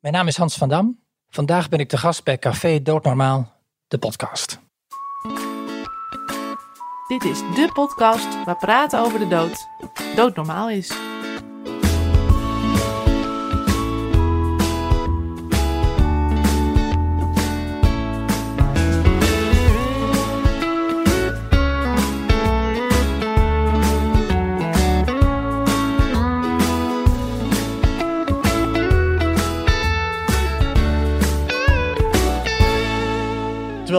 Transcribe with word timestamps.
Mijn 0.00 0.14
naam 0.14 0.26
is 0.26 0.36
Hans 0.36 0.56
van 0.56 0.68
Dam. 0.68 1.00
Vandaag 1.28 1.68
ben 1.68 1.78
ik 1.78 1.88
te 1.88 1.96
gast 1.96 2.24
bij 2.24 2.38
Café 2.38 2.82
Doodnormaal, 2.82 3.52
de 3.88 3.98
podcast. 3.98 4.60
Dit 7.08 7.24
is 7.24 7.38
de 7.38 7.70
podcast 7.72 8.44
waar 8.44 8.56
praten 8.56 9.00
over 9.00 9.18
de 9.18 9.28
dood 9.28 9.66
doodnormaal 10.16 10.70
is. 10.70 11.09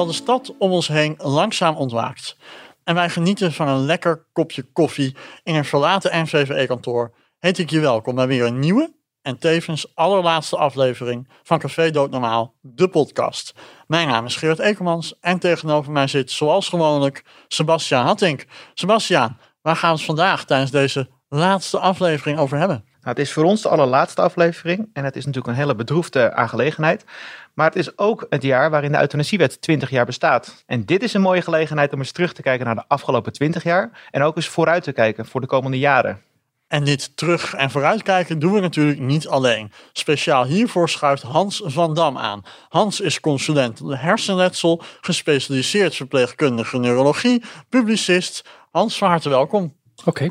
Terwijl 0.07 0.19
de 0.19 0.23
stad 0.23 0.57
om 0.57 0.71
ons 0.71 0.87
heen 0.87 1.15
langzaam 1.17 1.75
ontwaakt. 1.75 2.37
En 2.83 2.95
wij 2.95 3.09
genieten 3.09 3.53
van 3.53 3.67
een 3.67 3.85
lekker 3.85 4.25
kopje 4.33 4.63
koffie 4.63 5.15
in 5.43 5.55
een 5.55 5.65
verlaten 5.65 6.21
NVVE-kantoor, 6.21 7.13
heet 7.39 7.57
ik 7.57 7.69
je 7.69 7.79
welkom 7.79 8.15
bij 8.15 8.27
weer 8.27 8.45
een 8.45 8.59
nieuwe 8.59 8.93
en 9.21 9.37
tevens 9.37 9.95
allerlaatste 9.95 10.57
aflevering 10.57 11.29
van 11.43 11.59
Café 11.59 11.91
Doodnormaal, 11.91 12.53
de 12.61 12.87
podcast. 12.87 13.53
Mijn 13.87 14.07
naam 14.07 14.25
is 14.25 14.35
Geert 14.35 14.59
Ekelmans 14.59 15.19
en 15.19 15.39
tegenover 15.39 15.91
mij 15.91 16.07
zit 16.07 16.31
zoals 16.31 16.69
gewoonlijk 16.69 17.23
Sebastiaan 17.47 18.05
Hattink. 18.05 18.45
Sebastiaan, 18.73 19.39
waar 19.61 19.75
gaan 19.75 19.91
we 19.91 19.97
het 19.97 20.05
vandaag 20.05 20.45
tijdens 20.45 20.71
deze 20.71 21.09
laatste 21.27 21.79
aflevering 21.79 22.39
over 22.39 22.57
hebben? 22.57 22.85
Nou, 23.01 23.15
het 23.15 23.19
is 23.19 23.33
voor 23.33 23.43
ons 23.43 23.61
de 23.61 23.69
allerlaatste 23.69 24.21
aflevering 24.21 24.89
en 24.93 25.03
het 25.03 25.15
is 25.15 25.25
natuurlijk 25.25 25.53
een 25.53 25.59
hele 25.59 25.75
bedroefde 25.75 26.33
aangelegenheid. 26.33 27.05
Maar 27.53 27.65
het 27.65 27.75
is 27.75 27.97
ook 27.97 28.25
het 28.29 28.43
jaar 28.43 28.69
waarin 28.69 28.91
de 28.91 28.99
euthanasiewet 28.99 29.61
20 29.61 29.89
jaar 29.89 30.05
bestaat. 30.05 30.63
En 30.65 30.85
dit 30.85 31.03
is 31.03 31.13
een 31.13 31.21
mooie 31.21 31.41
gelegenheid 31.41 31.93
om 31.93 31.99
eens 31.99 32.11
terug 32.11 32.33
te 32.33 32.41
kijken 32.41 32.65
naar 32.65 32.75
de 32.75 32.83
afgelopen 32.87 33.33
20 33.33 33.63
jaar 33.63 34.07
en 34.11 34.21
ook 34.21 34.35
eens 34.35 34.47
vooruit 34.47 34.83
te 34.83 34.91
kijken 34.91 35.25
voor 35.25 35.41
de 35.41 35.47
komende 35.47 35.79
jaren. 35.79 36.21
En 36.67 36.83
dit 36.83 37.17
terug- 37.17 37.53
en 37.53 37.71
vooruitkijken 37.71 38.39
doen 38.39 38.53
we 38.53 38.59
natuurlijk 38.59 38.99
niet 38.99 39.27
alleen. 39.27 39.71
Speciaal 39.93 40.45
hiervoor 40.45 40.89
schuift 40.89 41.23
Hans 41.23 41.61
van 41.65 41.93
Dam 41.93 42.17
aan. 42.17 42.41
Hans 42.69 42.99
is 42.99 43.19
consulent 43.19 43.79
hersenletsel, 43.85 44.81
gespecialiseerd 45.01 45.95
verpleegkundige 45.95 46.77
neurologie, 46.77 47.43
publicist. 47.69 48.45
Hans, 48.71 48.97
van 48.97 49.09
harte 49.09 49.29
welkom. 49.29 49.75
Oké. 50.05 50.29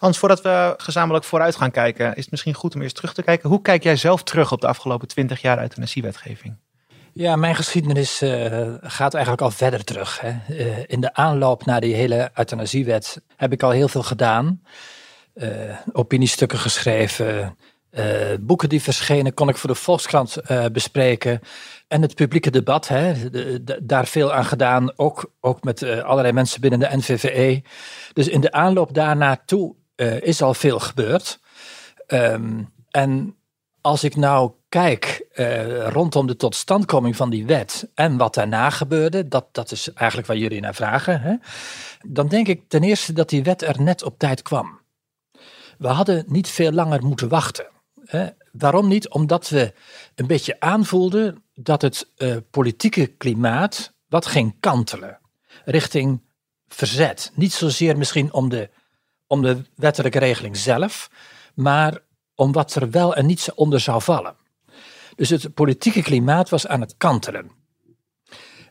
Hans, 0.00 0.18
voordat 0.18 0.42
we 0.42 0.74
gezamenlijk 0.76 1.24
vooruit 1.24 1.56
gaan 1.56 1.70
kijken, 1.70 2.14
is 2.14 2.22
het 2.22 2.30
misschien 2.30 2.54
goed 2.54 2.74
om 2.74 2.82
eerst 2.82 2.94
terug 2.94 3.14
te 3.14 3.22
kijken. 3.22 3.48
Hoe 3.48 3.62
kijk 3.62 3.82
jij 3.82 3.96
zelf 3.96 4.22
terug 4.22 4.52
op 4.52 4.60
de 4.60 4.66
afgelopen 4.66 5.08
20 5.08 5.40
jaar 5.40 5.62
euthanasiewetgeving? 5.62 6.56
Ja, 7.12 7.36
mijn 7.36 7.54
geschiedenis 7.54 8.22
uh, 8.22 8.74
gaat 8.80 9.14
eigenlijk 9.14 9.42
al 9.42 9.50
verder 9.50 9.84
terug. 9.84 10.20
Hè. 10.20 10.30
Uh, 10.48 10.78
in 10.86 11.00
de 11.00 11.14
aanloop 11.14 11.64
naar 11.64 11.80
die 11.80 11.94
hele 11.94 12.30
euthanasiewet 12.34 13.22
heb 13.36 13.52
ik 13.52 13.62
al 13.62 13.70
heel 13.70 13.88
veel 13.88 14.02
gedaan. 14.02 14.62
Uh, 15.34 15.48
opiniestukken 15.92 16.58
geschreven, 16.58 17.56
boeken 18.40 18.68
die 18.68 18.82
verschenen 18.82 19.34
kon 19.34 19.48
ik 19.48 19.56
voor 19.56 19.70
de 19.70 19.76
Volkskrant 19.76 20.36
bespreken. 20.72 21.40
En 21.88 22.02
het 22.02 22.14
publieke 22.14 22.50
debat, 22.50 22.88
hè, 22.88 23.12
daar 23.82 24.06
veel 24.06 24.32
aan 24.32 24.44
gedaan, 24.44 24.98
ook, 24.98 25.32
ook 25.40 25.64
met 25.64 25.82
allerlei 25.82 26.32
mensen 26.32 26.60
binnen 26.60 26.78
de 26.78 26.96
NVVE. 26.96 27.62
Dus 28.12 28.28
in 28.28 28.40
de 28.40 28.52
aanloop 28.52 28.94
daarnaartoe 28.94 29.78
uh, 30.00 30.20
is 30.20 30.42
al 30.42 30.54
veel 30.54 30.78
gebeurd. 30.78 31.40
Um, 32.06 32.72
en 32.90 33.36
als 33.80 34.04
ik 34.04 34.16
nou 34.16 34.52
kijk 34.68 35.26
uh, 35.34 35.88
rondom 35.88 36.26
de 36.26 36.36
totstandkoming 36.36 37.16
van 37.16 37.30
die 37.30 37.46
wet 37.46 37.90
en 37.94 38.16
wat 38.16 38.34
daarna 38.34 38.70
gebeurde, 38.70 39.28
dat, 39.28 39.46
dat 39.52 39.70
is 39.70 39.92
eigenlijk 39.92 40.28
waar 40.28 40.36
jullie 40.36 40.60
naar 40.60 40.74
vragen, 40.74 41.20
hè? 41.20 41.34
dan 42.06 42.28
denk 42.28 42.48
ik 42.48 42.68
ten 42.68 42.82
eerste 42.82 43.12
dat 43.12 43.28
die 43.28 43.42
wet 43.42 43.62
er 43.62 43.82
net 43.82 44.02
op 44.02 44.18
tijd 44.18 44.42
kwam. 44.42 44.80
We 45.78 45.88
hadden 45.88 46.24
niet 46.26 46.48
veel 46.48 46.72
langer 46.72 47.04
moeten 47.04 47.28
wachten. 47.28 47.66
Hè? 48.04 48.28
Waarom 48.52 48.88
niet? 48.88 49.08
Omdat 49.08 49.48
we 49.48 49.72
een 50.14 50.26
beetje 50.26 50.60
aanvoelden 50.60 51.44
dat 51.54 51.82
het 51.82 52.08
uh, 52.16 52.36
politieke 52.50 53.06
klimaat 53.06 53.92
wat 54.08 54.26
ging 54.26 54.56
kantelen 54.60 55.18
richting 55.64 56.22
verzet. 56.68 57.32
Niet 57.34 57.52
zozeer 57.52 57.98
misschien 57.98 58.32
om 58.32 58.48
de 58.48 58.70
om 59.30 59.42
de 59.42 59.62
wettelijke 59.74 60.18
regeling 60.18 60.56
zelf, 60.56 61.10
maar 61.54 61.98
om 62.34 62.52
wat 62.52 62.74
er 62.74 62.90
wel 62.90 63.14
en 63.14 63.26
niet 63.26 63.52
onder 63.54 63.80
zou 63.80 64.02
vallen. 64.02 64.34
Dus 65.14 65.28
het 65.28 65.54
politieke 65.54 66.02
klimaat 66.02 66.48
was 66.48 66.66
aan 66.66 66.80
het 66.80 66.94
kantelen. 66.96 67.50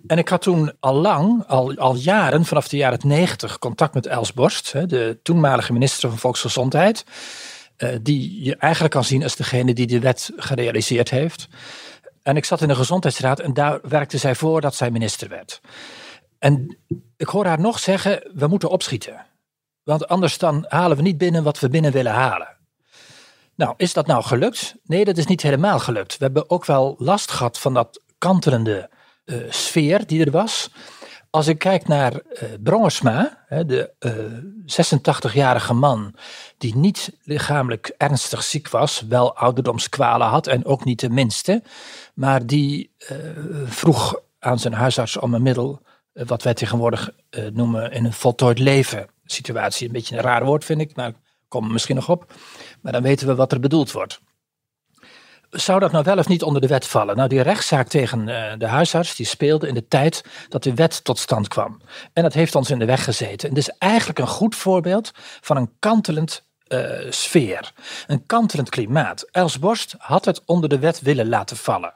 En 0.07 0.17
ik 0.17 0.27
had 0.27 0.41
toen 0.41 0.73
al 0.79 0.93
lang, 0.93 1.43
al, 1.47 1.75
al 1.75 1.95
jaren, 1.95 2.45
vanaf 2.45 2.67
de 2.67 2.77
jaren 2.77 2.99
90, 3.03 3.59
contact 3.59 3.93
met 3.93 4.05
Els 4.05 4.33
Borst, 4.33 4.71
de 4.71 5.19
toenmalige 5.23 5.73
minister 5.73 6.09
van 6.09 6.17
Volksgezondheid, 6.17 7.05
eh, 7.75 7.89
die 8.01 8.43
je 8.43 8.55
eigenlijk 8.55 8.93
kan 8.93 9.03
zien 9.03 9.23
als 9.23 9.35
degene 9.35 9.73
die 9.73 9.87
de 9.87 9.99
wet 9.99 10.31
gerealiseerd 10.35 11.09
heeft. 11.09 11.47
En 12.23 12.37
ik 12.37 12.45
zat 12.45 12.61
in 12.61 12.67
de 12.67 12.75
gezondheidsraad 12.75 13.39
en 13.39 13.53
daar 13.53 13.79
werkte 13.83 14.17
zij 14.17 14.35
voor 14.35 14.61
dat 14.61 14.75
zij 14.75 14.91
minister 14.91 15.29
werd. 15.29 15.61
En 16.39 16.77
ik 17.17 17.27
hoor 17.27 17.45
haar 17.45 17.59
nog 17.59 17.79
zeggen, 17.79 18.31
we 18.33 18.47
moeten 18.47 18.69
opschieten. 18.69 19.25
Want 19.89 20.07
anders 20.07 20.37
dan 20.37 20.65
halen 20.67 20.97
we 20.97 21.03
niet 21.03 21.17
binnen 21.17 21.43
wat 21.43 21.59
we 21.59 21.69
binnen 21.69 21.91
willen 21.91 22.11
halen. 22.11 22.57
Nou, 23.55 23.73
is 23.77 23.93
dat 23.93 24.07
nou 24.07 24.23
gelukt? 24.23 24.75
Nee, 24.83 25.05
dat 25.05 25.17
is 25.17 25.25
niet 25.25 25.41
helemaal 25.41 25.79
gelukt. 25.79 26.17
We 26.17 26.23
hebben 26.23 26.49
ook 26.49 26.65
wel 26.65 26.95
last 26.97 27.31
gehad 27.31 27.59
van 27.59 27.73
dat 27.73 28.01
kantelende 28.17 28.89
uh, 29.25 29.37
sfeer 29.49 30.07
die 30.07 30.25
er 30.25 30.31
was. 30.31 30.69
Als 31.29 31.47
ik 31.47 31.59
kijk 31.59 31.87
naar 31.87 32.13
uh, 32.13 33.59
de 33.67 33.91
uh, 33.99 35.31
86-jarige 35.31 35.73
man 35.73 36.15
die 36.57 36.75
niet 36.75 37.17
lichamelijk 37.23 37.93
ernstig 37.97 38.43
ziek 38.43 38.69
was, 38.69 39.01
wel 39.07 39.35
ouderdomskwalen 39.35 40.27
had 40.27 40.47
en 40.47 40.65
ook 40.65 40.83
niet 40.83 40.99
de 40.99 41.09
minste, 41.09 41.63
maar 42.13 42.45
die 42.45 42.91
vroeg 43.65 44.19
aan 44.39 44.59
zijn 44.59 44.73
huisarts 44.73 45.17
om 45.17 45.33
een 45.33 45.41
middel, 45.41 45.81
wat 46.13 46.43
wij 46.43 46.53
tegenwoordig 46.53 47.09
noemen 47.53 47.91
in 47.91 48.05
een 48.05 48.13
voltooid 48.13 48.59
leven 48.59 49.07
situatie. 49.31 49.87
Een 49.87 49.93
beetje 49.93 50.15
een 50.15 50.23
raar 50.23 50.45
woord 50.45 50.65
vind 50.65 50.81
ik, 50.81 50.95
maar 50.95 51.13
kom 51.47 51.65
er 51.65 51.71
misschien 51.71 51.95
nog 51.95 52.09
op. 52.09 52.33
Maar 52.81 52.91
dan 52.91 53.01
weten 53.01 53.27
we 53.27 53.35
wat 53.35 53.51
er 53.51 53.59
bedoeld 53.59 53.91
wordt. 53.91 54.19
Zou 55.49 55.79
dat 55.79 55.91
nou 55.91 56.03
wel 56.03 56.17
of 56.17 56.27
niet 56.27 56.43
onder 56.43 56.61
de 56.61 56.67
wet 56.67 56.87
vallen? 56.87 57.15
Nou, 57.15 57.29
die 57.29 57.41
rechtszaak 57.41 57.87
tegen 57.87 58.27
uh, 58.27 58.53
de 58.57 58.67
huisarts 58.67 59.15
die 59.15 59.25
speelde 59.25 59.67
in 59.67 59.73
de 59.73 59.87
tijd 59.87 60.23
dat 60.49 60.63
de 60.63 60.73
wet 60.73 61.03
tot 61.03 61.19
stand 61.19 61.47
kwam. 61.47 61.81
En 62.13 62.23
dat 62.23 62.33
heeft 62.33 62.55
ons 62.55 62.69
in 62.69 62.79
de 62.79 62.85
weg 62.85 63.03
gezeten. 63.03 63.49
En 63.49 63.55
dit 63.55 63.67
is 63.67 63.75
eigenlijk 63.77 64.19
een 64.19 64.27
goed 64.27 64.55
voorbeeld 64.55 65.11
van 65.41 65.57
een 65.57 65.71
kantelend 65.79 66.43
uh, 66.67 67.11
sfeer. 67.11 67.71
Een 68.07 68.25
kantelend 68.25 68.69
klimaat. 68.69 69.21
Els 69.31 69.59
Borst 69.59 69.95
had 69.97 70.25
het 70.25 70.41
onder 70.45 70.69
de 70.69 70.79
wet 70.79 71.01
willen 71.01 71.29
laten 71.29 71.57
vallen. 71.57 71.93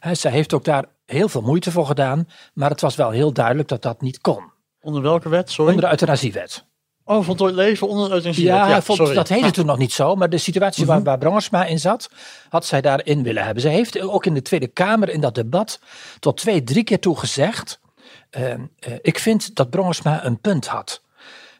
He, 0.00 0.14
zij 0.14 0.30
heeft 0.30 0.52
ook 0.52 0.64
daar 0.64 0.84
heel 1.06 1.28
veel 1.28 1.42
moeite 1.42 1.70
voor 1.70 1.86
gedaan, 1.86 2.28
maar 2.54 2.70
het 2.70 2.80
was 2.80 2.96
wel 2.96 3.10
heel 3.10 3.32
duidelijk 3.32 3.68
dat 3.68 3.82
dat 3.82 4.00
niet 4.00 4.20
kon. 4.20 4.54
Onder 4.86 5.02
welke 5.02 5.28
wet? 5.28 5.50
Sorry. 5.50 5.70
Onder 5.70 5.84
de 5.84 5.90
euthanasiewet. 5.90 6.64
Oh, 7.04 7.24
voltooid 7.24 7.54
leven 7.54 7.88
onder 7.88 8.08
de 8.08 8.14
euthanasiewet. 8.14 8.54
Ja, 8.54 8.68
ja 8.68 8.82
vond, 8.82 9.14
dat 9.14 9.28
heette 9.28 9.50
toen 9.50 9.66
nog 9.66 9.78
niet 9.78 9.92
zo. 9.92 10.14
Maar 10.14 10.28
de 10.28 10.38
situatie 10.38 10.84
Mhm. 10.84 10.92
waar, 10.92 11.02
waar 11.02 11.18
Brongersma 11.18 11.64
in 11.64 11.78
zat, 11.78 12.10
had 12.48 12.66
zij 12.66 12.80
daarin 12.80 13.22
willen 13.22 13.44
hebben. 13.44 13.62
Ze 13.62 13.68
heeft 13.68 14.00
ook 14.00 14.26
in 14.26 14.34
de 14.34 14.42
Tweede 14.42 14.66
Kamer 14.66 15.08
in 15.08 15.20
dat 15.20 15.34
debat 15.34 15.80
tot 16.18 16.36
twee, 16.36 16.62
drie 16.62 16.84
keer 16.84 17.00
toe 17.00 17.18
gezegd. 17.18 17.80
Uh, 18.38 18.48
uh, 18.50 18.58
ik 19.02 19.18
vind 19.18 19.54
dat 19.54 19.70
Brongersma 19.70 20.24
een 20.24 20.40
punt 20.40 20.66
had. 20.66 21.02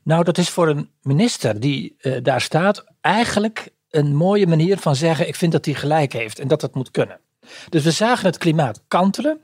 Nou, 0.02 0.24
dat 0.24 0.38
is 0.38 0.48
voor 0.48 0.68
een 0.68 0.90
minister 1.02 1.60
die 1.60 1.96
uh, 2.00 2.16
daar 2.22 2.40
staat 2.40 2.84
eigenlijk 3.00 3.68
een 3.90 4.14
mooie 4.14 4.46
manier 4.46 4.78
van 4.78 4.96
zeggen: 4.96 5.28
ik 5.28 5.34
vind 5.34 5.52
dat 5.52 5.64
hij 5.64 5.74
gelijk 5.74 6.12
heeft 6.12 6.38
en 6.38 6.48
dat 6.48 6.62
het 6.62 6.74
moet 6.74 6.90
kunnen. 6.90 7.20
Dus 7.68 7.84
we 7.84 7.90
zagen 7.90 8.26
het 8.26 8.38
klimaat 8.38 8.82
kantelen. 8.88 9.40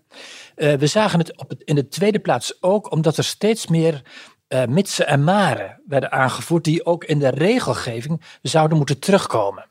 Uh, 0.56 0.74
we 0.74 0.86
zagen 0.86 1.18
het, 1.18 1.36
op 1.36 1.48
het 1.48 1.62
in 1.62 1.74
de 1.74 1.88
tweede 1.88 2.18
plaats 2.18 2.62
ook 2.62 2.90
omdat 2.90 3.16
er 3.16 3.24
steeds 3.24 3.66
meer 3.66 4.02
uh, 4.48 4.64
mitsen 4.64 5.06
en 5.06 5.24
maren 5.24 5.80
werden 5.86 6.12
aangevoerd 6.12 6.64
die 6.64 6.86
ook 6.86 7.04
in 7.04 7.18
de 7.18 7.28
regelgeving 7.28 8.22
zouden 8.42 8.76
moeten 8.76 8.98
terugkomen. 8.98 9.66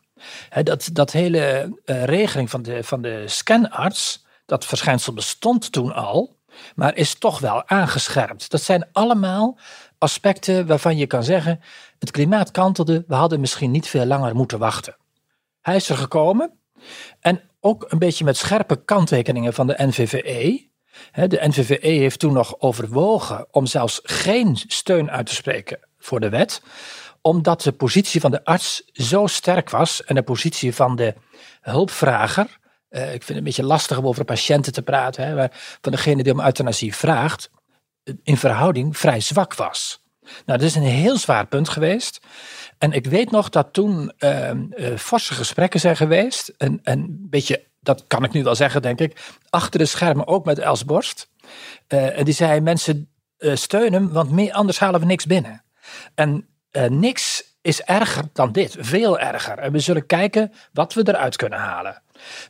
Dat, 0.64 0.90
dat 0.94 1.12
hele 1.12 1.78
uh, 1.86 2.04
regeling 2.04 2.50
van 2.50 2.62
de, 2.62 2.84
van 2.84 3.02
de 3.02 3.24
scanarts, 3.26 4.26
dat 4.46 4.66
verschijnsel 4.66 5.14
bestond 5.14 5.72
toen 5.72 5.94
al, 5.94 6.36
maar 6.76 6.96
is 6.96 7.16
toch 7.16 7.40
wel 7.40 7.68
aangescherpt. 7.68 8.52
Dat 8.52 8.62
zijn 8.62 8.88
allemaal 8.92 9.58
aspecten 9.98 10.68
waarvan 10.68 10.98
je 10.98 11.08
kan 11.08 11.24
zeggen, 11.24 11.60
het 12.00 12.12
klimaat 12.12 12.52
kantelde, 12.52 13.04
we 13.08 13.16
hadden 13.16 13.40
misschien 13.40 13.72
niet 13.72 13.88
veel 13.88 14.06
langer 14.06 14.36
moeten 14.36 14.60
wachten. 14.60 14.96
Hij 15.62 15.76
is 15.76 15.90
er 15.90 15.98
gekomen 15.98 16.61
en 17.20 17.42
ook 17.60 17.86
een 17.88 18.00
beetje 18.00 18.24
met 18.24 18.38
scherpe 18.38 18.84
kanttekeningen 18.84 19.54
van 19.54 19.68
de 19.68 19.76
NVVE. 19.78 20.70
De 21.12 21.48
NVVE 21.48 21.88
heeft 21.88 22.20
toen 22.20 22.34
nog 22.34 22.60
overwogen 22.60 23.48
om 23.52 23.66
zelfs 23.66 24.00
geen 24.04 24.58
steun 24.68 25.12
uit 25.12 25.26
te 25.26 25.36
spreken 25.36 25.80
voor 25.98 26.20
de 26.20 26.30
wet, 26.30 26.62
omdat 27.22 27.62
de 27.62 27.72
positie 27.72 28.22
van 28.22 28.32
de 28.32 28.44
arts 28.44 28.84
zo 28.92 29.28
sterk 29.28 29.70
was 29.70 30.04
en 30.04 30.16
de 30.16 30.24
positie 30.24 30.76
van 30.76 30.96
de 30.96 31.16
hulpvrager 31.62 32.60
ik 32.92 33.10
vind 33.10 33.28
het 33.28 33.38
een 33.38 33.44
beetje 33.44 33.64
lastig 33.64 33.98
om 33.98 34.08
over 34.08 34.26
patiënten 34.26 34.74
te 34.74 34.82
praten, 34.82 35.36
maar 35.36 35.78
van 35.82 35.92
degene 35.92 36.24
die 36.24 36.34
om 36.34 36.42
euthanasie 36.42 36.96
vraagt, 36.96 37.52
in 38.24 38.38
verhouding 38.38 38.98
vrij 38.98 39.20
zwak 39.20 39.54
was. 39.54 40.01
Nou, 40.46 40.60
dat 40.60 40.68
is 40.68 40.76
een 40.76 40.84
heel 40.84 41.18
zwaar 41.18 41.48
punt 41.48 41.70
geweest. 41.70 42.20
En 42.78 42.92
ik 42.92 43.06
weet 43.06 43.32
nog 43.32 43.50
dat 43.50 43.74
toen 43.74 44.12
uh, 44.20 44.52
forse 44.98 45.34
gesprekken 45.34 45.80
zijn 45.80 45.96
geweest. 45.96 46.54
En 46.58 46.80
een 46.84 47.28
beetje, 47.30 47.64
dat 47.80 48.04
kan 48.08 48.24
ik 48.24 48.32
nu 48.32 48.44
wel 48.44 48.56
zeggen, 48.56 48.82
denk 48.82 49.00
ik. 49.00 49.20
Achter 49.50 49.80
de 49.80 49.86
schermen 49.86 50.28
ook 50.28 50.46
met 50.46 50.60
Els 50.60 50.86
Borst. 50.86 51.30
Uh, 51.88 52.18
en 52.18 52.26
die 52.26 52.34
zei: 52.34 52.60
mensen 52.60 53.10
uh, 53.38 53.56
steun 53.56 53.94
hem, 53.94 54.12
want 54.12 54.52
anders 54.52 54.80
halen 54.80 55.00
we 55.00 55.06
niks 55.06 55.26
binnen. 55.26 55.64
En 56.16 56.48
niks 56.90 57.44
is 57.62 57.82
erger 57.82 58.24
dan 58.34 58.52
dit, 58.52 58.76
veel 58.80 59.20
erger. 59.20 59.58
En 59.58 59.72
we 59.72 59.80
zullen 59.80 60.06
kijken 60.06 60.52
wat 60.74 60.94
we 60.94 61.08
eruit 61.08 61.36
kunnen 61.36 61.60
halen. 61.60 62.02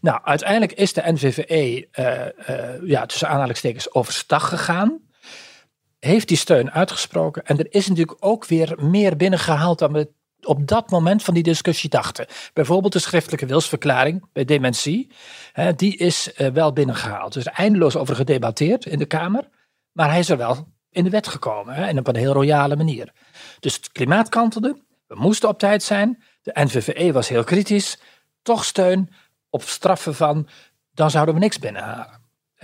Nou, 0.01 0.19
uiteindelijk 0.24 0.72
is 0.72 0.94
de 0.94 1.12
NVVE, 1.12 1.88
ja, 2.83 3.06
tussen 3.06 3.30
aanhalingstekens, 3.30 3.94
overstag 3.94 4.50
gegaan 4.50 5.00
heeft 6.09 6.27
die 6.27 6.38
steun 6.38 6.71
uitgesproken. 6.71 7.45
En 7.45 7.57
er 7.57 7.74
is 7.74 7.88
natuurlijk 7.88 8.18
ook 8.19 8.45
weer 8.45 8.75
meer 8.77 9.18
binnengehaald 9.18 9.80
dan 9.80 9.94
we 9.94 10.12
op 10.42 10.68
dat 10.68 10.89
moment 10.89 11.24
van 11.24 11.33
die 11.33 11.44
discussie 11.44 11.89
dachten. 11.89 12.25
Bijvoorbeeld 12.53 12.94
de 12.94 13.00
schriftelijke 13.00 13.45
wilsverklaring 13.45 14.25
bij 14.33 14.45
dementie. 14.45 15.12
Hè, 15.51 15.74
die 15.74 15.98
is 15.98 16.33
uh, 16.38 16.48
wel 16.48 16.74
binnengehaald. 16.74 17.33
Dus 17.33 17.45
eindeloos 17.45 17.95
over 17.95 18.15
gedebatteerd 18.15 18.86
in 18.86 19.00
de 19.00 19.06
Kamer. 19.06 19.50
Maar 19.92 20.09
hij 20.09 20.19
is 20.19 20.30
er 20.30 20.38
wel 20.38 20.68
in 20.89 21.03
de 21.03 21.09
wet 21.09 21.27
gekomen. 21.27 21.74
Hè, 21.74 21.86
en 21.86 22.00
op 22.00 22.07
een 22.07 22.15
heel 22.15 22.33
royale 22.33 22.75
manier. 22.75 23.13
Dus 23.59 23.75
het 23.75 23.92
klimaat 23.92 24.30
kantelde. 24.30 24.77
We 25.07 25.15
moesten 25.15 25.50
op 25.50 25.59
tijd 25.59 25.83
zijn. 25.83 26.24
De 26.42 26.51
NVVE 26.54 27.12
was 27.12 27.30
heel 27.30 27.44
kritisch. 27.44 28.00
Toch 28.42 28.65
steun 28.65 29.09
op 29.50 29.62
straffen 29.62 30.15
van. 30.15 30.47
Dan 30.94 31.12
zouden 31.12 31.33
we 31.33 31.39
niks 31.39 31.59
binnenhalen. 31.59 32.19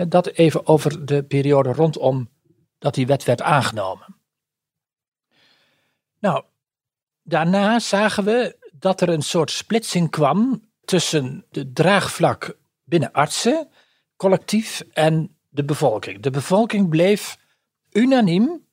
Dat 0.07 0.27
even 0.27 0.67
over 0.67 1.05
de 1.05 1.23
periode 1.23 1.71
rondom 1.71 2.29
dat 2.79 2.93
die 2.93 3.07
wet 3.07 3.23
werd 3.23 3.41
aangenomen. 3.41 4.15
Nou, 6.19 6.43
daarna 7.23 7.79
zagen 7.79 8.23
we 8.23 8.57
dat 8.73 9.01
er 9.01 9.09
een 9.09 9.21
soort 9.21 9.51
splitsing 9.51 10.09
kwam 10.09 10.69
tussen 10.85 11.45
de 11.49 11.71
draagvlak 11.71 12.57
binnen 12.83 13.11
artsen, 13.11 13.69
collectief 14.15 14.83
en 14.93 15.35
de 15.49 15.63
bevolking. 15.63 16.21
De 16.21 16.29
bevolking 16.29 16.89
bleef 16.89 17.37
unaniem 17.91 18.65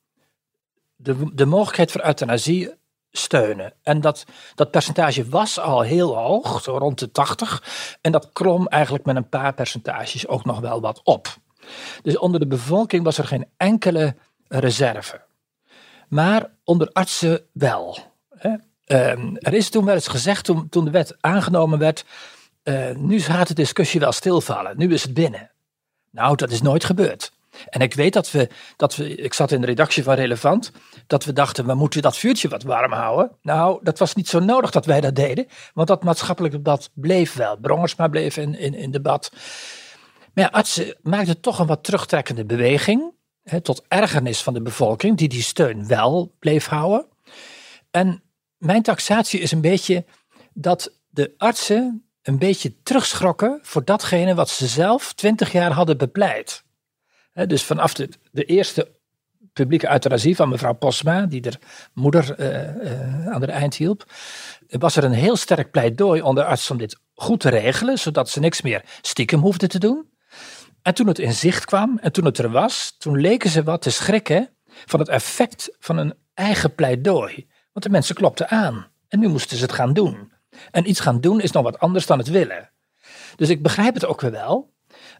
de, 0.95 1.45
mogelijkheid 1.45 1.91
voor 1.91 2.05
euthanasie 2.05 2.73
steunen. 3.11 3.73
En 3.81 4.01
dat, 4.01 4.25
dat 4.55 4.71
percentage 4.71 5.29
was 5.29 5.59
al 5.59 5.81
heel 5.81 6.17
hoog, 6.17 6.61
zo 6.61 6.77
rond 6.77 6.99
de 6.99 7.11
80. 7.11 7.97
En 8.01 8.11
dat 8.11 8.29
klom 8.33 8.67
eigenlijk 8.67 9.05
met 9.05 9.15
een 9.15 9.29
paar 9.29 9.53
percentages 9.53 10.27
ook 10.27 10.45
nog 10.45 10.59
wel 10.59 10.81
wat 10.81 11.01
op. 11.03 11.37
Dus 12.01 12.17
onder 12.17 12.39
de 12.39 12.47
bevolking 12.47 13.03
was 13.03 13.17
er 13.17 13.27
geen 13.27 13.45
enkele 13.57 14.15
reserve. 14.47 15.21
Maar 16.07 16.49
onder 16.63 16.89
artsen 16.91 17.41
wel. 17.51 17.97
Ehm, 18.85 19.35
er 19.35 19.53
is 19.53 19.69
toen 19.69 19.85
wel 19.85 19.95
eens 19.95 20.07
gezegd, 20.07 20.45
toen, 20.69 20.85
de 20.85 20.89
wet 20.89 21.15
aangenomen 21.19 21.79
werd, 21.79 22.05
uh, 22.63 22.95
nu 22.95 23.19
gaat 23.19 23.47
de 23.47 23.53
discussie 23.53 23.99
wel 23.99 24.11
stilvallen, 24.11 24.77
nu 24.77 24.93
is 24.93 25.03
het 25.03 25.13
binnen. 25.13 25.51
Nou, 26.11 26.35
dat 26.35 26.51
is 26.51 26.61
nooit 26.61 26.83
gebeurd. 26.83 27.31
En 27.69 27.81
ik 27.81 27.93
weet 27.93 28.13
dat 28.13 28.31
we, 28.31 28.49
dat 28.75 28.95
we, 28.95 29.15
ik 29.15 29.33
zat 29.33 29.51
in 29.51 29.61
de 29.61 29.67
redactie 29.67 30.03
van 30.03 30.13
Relevant, 30.13 30.71
dat 31.07 31.25
we 31.25 31.33
dachten, 31.33 31.65
we 31.65 31.73
moeten 31.73 32.01
dat 32.01 32.17
vuurtje 32.17 32.47
wat 32.47 32.63
warm 32.63 32.91
houden. 32.91 33.31
Nou, 33.41 33.79
dat 33.83 33.99
was 33.99 34.15
niet 34.15 34.29
zo 34.29 34.39
nodig 34.39 34.71
dat 34.71 34.85
wij 34.85 35.01
dat 35.01 35.15
deden, 35.15 35.47
want 35.73 35.87
dat 35.87 36.03
maatschappelijk 36.03 36.53
debat 36.53 36.89
bleef 36.93 37.33
wel. 37.33 37.57
Brongersma 37.57 38.07
bleef 38.07 38.37
in, 38.37 38.55
in, 38.55 38.73
in 38.73 38.91
debat. 38.91 39.31
Maar 40.35 40.43
ja, 40.43 40.49
artsen 40.49 40.95
maakten 41.01 41.39
toch 41.39 41.59
een 41.59 41.67
wat 41.67 41.83
terugtrekkende 41.83 42.45
beweging, 42.45 43.13
hè, 43.43 43.61
tot 43.61 43.85
ergernis 43.87 44.41
van 44.41 44.53
de 44.53 44.61
bevolking, 44.61 45.17
die 45.17 45.27
die 45.27 45.41
steun 45.41 45.87
wel 45.87 46.35
bleef 46.39 46.65
houden. 46.65 47.07
En 47.91 48.23
mijn 48.57 48.81
taxatie 48.81 49.39
is 49.39 49.51
een 49.51 49.61
beetje 49.61 50.05
dat 50.53 50.99
de 51.09 51.33
artsen 51.37 52.05
een 52.21 52.37
beetje 52.37 52.81
terugschrokken 52.83 53.59
voor 53.61 53.85
datgene 53.85 54.35
wat 54.35 54.49
ze 54.49 54.67
zelf 54.67 55.13
twintig 55.13 55.51
jaar 55.51 55.71
hadden 55.71 55.97
bepleit. 55.97 56.63
dus 57.47 57.63
vanaf 57.63 57.93
de, 57.93 58.09
eerste 58.31 58.91
publieke 59.53 59.91
euthanasie 59.91 60.35
van 60.35 60.49
mevrouw 60.49 60.73
Posma, 60.73 61.25
die 61.25 61.41
de 61.41 61.53
moeder 61.93 62.39
uh, 62.39 62.75
uh, 62.91 63.27
aan 63.27 63.39
de 63.39 63.51
eind 63.51 63.75
hielp, 63.75 64.05
was 64.67 64.95
er 64.95 65.03
een 65.03 65.11
heel 65.11 65.35
sterk 65.35 65.71
pleidooi 65.71 66.21
onder 66.21 66.43
artsen 66.43 66.71
om 66.71 66.77
dit 66.77 66.99
goed 67.13 67.39
te 67.39 67.49
regelen, 67.49 67.97
zodat 67.97 68.29
ze 68.29 68.39
niks 68.39 68.61
meer 68.61 68.83
stiekem 69.01 69.39
hoefden 69.39 69.69
te 69.69 69.79
doen. 69.79 70.13
En 70.85 70.93
toen 70.93 71.07
het 71.07 71.19
in 71.19 71.33
zicht 71.33 71.65
kwam 71.65 71.97
en 72.01 72.11
toen 72.11 72.25
het 72.25 72.37
er 72.37 72.49
was, 72.49 72.95
toen 72.97 73.19
leken 73.19 73.49
ze 73.49 73.63
wat 73.63 73.81
te 73.81 73.89
schrikken 73.89 74.49
van 74.65 74.99
het 74.99 75.09
effect 75.09 75.75
van 75.79 75.97
een 75.97 76.13
eigen 76.33 76.75
pleidooi. 76.75 77.47
Want 77.71 77.85
de 77.85 77.89
mensen 77.89 78.15
klopten 78.15 78.49
aan. 78.49 78.87
En 79.07 79.19
nu 79.19 79.27
moesten 79.27 79.57
ze 79.57 79.63
het 79.63 79.71
gaan 79.71 79.93
doen. 79.93 80.31
En 80.71 80.89
iets 80.89 80.99
gaan 80.99 81.21
doen 81.21 81.41
is 81.41 81.51
nog 81.51 81.63
wat 81.63 81.79
anders 81.79 82.05
dan 82.05 82.17
het 82.17 82.27
willen. 82.27 82.71
Dus 83.35 83.49
ik 83.49 83.63
begrijp 83.63 83.93
het 83.93 84.05
ook 84.05 84.21
wel. 84.21 84.73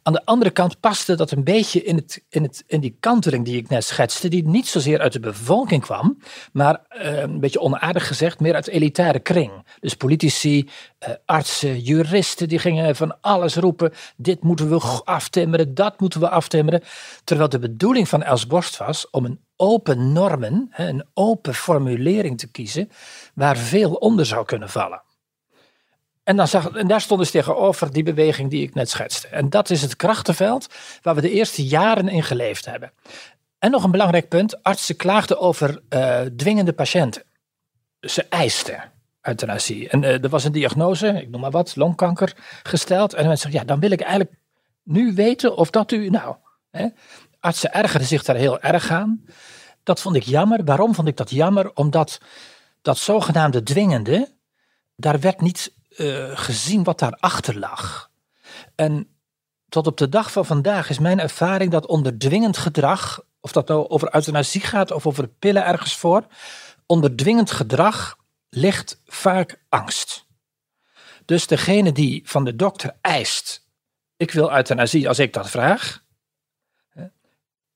Aan 0.08 0.14
de 0.14 0.26
andere 0.26 0.52
kant 0.52 0.80
paste 0.80 1.16
dat 1.16 1.32
een 1.32 1.44
beetje 1.44 1.84
in, 1.84 1.96
het, 1.96 2.24
in, 2.30 2.44
het, 2.44 2.64
in 2.68 2.80
die 2.80 2.98
kantering 3.00 3.46
die 3.46 3.58
ik 3.58 3.70
net 3.70 3.84
schetste, 3.84 4.28
die 4.28 4.48
niet 4.48 4.68
zozeer 4.68 5.00
uit 5.00 5.14
de 5.14 5.20
bevolking 5.20 5.82
kwam, 5.82 6.18
maar 6.52 6.82
uh, 6.96 7.20
een 7.20 7.40
beetje 7.40 7.60
onaardig 7.60 8.08
gezegd, 8.08 8.40
meer 8.40 8.56
uit 8.56 8.66
de 8.66 8.72
elitaire 8.72 9.20
kring. 9.20 9.52
Dus 9.80 9.94
politici, 9.94 10.70
uh, 11.08 11.14
artsen, 11.26 11.80
juristen, 11.80 12.48
die 12.48 12.60
gingen 12.60 12.96
van 12.96 13.22
alles 13.22 13.56
roepen. 13.56 13.94
Dit 14.18 14.44
moeten 14.44 14.70
we 14.70 14.80
aftimmeren, 15.04 15.74
dat 15.74 16.00
moeten 16.00 16.20
we 16.20 16.30
aftimmeren. 16.30 16.84
Terwijl 17.24 17.50
de 17.50 17.60
bedoeling 17.60 18.10
van 18.10 18.24
Els 18.24 18.48
Borst 18.48 18.78
was 18.78 19.10
om 19.10 19.26
een 19.26 19.40
open 19.56 20.12
normen, 20.12 20.70
een 20.72 21.06
open 21.14 21.54
formulering 21.54 22.38
te 22.38 22.52
kiezen, 22.52 22.90
waar 23.34 23.58
veel 23.58 23.94
onder 23.94 24.26
zou 24.26 24.46
kunnen 24.46 24.70
vallen. 24.70 25.02
En, 26.26 26.36
dan 26.36 26.48
zag, 26.48 26.70
en 26.70 26.88
daar 26.88 27.02
stonden 27.02 27.26
ze 27.26 27.32
tegenover 27.32 27.94
die 27.94 28.04
beweging 28.04 28.50
die 28.50 28.64
ik 28.64 28.74
net 28.74 28.90
schetste. 28.90 29.28
En 29.28 29.50
dat 29.50 29.70
is 29.70 29.82
het 29.82 29.96
krachtenveld 29.96 30.68
waar 31.02 31.16
we 31.16 31.22
de 31.22 31.32
eerste 31.32 31.66
jaren 31.66 32.08
in 32.08 32.24
geleefd 32.24 32.66
hebben. 32.66 32.92
En 33.60 33.72
nog 33.72 33.84
een 33.84 33.92
belangrijk 33.92 34.30
punt: 34.30 34.64
artsen 34.64 34.96
klaagden 34.96 35.40
over 35.40 35.82
uh, 35.90 36.22
dwingende 36.22 36.74
patiënten. 36.74 37.24
Ze 38.00 38.26
eisten 38.30 38.92
euthanasie. 39.22 39.90
En 39.90 40.02
uh, 40.02 40.24
er 40.24 40.30
was 40.30 40.44
een 40.44 40.52
diagnose, 40.52 41.08
ik 41.08 41.30
noem 41.30 41.42
maar 41.42 41.52
wat, 41.52 41.76
longkanker 41.76 42.34
gesteld. 42.64 43.14
En 43.14 43.28
mensen 43.28 43.52
zeggen: 43.52 43.60
ja, 43.60 43.66
dan 43.66 43.80
wil 43.80 43.92
ik 43.92 44.02
eigenlijk 44.02 44.40
nu 44.84 45.14
weten 45.14 45.58
of 45.58 45.70
dat 45.70 45.92
u. 45.92 46.10
Nou, 46.10 46.36
hè, 46.72 46.88
artsen 47.40 47.74
ergerden 47.74 48.08
zich 48.08 48.24
daar 48.24 48.36
heel 48.36 48.60
erg 48.60 48.92
aan. 48.92 49.26
Dat 49.84 50.02
vond 50.02 50.16
ik 50.16 50.24
jammer. 50.24 50.64
Waarom 50.64 50.96
vond 50.96 51.08
ik 51.08 51.18
dat 51.18 51.30
jammer? 51.30 51.72
Omdat 51.74 52.20
dat 52.82 52.98
zogenaamde 52.98 53.64
dwingende, 53.64 54.34
daar 54.96 55.20
werd 55.20 55.42
niet 55.42 55.74
uh, 55.98 56.38
gezien 56.38 56.84
wat 56.84 57.00
daarachter 57.00 57.60
lag. 57.60 58.12
En 58.76 59.10
tot 59.70 59.88
op 59.88 59.98
de 59.98 60.10
dag 60.10 60.32
van 60.32 60.46
vandaag 60.46 60.90
is 60.90 61.00
mijn 61.00 61.20
ervaring 61.20 61.72
dat 61.72 61.86
onder 61.86 62.18
dwingend 62.18 62.58
gedrag, 62.58 63.22
of 63.40 63.52
dat 63.52 63.68
nou 63.68 63.88
over 63.88 64.16
euthanasie 64.16 64.62
gaat 64.62 64.92
of 64.92 65.08
over 65.08 65.28
pillen 65.28 65.66
ergens 65.66 65.96
voor, 65.96 66.26
onder 66.86 67.16
dwingend 67.16 67.52
gedrag 67.52 68.18
ligt 68.50 69.02
vaak 69.06 69.62
angst. 69.70 70.26
Dus 71.26 71.48
degene 71.48 71.92
die 71.92 72.22
van 72.26 72.46
de 72.46 72.56
dokter 72.56 72.98
eist, 73.02 73.68
ik 74.18 74.32
wil 74.32 74.52
euthanasie 74.52 75.08
als 75.08 75.20
ik 75.20 75.34
dat 75.34 75.50
vraag, 75.50 76.04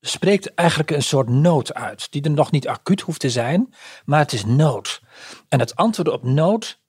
spreekt 0.00 0.54
eigenlijk 0.54 0.90
een 0.90 1.02
soort 1.02 1.28
nood 1.28 1.74
uit, 1.74 2.12
die 2.12 2.22
er 2.22 2.30
nog 2.30 2.50
niet 2.50 2.68
acuut 2.68 3.00
hoeft 3.00 3.20
te 3.20 3.30
zijn, 3.30 3.74
maar 4.04 4.18
het 4.18 4.32
is 4.32 4.44
nood. 4.44 5.00
En 5.48 5.58
het 5.58 5.76
antwoord 5.76 6.08
op 6.08 6.22
nood 6.22 6.79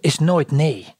is 0.00 0.18
nooit 0.18 0.50
nee. 0.50 0.94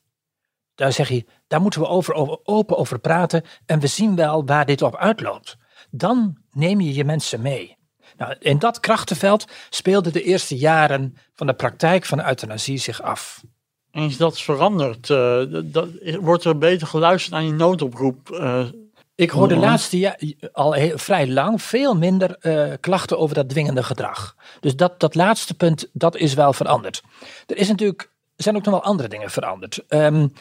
Daar 0.75 0.93
zeg 0.93 1.09
je, 1.09 1.25
daar 1.47 1.61
moeten 1.61 1.81
we 1.81 1.87
over, 1.87 2.15
over, 2.15 2.39
open 2.43 2.77
over 2.77 2.99
praten 2.99 3.45
en 3.67 3.81
we 3.81 3.87
zien 3.87 4.17
wel 4.17 4.45
waar 4.45 4.67
dit 4.67 4.83
op 4.83 4.97
uitloopt. 4.97 5.57
Dan 5.91 6.37
neem 6.53 6.81
je 6.81 6.95
je 6.95 7.05
mensen 7.05 7.41
mee. 7.41 7.77
Nou, 8.17 8.35
in 8.39 8.59
dat 8.59 8.81
krachtenveld 8.81 9.45
speelden 9.71 10.13
de 10.13 10.23
eerste 10.23 10.57
jaren 10.57 11.17
van 11.35 11.47
de 11.47 11.55
praktijk 11.55 12.05
van 12.05 12.27
euthanasie 12.27 12.79
zich 12.79 13.03
af. 13.03 13.43
En 13.91 14.03
is 14.03 14.17
dat 14.17 14.41
veranderd? 14.41 15.09
Uh, 15.09 15.43
dat, 15.65 15.89
wordt 16.21 16.45
er 16.45 16.59
beter 16.59 16.87
geluisterd 16.87 17.35
aan 17.35 17.43
die 17.43 17.53
noodoproep? 17.53 18.31
Uh, 18.31 18.67
ik 19.15 19.31
hoor 19.31 19.49
de 19.49 19.57
laatste 19.57 19.99
jaar 19.99 20.21
al 20.53 20.73
heel, 20.73 20.99
vrij 20.99 21.29
lang 21.29 21.63
veel 21.63 21.97
minder 21.97 22.37
uh, 22.41 22.73
klachten 22.81 23.19
over 23.19 23.35
dat 23.35 23.49
dwingende 23.49 23.83
gedrag. 23.83 24.37
Dus 24.61 24.77
dat, 24.77 25.01
dat 25.01 25.15
laatste 25.15 25.55
punt, 25.55 25.89
dat 25.93 26.17
is 26.17 26.35
wel 26.35 26.53
veranderd. 26.53 27.03
Er 27.47 27.57
is 27.57 27.69
natuurlijk 27.69 28.11
zijn 28.37 28.57
ook 28.57 28.65
nog 28.65 28.75
wel 28.75 28.83
andere 28.83 29.09
dingen 29.09 29.31
veranderd. 29.31 29.85
Um, 29.89 30.33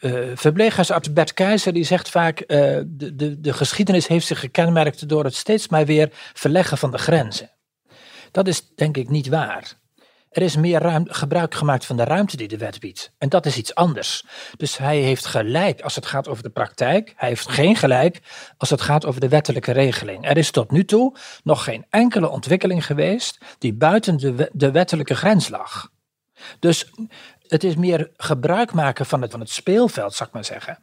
uh, 0.00 0.30
verpleeghuisarts 0.34 1.12
Bert 1.12 1.34
Keizer 1.34 1.72
die 1.72 1.84
zegt 1.84 2.10
vaak, 2.10 2.40
uh, 2.40 2.46
de, 2.86 3.16
de, 3.16 3.40
de 3.40 3.52
geschiedenis 3.52 4.06
heeft 4.06 4.26
zich 4.26 4.40
gekenmerkt 4.40 5.08
door 5.08 5.24
het 5.24 5.34
steeds 5.34 5.68
maar 5.68 5.86
weer 5.86 6.08
verleggen 6.12 6.78
van 6.78 6.90
de 6.90 6.98
grenzen. 6.98 7.50
Dat 8.30 8.48
is 8.48 8.74
denk 8.74 8.96
ik 8.96 9.08
niet 9.08 9.28
waar. 9.28 9.74
er 10.30 10.42
is 10.42 10.56
meer 10.56 10.80
ruim, 10.80 11.04
gebruik 11.08 11.54
gemaakt 11.54 11.86
van 11.86 11.96
de 11.96 12.04
ruimte 12.04 12.36
die 12.36 12.48
de 12.48 12.56
wet 12.56 12.80
biedt. 12.80 13.12
En 13.18 13.28
dat 13.28 13.46
is 13.46 13.56
iets 13.56 13.74
anders. 13.74 14.24
Dus 14.56 14.76
hij 14.76 14.98
heeft 14.98 15.26
gelijk 15.26 15.80
als 15.80 15.94
het 15.94 16.06
gaat 16.06 16.28
over 16.28 16.42
de 16.42 16.50
praktijk. 16.50 17.12
Hij 17.16 17.28
heeft 17.28 17.48
geen 17.48 17.76
gelijk 17.76 18.20
als 18.56 18.70
het 18.70 18.80
gaat 18.80 19.06
over 19.06 19.20
de 19.20 19.28
wettelijke 19.28 19.72
regeling. 19.72 20.28
Er 20.28 20.36
is 20.36 20.50
tot 20.50 20.70
nu 20.70 20.84
toe 20.84 21.16
nog 21.44 21.64
geen 21.64 21.86
enkele 21.90 22.28
ontwikkeling 22.28 22.86
geweest 22.86 23.38
die 23.58 23.74
buiten 23.74 24.16
de, 24.16 24.50
de 24.52 24.70
wettelijke 24.70 25.14
grens 25.14 25.48
lag. 25.48 25.90
Dus 26.58 26.90
het 27.48 27.64
is 27.64 27.76
meer 27.76 28.10
gebruik 28.16 28.72
maken 28.72 29.06
van 29.06 29.22
het, 29.22 29.30
van 29.30 29.40
het 29.40 29.50
speelveld, 29.50 30.14
zou 30.14 30.28
ik 30.28 30.34
maar 30.34 30.44
zeggen. 30.44 30.78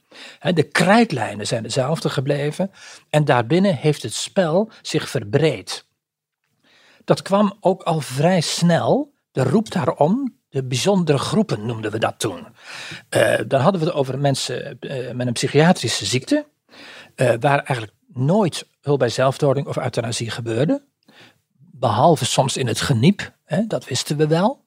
De 0.53 0.63
krijtlijnen 0.63 1.47
zijn 1.47 1.63
dezelfde 1.63 2.09
gebleven 2.09 2.71
en 3.09 3.25
daarbinnen 3.25 3.75
heeft 3.75 4.03
het 4.03 4.13
spel 4.13 4.69
zich 4.81 5.09
verbreed. 5.09 5.85
Dat 7.03 7.21
kwam 7.21 7.57
ook 7.59 7.83
al 7.83 7.99
vrij 7.99 8.41
snel 8.41 9.13
de 9.31 9.43
roep 9.43 9.71
daarom, 9.71 10.35
de 10.49 10.63
bijzondere 10.63 11.17
groepen 11.17 11.65
noemden 11.65 11.91
we 11.91 11.99
dat 11.99 12.19
toen. 12.19 12.47
Uh, 13.09 13.35
dan 13.47 13.61
hadden 13.61 13.81
we 13.81 13.87
het 13.87 13.95
over 13.95 14.19
mensen 14.19 14.77
uh, 14.79 15.11
met 15.11 15.27
een 15.27 15.33
psychiatrische 15.33 16.05
ziekte, 16.05 16.45
uh, 17.15 17.33
waar 17.39 17.57
eigenlijk 17.57 17.93
nooit 18.07 18.67
hulp 18.81 18.99
bij 18.99 19.09
zelfdoding 19.09 19.67
of 19.67 19.77
euthanasie 19.77 20.29
gebeurde. 20.29 20.83
Behalve 21.57 22.25
soms 22.25 22.57
in 22.57 22.67
het 22.67 22.81
geniep, 22.81 23.31
hè, 23.43 23.67
dat 23.67 23.85
wisten 23.85 24.17
we 24.17 24.27
wel. 24.27 24.64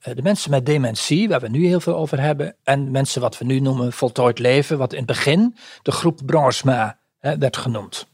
De 0.00 0.22
mensen 0.22 0.50
met 0.50 0.66
dementie, 0.66 1.28
waar 1.28 1.40
we 1.40 1.48
nu 1.48 1.66
heel 1.66 1.80
veel 1.80 1.96
over 1.96 2.20
hebben, 2.20 2.56
en 2.62 2.90
mensen 2.90 3.20
wat 3.20 3.38
we 3.38 3.44
nu 3.44 3.60
noemen 3.60 3.92
voltooid 3.92 4.38
leven, 4.38 4.78
wat 4.78 4.92
in 4.92 4.98
het 4.98 5.06
begin 5.06 5.56
de 5.82 5.92
groep 5.92 6.20
Brongsma 6.26 6.98
hè, 7.18 7.38
werd 7.38 7.56
genoemd. 7.56 8.06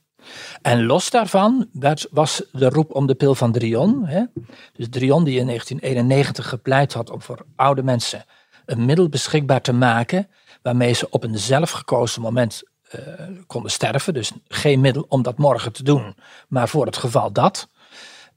En 0.62 0.84
los 0.84 1.10
daarvan 1.10 1.68
werd, 1.72 2.06
was 2.10 2.42
de 2.52 2.68
roep 2.68 2.94
om 2.94 3.06
de 3.06 3.14
pil 3.14 3.34
van 3.34 3.52
Drion. 3.52 4.06
Hè? 4.06 4.22
Dus 4.72 4.86
Drion 4.90 5.24
die 5.24 5.38
in 5.38 5.46
1991 5.46 6.48
gepleit 6.48 6.92
had 6.92 7.10
om 7.10 7.22
voor 7.22 7.46
oude 7.56 7.82
mensen 7.82 8.24
een 8.66 8.84
middel 8.84 9.08
beschikbaar 9.08 9.60
te 9.60 9.72
maken 9.72 10.28
waarmee 10.62 10.92
ze 10.92 11.10
op 11.10 11.24
een 11.24 11.38
zelfgekozen 11.38 12.22
moment 12.22 12.62
uh, 12.94 13.00
konden 13.46 13.70
sterven. 13.70 14.14
Dus 14.14 14.32
geen 14.48 14.80
middel 14.80 15.06
om 15.08 15.22
dat 15.22 15.38
morgen 15.38 15.72
te 15.72 15.82
doen, 15.82 16.16
maar 16.48 16.68
voor 16.68 16.86
het 16.86 16.96
geval 16.96 17.32
dat. 17.32 17.68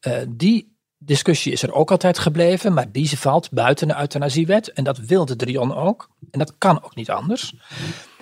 Uh, 0.01 0.13
die 0.29 0.76
discussie 1.07 1.51
is 1.51 1.63
er 1.63 1.73
ook 1.73 1.91
altijd 1.91 2.19
gebleven, 2.19 2.73
maar 2.73 2.91
die 2.91 3.19
valt 3.19 3.51
buiten 3.51 3.87
de 3.87 3.99
euthanasiewet. 3.99 4.71
En 4.71 4.83
dat 4.83 4.97
wilde 4.97 5.35
Drion 5.35 5.75
ook. 5.75 6.09
En 6.31 6.39
dat 6.39 6.53
kan 6.57 6.83
ook 6.83 6.95
niet 6.95 7.09
anders. 7.09 7.53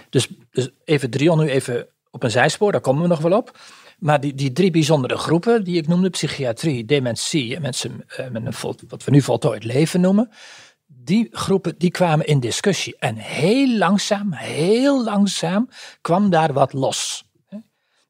Dus, 0.09 0.27
dus 0.51 0.69
even 0.83 1.09
Drion 1.09 1.37
nu 1.37 1.49
even 1.49 1.87
op 2.11 2.23
een 2.23 2.31
zijspoor, 2.31 2.71
daar 2.71 2.81
komen 2.81 3.01
we 3.01 3.07
nog 3.07 3.19
wel 3.19 3.37
op. 3.37 3.57
Maar 3.99 4.19
die, 4.21 4.33
die 4.33 4.51
drie 4.51 4.71
bijzondere 4.71 5.17
groepen 5.17 5.63
die 5.63 5.77
ik 5.77 5.87
noemde, 5.87 6.09
psychiatrie, 6.09 6.85
dementie 6.85 7.55
en 7.55 7.61
mensen 7.61 8.05
uh, 8.19 8.27
met 8.27 8.45
een 8.45 8.75
wat 8.87 9.03
we 9.03 9.11
nu 9.11 9.21
voltooid 9.21 9.63
leven 9.63 10.01
noemen, 10.01 10.29
die 10.85 11.27
groepen 11.31 11.75
die 11.77 11.91
kwamen 11.91 12.25
in 12.25 12.39
discussie. 12.39 12.95
En 12.99 13.15
heel 13.15 13.77
langzaam, 13.77 14.33
heel 14.33 15.03
langzaam 15.03 15.69
kwam 16.01 16.29
daar 16.29 16.53
wat 16.53 16.73
los. 16.73 17.25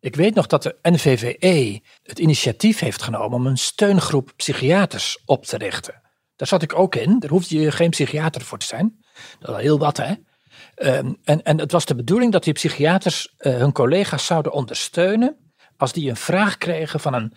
Ik 0.05 0.15
weet 0.15 0.35
nog 0.35 0.47
dat 0.47 0.63
de 0.63 0.77
NVVE 0.81 1.81
het 2.03 2.19
initiatief 2.19 2.79
heeft 2.79 3.01
genomen 3.01 3.37
om 3.37 3.47
een 3.47 3.57
steungroep 3.57 4.33
psychiaters 4.35 5.21
op 5.25 5.45
te 5.45 5.57
richten. 5.57 6.01
Daar 6.35 6.47
zat 6.47 6.61
ik 6.61 6.77
ook 6.77 6.95
in. 6.95 7.19
Daar 7.19 7.29
hoefde 7.29 7.59
je 7.59 7.71
geen 7.71 7.89
psychiater 7.89 8.41
voor 8.41 8.57
te 8.57 8.65
zijn. 8.65 9.05
Dat 9.39 9.57
is 9.57 9.61
heel 9.61 9.79
wat, 9.79 9.97
hè? 9.97 10.13
Um, 10.97 11.17
en, 11.23 11.43
en 11.43 11.59
het 11.59 11.71
was 11.71 11.85
de 11.85 11.95
bedoeling 11.95 12.31
dat 12.31 12.43
die 12.43 12.53
psychiaters 12.53 13.33
uh, 13.39 13.57
hun 13.57 13.71
collega's 13.71 14.25
zouden 14.25 14.51
ondersteunen 14.51 15.53
als 15.77 15.93
die 15.93 16.09
een 16.09 16.15
vraag 16.15 16.57
kregen 16.57 16.99
van 16.99 17.13
een, 17.13 17.33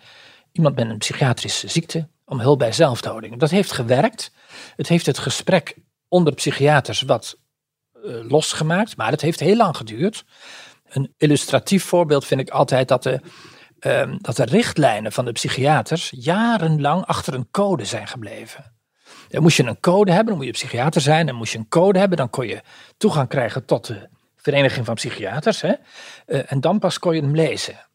iemand 0.51 0.75
met 0.75 0.89
een 0.89 0.97
psychiatrische 0.97 1.67
ziekte 1.67 2.09
om 2.25 2.39
hulp 2.39 2.59
bij 2.59 2.71
zelfdoding. 2.71 3.39
Dat 3.39 3.49
heeft 3.49 3.71
gewerkt. 3.71 4.31
Het 4.75 4.87
heeft 4.87 5.05
het 5.05 5.17
gesprek 5.17 5.75
onder 6.07 6.33
psychiaters 6.33 7.01
wat 7.01 7.37
uh, 7.93 8.29
losgemaakt, 8.29 8.97
maar 8.97 9.11
het 9.11 9.21
heeft 9.21 9.39
heel 9.39 9.55
lang 9.55 9.77
geduurd. 9.77 10.25
Een 10.89 11.13
illustratief 11.17 11.83
voorbeeld 11.83 12.25
vind 12.25 12.41
ik 12.41 12.49
altijd 12.49 12.87
dat 12.87 13.03
de, 13.03 13.19
um, 13.79 14.17
dat 14.21 14.35
de 14.35 14.45
richtlijnen 14.45 15.11
van 15.11 15.25
de 15.25 15.31
psychiaters 15.31 16.13
jarenlang 16.15 17.05
achter 17.05 17.33
een 17.33 17.47
code 17.51 17.85
zijn 17.85 18.07
gebleven. 18.07 18.77
Dan 19.29 19.41
moest 19.41 19.57
je 19.57 19.63
een 19.63 19.79
code 19.79 20.11
hebben, 20.11 20.27
dan 20.27 20.37
moet 20.37 20.45
je 20.45 20.51
psychiater 20.51 21.01
zijn. 21.01 21.25
Dan 21.25 21.35
moest 21.35 21.51
je 21.51 21.57
een 21.57 21.67
code 21.67 21.99
hebben, 21.99 22.17
dan 22.17 22.29
kon 22.29 22.47
je 22.47 22.61
toegang 22.97 23.27
krijgen 23.27 23.65
tot 23.65 23.87
de 23.87 24.07
Vereniging 24.35 24.85
van 24.85 24.95
Psychiaters. 24.95 25.61
Hè? 25.61 25.73
Uh, 26.27 26.41
en 26.51 26.61
dan 26.61 26.79
pas 26.79 26.99
kon 26.99 27.15
je 27.15 27.21
hem 27.21 27.35
lezen. 27.35 27.87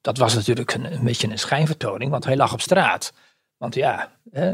Dat 0.00 0.18
was 0.18 0.34
natuurlijk 0.34 0.74
een, 0.74 0.92
een, 0.92 1.04
beetje 1.04 1.28
een 1.28 1.38
schijnvertoning, 1.38 2.10
want 2.10 2.24
hij 2.24 2.36
lag 2.36 2.52
op 2.52 2.60
straat. 2.60 3.12
Want 3.56 3.74
ja, 3.74 4.12
uh, 4.32 4.52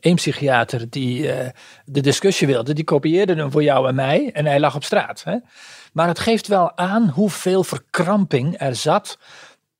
één 0.00 0.14
psychiater 0.14 0.90
die 0.90 1.22
uh, 1.22 1.48
de 1.84 2.00
discussie 2.00 2.46
wilde, 2.46 2.72
die 2.72 2.84
kopieerde 2.84 3.34
hem 3.34 3.50
voor 3.50 3.62
jou 3.62 3.88
en 3.88 3.94
mij 3.94 4.30
en 4.32 4.46
hij 4.46 4.60
lag 4.60 4.74
op 4.74 4.84
straat. 4.84 5.24
Maar 5.92 6.08
het 6.08 6.18
geeft 6.18 6.46
wel 6.46 6.76
aan 6.76 7.08
hoeveel 7.08 7.64
verkramping 7.64 8.60
er 8.60 8.76
zat 8.76 9.18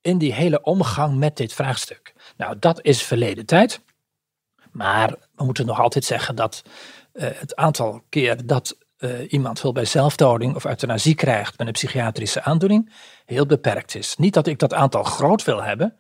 in 0.01 0.19
die 0.19 0.33
hele 0.33 0.63
omgang 0.63 1.17
met 1.17 1.37
dit 1.37 1.53
vraagstuk. 1.53 2.15
Nou, 2.37 2.57
dat 2.59 2.83
is 2.83 3.03
verleden 3.03 3.47
tijd. 3.47 3.81
Maar 4.71 5.15
we 5.35 5.45
moeten 5.45 5.67
nog 5.67 5.81
altijd 5.81 6.05
zeggen 6.05 6.35
dat 6.35 6.63
uh, 7.13 7.29
het 7.35 7.57
aantal 7.57 8.03
keer 8.09 8.47
dat 8.47 8.77
uh, 8.99 9.33
iemand 9.33 9.63
hulp 9.63 9.75
bij 9.75 9.85
zelfdoding 9.85 10.55
of 10.55 10.65
euthanasie 10.65 11.15
krijgt 11.15 11.59
met 11.59 11.67
een 11.67 11.73
psychiatrische 11.73 12.43
aandoening 12.43 12.93
heel 13.25 13.47
beperkt 13.47 13.95
is. 13.95 14.17
Niet 14.17 14.35
dat 14.35 14.47
ik 14.47 14.59
dat 14.59 14.75
aantal 14.75 15.03
groot 15.03 15.45
wil 15.45 15.63
hebben, 15.63 15.97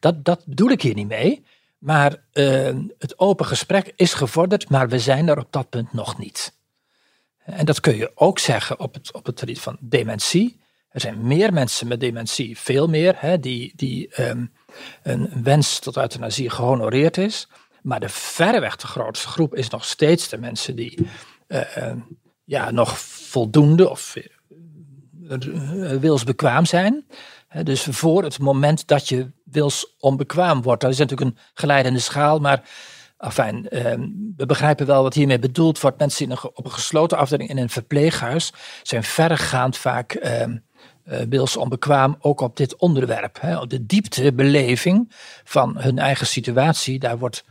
dat, 0.00 0.24
dat 0.24 0.46
bedoel 0.46 0.70
ik 0.70 0.82
hier 0.82 0.94
niet 0.94 1.08
mee. 1.08 1.44
Maar 1.78 2.16
uh, 2.32 2.74
het 2.98 3.18
open 3.18 3.46
gesprek 3.46 3.92
is 3.96 4.14
gevorderd, 4.14 4.68
maar 4.68 4.88
we 4.88 4.98
zijn 4.98 5.28
er 5.28 5.38
op 5.38 5.52
dat 5.52 5.68
punt 5.68 5.92
nog 5.92 6.18
niet. 6.18 6.55
En 7.46 7.64
dat 7.64 7.80
kun 7.80 7.96
je 7.96 8.10
ook 8.14 8.38
zeggen 8.38 8.80
op 8.80 8.94
het, 8.94 9.12
op 9.12 9.26
het 9.26 9.38
gebied 9.38 9.60
van 9.60 9.76
dementie. 9.80 10.60
Er 10.88 11.00
zijn 11.00 11.26
meer 11.26 11.52
mensen 11.52 11.88
met 11.88 12.00
dementie, 12.00 12.58
veel 12.58 12.88
meer, 12.88 13.14
hè, 13.16 13.38
die, 13.38 13.72
die 13.76 14.22
um, 14.22 14.52
een 15.02 15.42
wens 15.42 15.78
tot 15.78 15.96
euthanasie 15.96 16.50
gehonoreerd 16.50 17.16
is. 17.16 17.48
Maar 17.82 18.00
de 18.00 18.08
verreweg 18.08 18.76
de 18.76 18.86
grootste 18.86 19.28
groep 19.28 19.54
is 19.54 19.68
nog 19.68 19.84
steeds 19.84 20.28
de 20.28 20.38
mensen 20.38 20.76
die 20.76 21.08
uh, 21.48 21.92
ja, 22.44 22.70
nog 22.70 22.98
voldoende 22.98 23.90
of 23.90 24.16
uh, 24.16 25.98
wilsbekwaam 26.00 26.64
zijn. 26.64 27.06
Dus 27.62 27.82
voor 27.82 28.22
het 28.22 28.38
moment 28.38 28.86
dat 28.86 29.08
je 29.08 29.30
wilsonbekwaam 29.44 30.62
wordt, 30.62 30.82
dat 30.82 30.92
is 30.92 30.98
natuurlijk 30.98 31.30
een 31.30 31.38
geleidende 31.54 31.98
schaal, 31.98 32.38
maar 32.38 32.68
afijn, 33.16 33.68
ehm, 33.68 34.00
we 34.36 34.46
begrijpen 34.46 34.86
wel 34.86 35.02
wat 35.02 35.14
hiermee 35.14 35.38
bedoeld 35.38 35.80
wordt. 35.80 35.98
Mensen 35.98 36.26
in 36.26 36.38
op 36.42 36.64
een 36.64 36.72
gesloten 36.72 37.18
afdeling 37.18 37.48
in 37.48 37.58
een 37.58 37.70
verpleeghuis 37.70 38.52
zijn 38.82 39.02
verregaand 39.02 39.76
vaak 39.76 40.12
ehm, 40.12 40.56
wilsonbekwaam, 41.28 42.16
ook 42.18 42.40
op 42.40 42.56
dit 42.56 42.76
onderwerp. 42.76 43.40
Hè. 43.40 43.58
Op 43.58 43.70
de 43.70 43.86
dieptebeleving 43.86 45.12
van 45.44 45.78
hun 45.78 45.98
eigen 45.98 46.26
situatie, 46.26 46.98
daar 46.98 47.18
wordt 47.18 47.44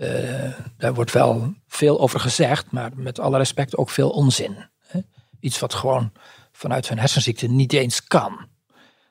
uh, 0.00 0.52
daar 0.76 0.94
wordt 0.94 1.12
wel 1.12 1.54
veel 1.66 2.00
over 2.00 2.20
gezegd, 2.20 2.70
maar 2.70 2.90
met 2.94 3.18
alle 3.18 3.36
respect 3.36 3.76
ook 3.76 3.90
veel 3.90 4.10
onzin. 4.10 4.56
Hè? 4.86 5.00
Iets 5.40 5.58
wat 5.58 5.74
gewoon 5.74 6.12
vanuit 6.52 6.88
hun 6.88 6.98
hersenziekte 6.98 7.46
niet 7.46 7.72
eens 7.72 8.04
kan. 8.04 8.46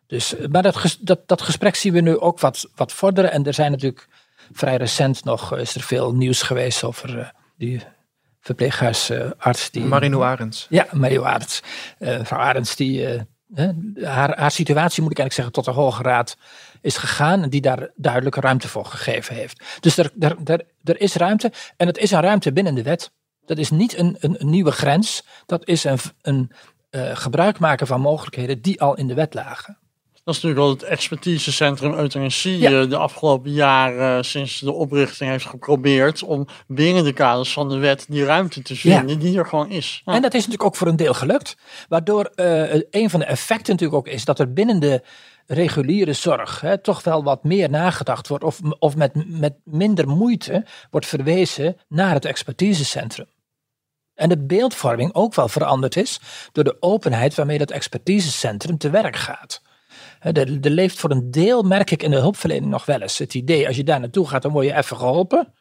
Dus, 0.08 0.36
eh, 0.36 0.48
maar 0.48 0.64
dat, 0.64 0.98
dat, 1.02 1.28
dat 1.28 1.42
gesprek 1.42 1.76
zien 1.76 1.94
we 1.94 2.02
nu 2.02 2.18
ook 2.18 2.40
wat, 2.40 2.70
wat 2.76 2.94
vorderen. 2.94 3.32
En 3.32 3.46
er 3.46 3.54
zijn 3.54 3.72
natuurlijk 3.72 4.08
vrij 4.52 4.78
recent 4.78 5.24
nog 5.24 5.58
is 5.58 5.76
er 5.76 5.82
veel 5.82 6.16
nieuws 6.16 6.42
geweest 6.42 6.84
over 6.84 7.18
uh, 7.18 7.28
die 7.58 7.82
verpleeghuisarts. 8.40 9.72
die, 9.72 9.84
Marino 9.84 10.24
Arends. 10.24 10.68
Ja, 10.70 10.88
Marino 10.92 11.24
Arends. 11.24 11.62
Uh, 12.00 12.18
mevrouw 12.18 12.40
Arends, 12.40 12.76
die, 12.76 13.08
haar, 14.02 14.38
haar 14.40 14.52
situatie 14.52 15.02
moet 15.02 15.12
ik 15.12 15.20
eigenlijk 15.20 15.34
zeggen 15.34 15.52
tot 15.52 15.66
de 15.66 15.72
Hoge 15.72 16.04
Raad 16.04 16.38
is 16.82 16.98
gegaan 16.98 17.44
en 17.44 17.50
die 17.50 17.62
daar 17.62 17.90
duidelijke 17.96 18.40
ruimte 18.40 18.68
voor 18.68 18.86
gegeven 18.86 19.36
heeft. 19.36 19.64
Dus 19.80 19.98
er, 19.98 20.12
er, 20.20 20.38
er, 20.46 20.66
er 20.84 21.02
is 21.02 21.16
ruimte 21.16 21.52
en 21.78 21.88
het 21.88 21.98
is 21.98 22.12
een 22.12 22.22
ruimte 22.22 22.54
binnen 22.54 22.76
de 22.76 22.84
wet. 22.84 23.12
Dat 23.46 23.58
is 23.58 23.70
niet 23.70 23.98
een, 23.98 24.18
een, 24.20 24.36
een 24.40 24.50
nieuwe 24.50 24.72
grens, 24.72 25.24
dat 25.46 25.68
is 25.68 25.84
een, 25.84 25.98
een 26.22 26.52
uh, 26.92 27.16
gebruik 27.16 27.60
maken 27.60 27.88
van 27.88 28.02
mogelijkheden 28.02 28.62
die 28.62 28.82
al 28.82 28.96
in 28.96 29.08
de 29.08 29.14
wet 29.14 29.34
lagen. 29.34 29.78
Dat 30.24 30.36
is 30.36 30.42
natuurlijk 30.42 30.60
wel 30.62 30.70
het 30.70 30.84
expertisecentrum 30.84 31.94
euthanasie 31.94 32.58
ja. 32.58 32.86
de 32.86 32.98
afgelopen 32.98 33.52
jaren 33.52 34.18
uh, 34.18 34.24
sinds 34.24 34.60
de 34.60 34.72
oprichting 34.72 35.30
heeft 35.30 35.46
geprobeerd 35.46 36.24
om 36.24 36.48
binnen 36.68 37.04
de 37.04 37.14
kaders 37.14 37.54
van 37.54 37.70
de 37.70 37.78
wet 37.78 38.06
die 38.10 38.24
ruimte 38.24 38.62
te 38.62 38.76
vinden 38.76 39.08
ja. 39.08 39.16
die 39.16 39.38
er 39.38 39.46
gewoon 39.46 39.70
is. 39.70 40.02
Ja. 40.06 40.14
En 40.14 40.22
dat 40.22 40.34
is 40.34 40.40
natuurlijk 40.40 40.64
ook 40.64 40.76
voor 40.76 40.88
een 40.88 40.96
deel 40.96 41.14
gelukt. 41.14 41.58
Waardoor 41.88 42.32
uh, 42.36 42.74
een 42.90 43.10
van 43.10 43.20
de 43.20 43.26
effecten 43.26 43.74
natuurlijk 43.74 44.00
ook 44.00 44.14
is 44.14 44.26
dat 44.26 44.40
er 44.40 44.54
binnen 44.54 44.80
de 44.80 45.04
reguliere 45.46 46.14
zorg 46.14 46.62
hè, 46.62 46.78
toch 46.78 47.04
wel 47.04 47.24
wat 47.24 47.44
meer 47.44 47.70
nagedacht 47.70 48.28
wordt 48.28 48.44
of, 48.44 48.60
of 48.80 48.96
met, 48.96 49.40
met 49.40 49.54
minder 49.64 50.08
moeite 50.08 50.66
wordt 50.90 51.06
verwezen 51.06 51.78
naar 51.88 52.14
het 52.14 52.26
expertisecentrum. 52.26 53.28
En 54.16 54.30
de 54.30 54.38
beeldvorming 54.38 55.14
ook 55.14 55.36
wel 55.36 55.48
veranderd 55.48 55.96
is 55.96 56.20
door 56.52 56.64
de 56.64 56.78
openheid 56.80 57.36
waarmee 57.36 57.58
dat 57.58 57.72
expertisecentrum 57.72 58.78
te 58.78 58.90
werk 58.90 59.16
gaat. 59.16 59.62
Er, 60.20 60.38
er 60.62 60.70
leeft 60.70 61.00
voor 61.00 61.12
een 61.12 61.32
deel, 61.32 61.64
merk 61.64 61.92
ik 61.92 62.04
in 62.04 62.12
de 62.12 62.18
hulpverlening 62.18 62.72
nog 62.72 62.86
wel 62.86 63.02
eens, 63.02 63.18
het 63.18 63.34
idee 63.34 63.68
als 63.68 63.76
je 63.76 63.84
daar 63.84 64.00
naartoe 64.00 64.28
gaat 64.28 64.42
dan 64.42 64.52
word 64.52 64.66
je 64.66 64.76
even 64.76 64.98
geholpen. 64.98 65.54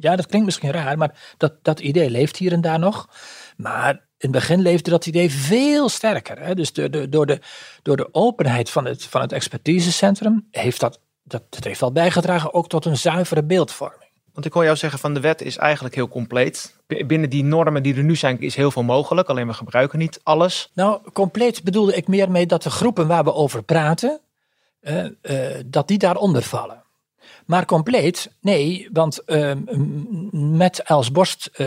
Ja, 0.00 0.16
dat 0.16 0.26
klinkt 0.26 0.46
misschien 0.46 0.70
raar, 0.70 0.98
maar 0.98 1.34
dat, 1.36 1.64
dat 1.64 1.80
idee 1.80 2.10
leeft 2.10 2.36
hier 2.36 2.52
en 2.52 2.60
daar 2.60 2.78
nog. 2.78 3.08
Maar 3.56 3.92
in 3.92 3.98
het 4.18 4.30
begin 4.30 4.60
leefde 4.60 4.90
dat 4.90 5.06
idee 5.06 5.30
veel 5.30 5.88
sterker. 5.88 6.38
Hè? 6.40 6.54
Dus 6.54 6.72
de, 6.72 6.90
de, 6.90 7.08
door, 7.08 7.26
de, 7.26 7.40
door 7.82 7.96
de 7.96 8.14
openheid 8.14 8.70
van 8.70 8.84
het, 8.84 9.04
van 9.04 9.20
het 9.20 9.32
expertisecentrum 9.32 10.46
heeft 10.50 10.80
dat, 10.80 11.00
dat, 11.22 11.42
dat 11.50 11.64
heeft 11.64 11.80
wel 11.80 11.92
bijgedragen 11.92 12.54
ook 12.54 12.68
tot 12.68 12.84
een 12.84 12.96
zuivere 12.96 13.44
beeldvorming. 13.44 14.07
Want 14.38 14.50
ik 14.50 14.56
hoor 14.56 14.64
jou 14.66 14.76
zeggen 14.76 14.98
van 14.98 15.14
de 15.14 15.20
wet 15.20 15.42
is 15.42 15.56
eigenlijk 15.56 15.94
heel 15.94 16.08
compleet. 16.08 16.74
B- 16.86 17.02
Binnen 17.06 17.30
die 17.30 17.44
normen 17.44 17.82
die 17.82 17.94
er 17.96 18.02
nu 18.02 18.16
zijn 18.16 18.40
is 18.40 18.54
heel 18.54 18.70
veel 18.70 18.82
mogelijk. 18.82 19.28
Alleen 19.28 19.46
we 19.46 19.52
gebruiken 19.52 19.98
niet 19.98 20.20
alles. 20.22 20.70
Nou, 20.74 21.00
compleet 21.12 21.62
bedoelde 21.62 21.94
ik 21.94 22.08
meer 22.08 22.30
mee 22.30 22.46
dat 22.46 22.62
de 22.62 22.70
groepen 22.70 23.06
waar 23.06 23.24
we 23.24 23.32
over 23.34 23.62
praten, 23.62 24.20
eh, 24.80 25.04
eh, 25.22 25.64
dat 25.66 25.88
die 25.88 25.98
daaronder 25.98 26.42
vallen. 26.42 26.82
Maar 27.46 27.64
compleet, 27.64 28.30
nee, 28.40 28.88
want 28.92 29.24
eh, 29.24 29.52
m- 29.54 30.56
met 30.56 30.78
Els 30.82 31.10
Borst 31.10 31.50
eh, 31.52 31.66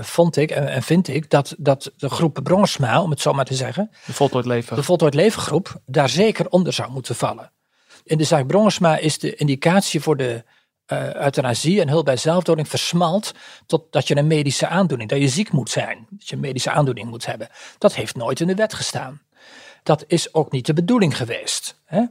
vond 0.00 0.36
ik 0.36 0.50
en, 0.50 0.68
en 0.68 0.82
vind 0.82 1.08
ik 1.08 1.30
dat, 1.30 1.54
dat 1.58 1.92
de 1.96 2.08
groep 2.10 2.40
Brongsma, 2.42 3.02
om 3.02 3.10
het 3.10 3.20
zo 3.20 3.32
maar 3.32 3.44
te 3.44 3.54
zeggen, 3.54 3.90
De 4.06 4.12
voltooid 4.12 4.46
leven. 4.46 4.76
de 4.76 4.82
voltooid 4.82 5.14
levengroep, 5.14 5.80
daar 5.86 6.08
zeker 6.08 6.48
onder 6.48 6.72
zou 6.72 6.90
moeten 6.90 7.14
vallen. 7.14 7.50
In 8.04 8.18
de 8.18 8.24
zaak 8.24 8.46
Brongsma 8.46 8.96
is 8.96 9.18
de 9.18 9.34
indicatie 9.34 10.00
voor 10.00 10.16
de 10.16 10.44
eh, 10.86 11.14
euthanasie 11.14 11.80
en 11.80 11.88
hulp 11.88 12.04
bij 12.04 12.16
zelfdoding 12.16 12.68
versmalt 12.68 13.32
tot 13.66 13.92
dat 13.92 14.08
je 14.08 14.16
een 14.16 14.26
medische 14.26 14.66
aandoening, 14.66 15.10
dat 15.10 15.18
je 15.18 15.28
ziek 15.28 15.52
moet 15.52 15.70
zijn, 15.70 16.06
dat 16.10 16.28
je 16.28 16.34
een 16.34 16.40
medische 16.40 16.70
aandoening 16.70 17.08
moet 17.08 17.26
hebben. 17.26 17.48
Dat 17.78 17.94
heeft 17.94 18.16
nooit 18.16 18.40
in 18.40 18.46
de 18.46 18.54
wet 18.54 18.74
gestaan. 18.74 19.22
Dat 19.82 20.04
is 20.06 20.34
ook 20.34 20.52
niet 20.52 20.66
de 20.66 20.72
bedoeling 20.72 21.16
geweest. 21.16 21.80
Hè? 21.84 22.02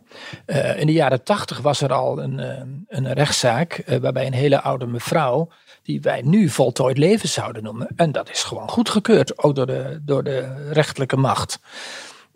Eh, 0.46 0.80
in 0.80 0.88
de 0.88 0.94
jaren 0.94 1.24
tachtig 1.24 1.60
was 1.60 1.82
er 1.82 1.94
al 1.94 2.20
een, 2.20 2.39
eh, 2.39 2.62
een 2.88 3.13
rechtszaak 3.13 3.84
waarbij 4.01 4.25
een 4.25 4.34
hele 4.34 4.62
oude 4.62 4.86
mevrouw, 4.86 5.50
die 5.84 6.01
wij 6.01 6.22
nu 6.22 6.50
voltooid 6.50 6.98
leven 6.98 7.30
zouden 7.30 7.63
noemen, 7.63 7.88
en 7.96 8.12
dat 8.12 8.30
is 8.30 8.44
gewoon 8.44 8.70
goedgekeurd, 8.70 9.38
ook 9.44 9.56
door 9.56 9.68
de, 9.68 10.00
door 10.01 10.24
de 10.24 10.70
rechterlijke 10.72 11.18
macht. 11.18 11.60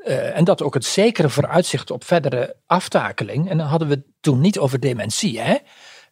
En 0.08 0.44
dat 0.44 0.62
ook 0.62 0.74
het 0.74 0.86
zekere 0.86 1.29
vooruitzicht 1.29 1.91
op 1.91 2.03
verdere 2.03 2.56
aftakeling. 2.65 3.50
En 3.50 3.58
dan 3.58 3.67
hadden 3.67 3.88
we 3.88 3.94
het 3.94 4.06
toen 4.20 4.41
niet 4.41 4.60
over 4.60 4.79
dementie, 4.79 5.39
hè? 5.39 5.56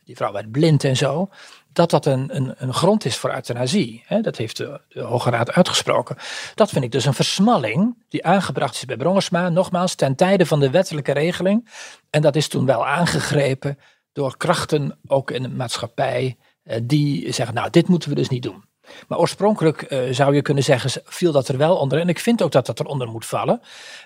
Die 0.05 0.15
vrouw 0.15 0.31
werd 0.31 0.51
blind 0.51 0.83
en 0.83 0.97
zo. 0.97 1.29
Dat 1.73 1.89
dat 1.89 2.05
een, 2.05 2.35
een, 2.35 2.53
een 2.57 2.73
grond 2.73 3.05
is 3.05 3.17
voor 3.17 3.33
euthanasie. 3.33 4.03
Hè? 4.05 4.21
Dat 4.21 4.37
heeft 4.37 4.57
de, 4.57 4.81
de 4.87 5.01
Hoge 5.01 5.29
Raad 5.29 5.51
uitgesproken. 5.51 6.17
Dat 6.55 6.69
vind 6.69 6.83
ik 6.83 6.91
dus 6.91 7.05
een 7.05 7.13
versmalling 7.13 8.03
die 8.09 8.25
aangebracht 8.25 8.75
is 8.75 8.85
bij 8.85 8.97
Brongersma. 8.97 9.49
Nogmaals, 9.49 9.95
ten 9.95 10.15
tijde 10.15 10.45
van 10.45 10.59
de 10.59 10.69
wettelijke 10.69 11.11
regeling. 11.11 11.69
En 12.09 12.21
dat 12.21 12.35
is 12.35 12.47
toen 12.47 12.65
wel 12.65 12.87
aangegrepen 12.87 13.79
door 14.11 14.37
krachten, 14.37 14.99
ook 15.07 15.31
in 15.31 15.41
de 15.41 15.49
maatschappij, 15.49 16.37
eh, 16.63 16.79
die 16.83 17.33
zeggen, 17.33 17.55
nou, 17.55 17.69
dit 17.69 17.87
moeten 17.87 18.09
we 18.09 18.15
dus 18.15 18.29
niet 18.29 18.43
doen. 18.43 18.63
Maar 19.07 19.17
oorspronkelijk 19.17 19.81
eh, 19.81 19.99
zou 20.11 20.35
je 20.35 20.41
kunnen 20.41 20.63
zeggen, 20.63 21.01
viel 21.05 21.31
dat 21.31 21.47
er 21.47 21.57
wel 21.57 21.77
onder. 21.77 21.99
En 21.99 22.09
ik 22.09 22.19
vind 22.19 22.41
ook 22.41 22.51
dat 22.51 22.65
dat 22.65 22.79
eronder 22.79 23.07
moet 23.07 23.25
vallen. 23.25 23.61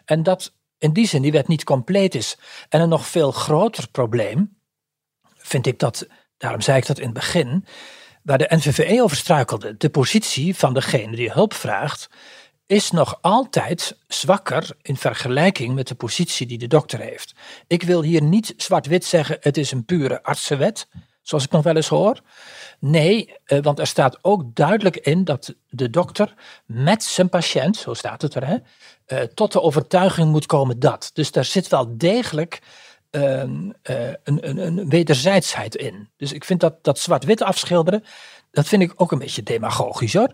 En 0.06 0.24
dat 0.24 0.54
in 0.78 0.94
die 0.94 1.08
zin 1.08 1.22
die 1.22 1.32
wet 1.32 1.48
niet 1.48 1.64
compleet 1.64 2.16
is. 2.16 2.38
En 2.70 2.82
een 2.82 2.90
nog 2.90 3.08
veel 3.08 3.32
groter 3.32 3.90
probleem 3.90 4.59
vind 5.50 5.68
ik 5.68 5.80
dat, 5.80 6.08
daarom 6.38 6.62
zei 6.62 6.78
ik 6.78 6.86
dat 6.86 6.98
in 6.98 7.06
het 7.06 7.14
begin, 7.14 7.66
waar 8.24 8.38
de 8.38 8.52
NVVE 8.56 9.04
over 9.04 9.18
struikelde, 9.18 9.78
de 9.78 9.90
positie 9.90 10.56
van 10.56 10.74
degene 10.74 11.16
die 11.16 11.32
hulp 11.32 11.54
vraagt, 11.54 12.10
is 12.66 12.92
nog 12.92 13.18
altijd 13.22 13.98
zwakker 14.08 14.70
in 14.82 14.98
vergelijking 14.98 15.76
met 15.76 15.88
de 15.88 15.96
positie 15.96 16.48
die 16.48 16.58
de 16.58 16.68
dokter 16.68 17.00
heeft. 17.00 17.36
Ik 17.68 17.84
wil 17.84 18.04
hier 18.04 18.22
niet 18.22 18.54
zwart-wit 18.58 19.06
zeggen, 19.06 19.38
het 19.40 19.58
is 19.58 19.72
een 19.72 19.86
pure 19.86 20.24
artsenwet, 20.24 20.88
zoals 21.22 21.44
ik 21.44 21.52
nog 21.52 21.64
wel 21.64 21.76
eens 21.76 21.88
hoor. 21.88 22.22
Nee, 22.80 23.34
eh, 23.46 23.60
want 23.62 23.80
er 23.80 23.88
staat 23.88 24.18
ook 24.22 24.56
duidelijk 24.56 24.98
in 24.98 25.24
dat 25.24 25.56
de 25.70 25.90
dokter 25.90 26.34
met 26.66 27.04
zijn 27.04 27.30
patiënt, 27.30 27.78
zo 27.78 27.94
staat 27.94 28.22
het 28.22 28.36
er, 28.36 28.48
hè, 28.48 28.58
eh, 29.06 29.22
tot 29.22 29.52
de 29.52 29.62
overtuiging 29.62 30.32
moet 30.32 30.46
komen 30.46 30.80
dat. 30.80 31.10
Dus 31.14 31.32
daar 31.32 31.46
zit 31.46 31.68
wel 31.68 31.98
degelijk 31.98 32.62
een, 33.10 33.76
een, 34.24 34.58
een 34.58 34.90
wederzijdsheid 34.90 35.76
in. 35.76 36.10
Dus 36.18 36.34
ik 36.34 36.44
vind 36.44 36.60
dat, 36.60 36.84
dat 36.84 37.00
zwart-wit 37.00 37.42
afschilderen, 37.42 38.04
dat 38.52 38.68
vind 38.68 38.82
ik 38.82 38.94
ook 38.96 39.12
een 39.12 39.20
beetje 39.20 39.44
demagogisch 39.44 40.14
hoor. 40.14 40.34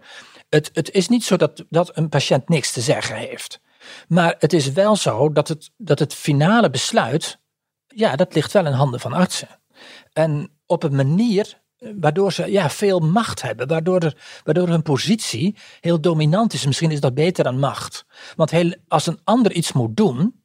Het, 0.50 0.70
het 0.74 0.92
is 0.92 1.08
niet 1.08 1.24
zo 1.24 1.38
dat, 1.38 1.66
dat 1.70 1.98
een 1.98 2.10
patiënt 2.10 2.50
niks 2.50 2.72
te 2.72 2.82
zeggen 2.82 3.16
heeft. 3.16 3.62
Maar 4.08 4.36
het 4.40 4.54
is 4.54 4.72
wel 4.72 4.96
zo 4.96 5.32
dat 5.32 5.48
het, 5.48 5.72
dat 5.78 6.00
het 6.00 6.14
finale 6.14 6.70
besluit, 6.70 7.40
ja, 7.88 8.16
dat 8.16 8.34
ligt 8.34 8.52
wel 8.52 8.66
in 8.66 8.72
handen 8.72 9.00
van 9.00 9.14
artsen. 9.14 9.60
En 10.14 10.52
op 10.66 10.84
een 10.84 10.96
manier 10.96 11.62
eh, 11.78 11.90
waardoor 12.00 12.34
ze 12.34 12.52
ja, 12.52 12.70
veel 12.70 13.00
macht 13.00 13.42
hebben, 13.42 13.68
waardoor, 13.68 14.00
er, 14.00 14.42
waardoor 14.44 14.68
hun 14.68 14.82
positie 14.82 15.58
heel 15.80 16.02
dominant 16.02 16.54
is. 16.54 16.66
Misschien 16.66 16.92
is 16.92 17.00
dat 17.00 17.14
beter 17.14 17.44
dan 17.44 17.60
macht. 17.60 18.06
Want 18.36 18.52
heel, 18.52 18.76
als 18.88 19.08
een 19.08 19.20
ander 19.24 19.52
iets 19.52 19.72
moet 19.72 19.98
doen, 19.98 20.44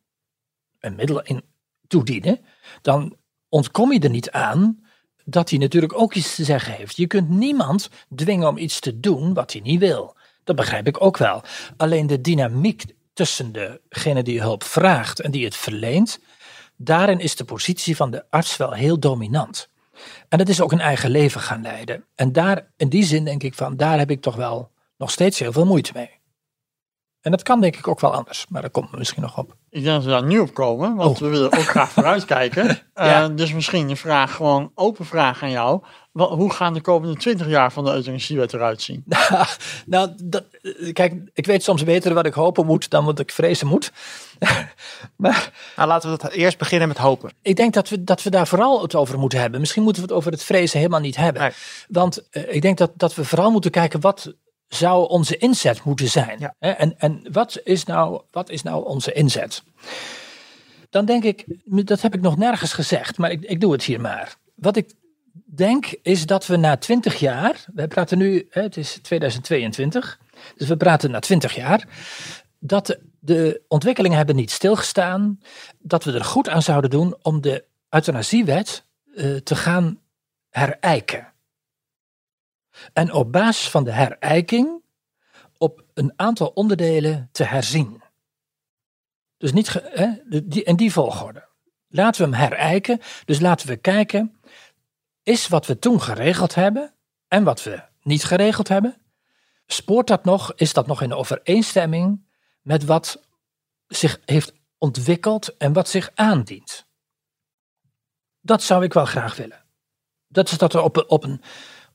een 0.78 0.94
middel 0.94 1.22
in 1.22 1.42
toedienen, 1.90 2.40
dan 2.83 3.16
ontkom 3.48 3.92
je 3.92 4.00
er 4.00 4.11
niet 4.11 4.31
aan 4.31 4.85
dat 5.24 5.50
hij 5.50 5.59
natuurlijk 5.59 5.98
ook 5.98 6.14
iets 6.14 6.35
te 6.35 6.44
zeggen 6.44 6.72
heeft. 6.72 6.96
Je 6.96 7.07
kunt 7.07 7.29
niemand 7.29 7.90
dwingen 8.14 8.48
om 8.48 8.59
iets 8.59 8.81
te 8.81 9.00
doen 9.00 9.35
wat 9.35 9.53
hij 9.53 9.61
niet 9.61 9.81
wil. 9.81 10.16
Dat 10.44 10.57
begrijp 10.57 10.87
ik 10.87 11.03
ook 11.03 11.16
wel. 11.16 11.42
Alleen 11.76 12.07
de 12.07 12.20
dynamiek 12.20 12.85
tussen 13.12 13.53
degene 13.53 14.22
die 14.22 14.40
hulp 14.40 14.64
vraagt 14.64 15.20
en 15.20 15.31
die 15.31 15.44
het 15.44 15.57
verleent, 15.57 16.20
daarin 16.76 17.18
is 17.18 17.37
de 17.37 17.44
positie 17.44 17.96
van 17.96 18.11
de 18.11 18.24
arts 18.31 18.57
wel 18.57 18.72
heel 18.72 18.98
dominant. 18.98 19.68
En 20.29 20.38
dat 20.38 20.48
is 20.48 20.61
ook 20.61 20.72
een 20.72 20.81
eigen 20.81 21.11
leven 21.11 21.40
gaan 21.40 21.62
leiden. 21.62 22.05
En 22.14 22.33
daar, 22.33 22.66
in 22.76 22.88
die 22.88 23.05
zin 23.05 23.24
denk 23.24 23.42
ik 23.42 23.55
van, 23.55 23.76
daar 23.76 23.98
heb 23.98 24.11
ik 24.11 24.20
toch 24.20 24.37
wel 24.37 24.70
nog 24.96 25.11
steeds 25.11 25.38
heel 25.38 25.53
veel 25.53 25.66
moeite 25.66 25.92
mee. 25.94 26.19
En 27.20 27.30
dat 27.30 27.42
kan 27.42 27.61
denk 27.61 27.76
ik 27.76 27.88
ook 27.88 28.00
wel 28.00 28.14
anders, 28.14 28.46
maar 28.48 28.61
daar 28.61 28.70
komt 28.70 28.96
misschien 28.96 29.22
nog 29.22 29.38
op. 29.38 29.54
Ik 29.70 29.83
denk 29.83 29.94
dat 29.94 30.04
we 30.04 30.11
daar 30.11 30.24
nu 30.24 30.38
op 30.38 30.54
komen, 30.54 30.94
want 30.96 31.11
Oh. 31.16 31.22
we 31.22 31.28
willen 31.28 31.52
ook 31.52 31.68
graag 31.68 31.90
vooruitkijken. 31.90 32.78
Ja. 32.94 33.22
Eh, 33.24 33.37
dus 33.37 33.52
misschien 33.52 33.88
een 33.90 33.96
vraag, 33.96 34.35
gewoon 34.35 34.70
open 34.74 35.06
vraag 35.06 35.42
aan 35.42 35.50
jou. 35.50 35.83
Hoe 36.12 36.52
gaan 36.52 36.74
de 36.74 36.80
komende 36.80 37.16
20 37.16 37.46
jaar 37.48 37.72
van 37.72 37.85
de 37.85 37.92
euthanasiewet 37.92 38.52
eruit 38.54 38.83
zien? 38.83 39.04
nou, 39.87 40.11
dat, 40.24 40.44
eh, 40.62 40.92
kijk, 40.92 41.14
ik 41.33 41.46
weet 41.46 41.62
soms 41.62 41.85
beter 41.85 42.14
wat 42.14 42.26
ik 42.26 42.35
hopen 42.35 42.66
moet 42.66 42.90
dan 42.90 43.04
wat 43.04 43.18
ik 43.18 43.30
vrezen 43.30 43.66
moet. 43.66 43.92
maar 45.16 45.52
Nou, 45.76 45.88
laten 45.88 46.11
we 46.11 46.16
dat 46.18 46.33
eerst 46.33 46.59
beginnen 46.59 46.88
met 46.88 46.98
hopen. 46.98 47.33
ik 47.42 47.56
denk 47.56 47.74
dat 47.74 47.88
we, 47.88 48.04
dat 48.04 48.22
we 48.22 48.30
daar 48.30 48.46
vooral 48.46 48.83
het 48.83 48.94
over 48.94 49.18
moeten 49.18 49.40
hebben. 49.40 49.61
Misschien 49.61 49.83
moeten 49.83 50.02
we 50.02 50.09
het 50.09 50.16
over 50.16 50.33
het 50.33 50.42
vrezen 50.42 50.78
helemaal 50.78 51.00
niet 51.00 51.16
hebben. 51.16 51.42
Nee. 51.42 51.52
Want 51.88 52.28
eh, 52.30 52.54
ik 52.54 52.62
denk 52.62 52.78
dat, 52.78 52.90
dat 52.96 53.14
we 53.14 53.24
vooral 53.24 53.50
moeten 53.50 53.70
kijken 53.70 54.00
wat 54.00 54.35
zou 54.74 55.09
onze 55.09 55.37
inzet 55.37 55.85
moeten 55.85 56.09
zijn. 56.09 56.38
Ja. 56.38 56.54
En, 56.59 56.98
en 56.98 57.26
wat, 57.33 57.61
is 57.64 57.85
nou, 57.85 58.22
wat 58.30 58.50
is 58.50 58.62
nou 58.62 58.87
onze 58.87 59.12
inzet? 59.12 59.62
Dan 60.90 61.04
denk 61.04 61.24
ik, 61.24 61.44
dat 61.64 62.00
heb 62.00 62.14
ik 62.14 62.20
nog 62.20 62.37
nergens 62.37 62.72
gezegd, 62.72 63.18
maar 63.18 63.30
ik, 63.30 63.42
ik 63.42 63.61
doe 63.61 63.72
het 63.72 63.85
hier 63.85 64.00
maar. 64.00 64.37
Wat 64.54 64.76
ik 64.76 64.94
denk 65.44 65.94
is 66.02 66.26
dat 66.26 66.46
we 66.46 66.56
na 66.56 66.76
20 66.76 67.18
jaar, 67.18 67.64
we 67.74 67.88
praten 67.88 68.18
nu, 68.18 68.46
het 68.50 68.76
is 68.76 68.98
2022, 69.02 70.18
dus 70.56 70.68
we 70.68 70.76
praten 70.76 71.11
na 71.11 71.18
20 71.18 71.54
jaar, 71.54 71.88
dat 72.59 72.87
de, 72.87 73.00
de 73.20 73.62
ontwikkelingen 73.68 74.16
hebben 74.16 74.37
niet 74.37 74.50
stilgestaan, 74.50 75.40
dat 75.78 76.04
we 76.04 76.12
er 76.12 76.24
goed 76.24 76.48
aan 76.48 76.62
zouden 76.62 76.90
doen 76.90 77.16
om 77.22 77.40
de 77.40 77.64
euthanasiewet 77.88 78.85
eh, 79.14 79.37
te 79.37 79.56
gaan 79.56 80.00
herijken. 80.48 81.29
En 82.92 83.12
op 83.12 83.32
basis 83.32 83.70
van 83.70 83.84
de 83.84 83.92
herijking 83.92 84.82
op 85.58 85.84
een 85.94 86.12
aantal 86.16 86.48
onderdelen 86.48 87.28
te 87.32 87.44
herzien. 87.44 88.02
Dus 89.36 89.52
niet 89.52 89.68
ge- 89.68 89.90
hè, 89.94 90.40
die, 90.44 90.62
in 90.62 90.76
die 90.76 90.92
volgorde. 90.92 91.48
Laten 91.88 92.30
we 92.30 92.36
hem 92.36 92.48
herijken. 92.48 93.00
Dus 93.24 93.40
laten 93.40 93.66
we 93.68 93.76
kijken, 93.76 94.40
is 95.22 95.48
wat 95.48 95.66
we 95.66 95.78
toen 95.78 96.00
geregeld 96.00 96.54
hebben 96.54 96.94
en 97.28 97.44
wat 97.44 97.62
we 97.62 97.82
niet 98.02 98.24
geregeld 98.24 98.68
hebben, 98.68 99.02
spoort 99.66 100.06
dat 100.06 100.24
nog, 100.24 100.52
is 100.54 100.72
dat 100.72 100.86
nog 100.86 101.02
in 101.02 101.12
overeenstemming 101.12 102.28
met 102.62 102.84
wat 102.84 103.20
zich 103.86 104.20
heeft 104.24 104.52
ontwikkeld 104.78 105.56
en 105.56 105.72
wat 105.72 105.88
zich 105.88 106.10
aandient? 106.14 106.86
Dat 108.40 108.62
zou 108.62 108.84
ik 108.84 108.92
wel 108.92 109.04
graag 109.04 109.36
willen. 109.36 109.64
Dat 110.28 110.50
is 110.50 110.58
dat 110.58 110.72
we 110.72 110.82
op, 110.82 111.04
op, 111.08 111.24
een, 111.24 111.42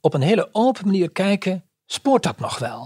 op 0.06 0.14
een 0.14 0.22
hele 0.22 0.50
open 0.52 0.86
manier 0.86 1.12
kijken, 1.12 1.70
spoort 1.86 2.24
dat 2.24 2.40
nog 2.40 2.60
wel? 2.60 2.82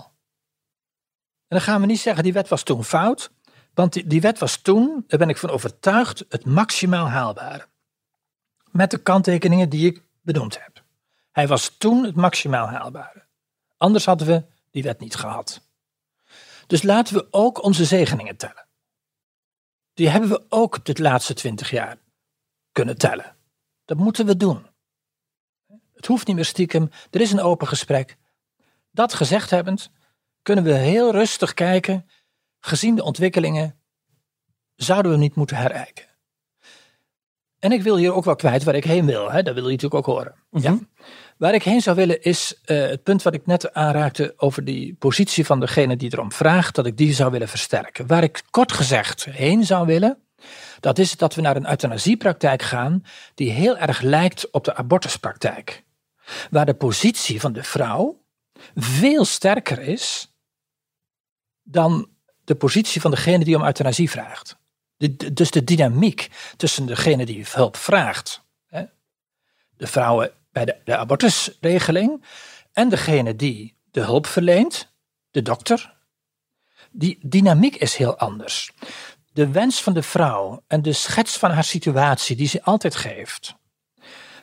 En 1.47 1.57
dan 1.57 1.61
gaan 1.61 1.81
we 1.81 1.87
niet 1.87 1.99
zeggen, 1.99 2.23
die 2.23 2.33
wet 2.33 2.47
was 2.47 2.63
toen 2.63 2.83
fout, 2.83 3.31
want 3.73 3.93
die, 3.93 4.07
die 4.07 4.21
wet 4.21 4.39
was 4.39 4.57
toen, 4.57 5.03
daar 5.07 5.19
ben 5.19 5.29
ik 5.29 5.37
van 5.37 5.49
overtuigd, 5.49 6.25
het 6.29 6.45
maximaal 6.45 7.09
haalbare. 7.09 7.67
Met 8.71 8.91
de 8.91 8.97
kanttekeningen 8.97 9.69
die 9.69 9.85
ik 9.85 10.03
benoemd 10.21 10.63
heb. 10.63 10.83
Hij 11.31 11.47
was 11.47 11.77
toen 11.77 12.03
het 12.03 12.15
maximaal 12.15 12.67
haalbare. 12.67 13.25
Anders 13.77 14.05
hadden 14.05 14.27
we 14.27 14.43
die 14.71 14.83
wet 14.83 14.99
niet 14.99 15.15
gehad. 15.15 15.61
Dus 16.67 16.83
laten 16.83 17.13
we 17.13 17.27
ook 17.31 17.63
onze 17.63 17.85
zegeningen 17.85 18.37
tellen. 18.37 18.67
Die 19.93 20.09
hebben 20.09 20.29
we 20.29 20.45
ook 20.49 20.85
de 20.85 21.01
laatste 21.01 21.33
twintig 21.33 21.69
jaar 21.69 21.97
kunnen 22.71 22.97
tellen. 22.97 23.35
Dat 23.85 23.97
moeten 23.97 24.25
we 24.25 24.37
doen. 24.37 24.68
Het 25.99 26.07
hoeft 26.07 26.27
niet 26.27 26.35
meer 26.35 26.45
stiekem. 26.45 26.89
Er 27.11 27.21
is 27.21 27.31
een 27.31 27.41
open 27.41 27.67
gesprek. 27.67 28.17
Dat 28.91 29.13
gezegd 29.13 29.49
hebbend, 29.49 29.91
kunnen 30.41 30.63
we 30.63 30.73
heel 30.73 31.11
rustig 31.11 31.53
kijken. 31.53 32.09
Gezien 32.59 32.95
de 32.95 33.03
ontwikkelingen, 33.03 33.79
zouden 34.75 35.11
we 35.11 35.17
niet 35.17 35.35
moeten 35.35 35.57
herijken. 35.57 36.05
En 37.59 37.71
ik 37.71 37.81
wil 37.81 37.97
hier 37.97 38.13
ook 38.13 38.23
wel 38.23 38.35
kwijt 38.35 38.63
waar 38.63 38.75
ik 38.75 38.83
heen 38.83 39.05
wil. 39.05 39.31
Hè? 39.31 39.43
Dat 39.43 39.53
wil 39.53 39.63
je 39.63 39.71
natuurlijk 39.71 40.07
ook 40.07 40.15
horen. 40.15 40.35
ja. 40.51 40.77
Waar 41.37 41.53
ik 41.53 41.63
heen 41.63 41.81
zou 41.81 41.95
willen 41.95 42.21
is 42.21 42.59
uh, 42.65 42.87
het 42.87 43.03
punt 43.03 43.23
wat 43.23 43.33
ik 43.33 43.45
net 43.45 43.73
aanraakte 43.73 44.33
over 44.37 44.65
die 44.65 44.95
positie 44.99 45.45
van 45.45 45.59
degene 45.59 45.95
die 45.95 46.13
erom 46.13 46.31
vraagt, 46.31 46.75
dat 46.75 46.85
ik 46.85 46.97
die 46.97 47.13
zou 47.13 47.31
willen 47.31 47.47
versterken. 47.47 48.07
Waar 48.07 48.23
ik 48.23 48.43
kort 48.49 48.71
gezegd 48.71 49.25
heen 49.25 49.65
zou 49.65 49.85
willen, 49.85 50.17
dat 50.79 50.99
is 50.99 51.17
dat 51.17 51.35
we 51.35 51.41
naar 51.41 51.55
een 51.55 51.69
euthanasiepraktijk 51.69 52.61
gaan 52.61 53.03
die 53.35 53.51
heel 53.51 53.77
erg 53.77 54.01
lijkt 54.01 54.51
op 54.51 54.63
de 54.63 54.75
abortuspraktijk. 54.75 55.83
Waar 56.49 56.65
de 56.65 56.73
positie 56.73 57.39
van 57.39 57.53
de 57.53 57.63
vrouw 57.63 58.21
veel 58.75 59.25
sterker 59.25 59.79
is 59.79 60.33
dan 61.63 62.09
de 62.43 62.55
positie 62.55 63.01
van 63.01 63.11
degene 63.11 63.43
die 63.43 63.55
om 63.55 63.63
euthanasie 63.63 64.09
vraagt. 64.09 64.57
Dus 65.33 65.51
de 65.51 65.63
dynamiek 65.63 66.29
tussen 66.57 66.85
degene 66.85 67.25
die 67.25 67.45
hulp 67.49 67.77
vraagt, 67.77 68.43
hè, 68.67 68.83
de 69.77 69.87
vrouwen 69.87 70.31
bij 70.51 70.65
de, 70.65 70.77
de 70.83 70.97
abortusregeling, 70.97 72.23
en 72.73 72.89
degene 72.89 73.35
die 73.35 73.77
de 73.91 74.01
hulp 74.01 74.27
verleent, 74.27 74.93
de 75.31 75.41
dokter, 75.41 75.97
die 76.91 77.17
dynamiek 77.21 77.75
is 77.75 77.95
heel 77.95 78.17
anders. 78.17 78.71
De 79.33 79.51
wens 79.51 79.83
van 79.83 79.93
de 79.93 80.03
vrouw 80.03 80.63
en 80.67 80.81
de 80.81 80.93
schets 80.93 81.37
van 81.37 81.51
haar 81.51 81.63
situatie 81.63 82.35
die 82.35 82.47
ze 82.47 82.63
altijd 82.63 82.95
geeft, 82.95 83.55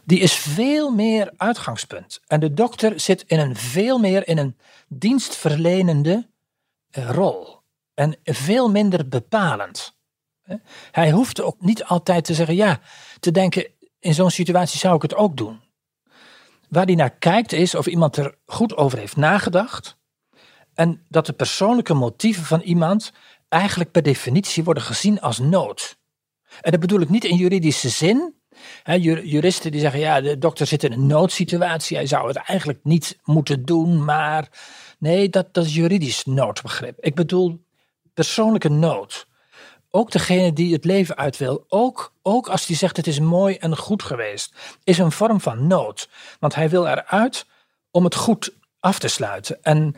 die 0.06 0.20
is 0.20 0.34
veel 0.34 0.90
meer 0.90 1.32
uitgangspunt. 1.36 2.20
En 2.26 2.40
de 2.40 2.54
dokter 2.54 3.00
zit 3.00 3.24
in 3.26 3.38
een 3.38 3.56
veel 3.56 3.98
meer 3.98 4.28
in 4.28 4.38
een 4.38 4.56
dienstverlenende 4.88 6.28
eh, 6.90 7.10
rol. 7.10 7.60
En 7.94 8.16
veel 8.24 8.70
minder 8.70 9.08
bepalend. 9.08 9.94
Hij 10.90 11.10
hoeft 11.10 11.40
ook 11.40 11.60
niet 11.60 11.84
altijd 11.84 12.24
te 12.24 12.34
zeggen 12.34 12.54
ja, 12.54 12.80
te 13.20 13.30
denken 13.30 13.66
in 13.98 14.14
zo'n 14.14 14.30
situatie 14.30 14.78
zou 14.78 14.96
ik 14.96 15.02
het 15.02 15.14
ook 15.14 15.36
doen. 15.36 15.60
Waar 16.68 16.84
hij 16.84 16.94
naar 16.94 17.16
kijkt 17.16 17.52
is 17.52 17.74
of 17.74 17.86
iemand 17.86 18.16
er 18.16 18.38
goed 18.46 18.76
over 18.76 18.98
heeft 18.98 19.16
nagedacht. 19.16 19.96
En 20.74 21.04
dat 21.08 21.26
de 21.26 21.32
persoonlijke 21.32 21.94
motieven 21.94 22.44
van 22.44 22.60
iemand 22.60 23.12
eigenlijk 23.48 23.90
per 23.90 24.02
definitie 24.02 24.64
worden 24.64 24.82
gezien 24.82 25.20
als 25.20 25.38
nood. 25.38 25.98
En 26.60 26.70
dat 26.70 26.80
bedoel 26.80 27.00
ik 27.00 27.08
niet 27.08 27.24
in 27.24 27.36
juridische 27.36 27.88
zin. 27.88 28.34
Juristen 29.00 29.70
die 29.70 29.80
zeggen, 29.80 30.00
ja, 30.00 30.20
de 30.20 30.38
dokter 30.38 30.66
zit 30.66 30.84
in 30.84 30.92
een 30.92 31.06
noodsituatie, 31.06 31.96
hij 31.96 32.06
zou 32.06 32.28
het 32.28 32.36
eigenlijk 32.36 32.78
niet 32.82 33.18
moeten 33.24 33.64
doen, 33.64 34.04
maar 34.04 34.48
nee, 34.98 35.28
dat, 35.28 35.54
dat 35.54 35.64
is 35.64 35.74
juridisch 35.74 36.24
noodbegrip. 36.24 36.98
Ik 37.00 37.14
bedoel 37.14 37.64
persoonlijke 38.14 38.68
nood. 38.68 39.26
Ook 39.90 40.10
degene 40.10 40.52
die 40.52 40.72
het 40.72 40.84
leven 40.84 41.16
uit 41.16 41.36
wil, 41.36 41.64
ook, 41.68 42.12
ook 42.22 42.48
als 42.48 42.66
die 42.66 42.76
zegt 42.76 42.96
het 42.96 43.06
is 43.06 43.20
mooi 43.20 43.54
en 43.54 43.76
goed 43.76 44.02
geweest, 44.02 44.54
is 44.84 44.98
een 44.98 45.12
vorm 45.12 45.40
van 45.40 45.66
nood. 45.66 46.08
Want 46.40 46.54
hij 46.54 46.68
wil 46.68 46.86
eruit 46.86 47.46
om 47.90 48.04
het 48.04 48.14
goed 48.14 48.54
af 48.80 48.98
te 48.98 49.08
sluiten. 49.08 49.62
En 49.62 49.94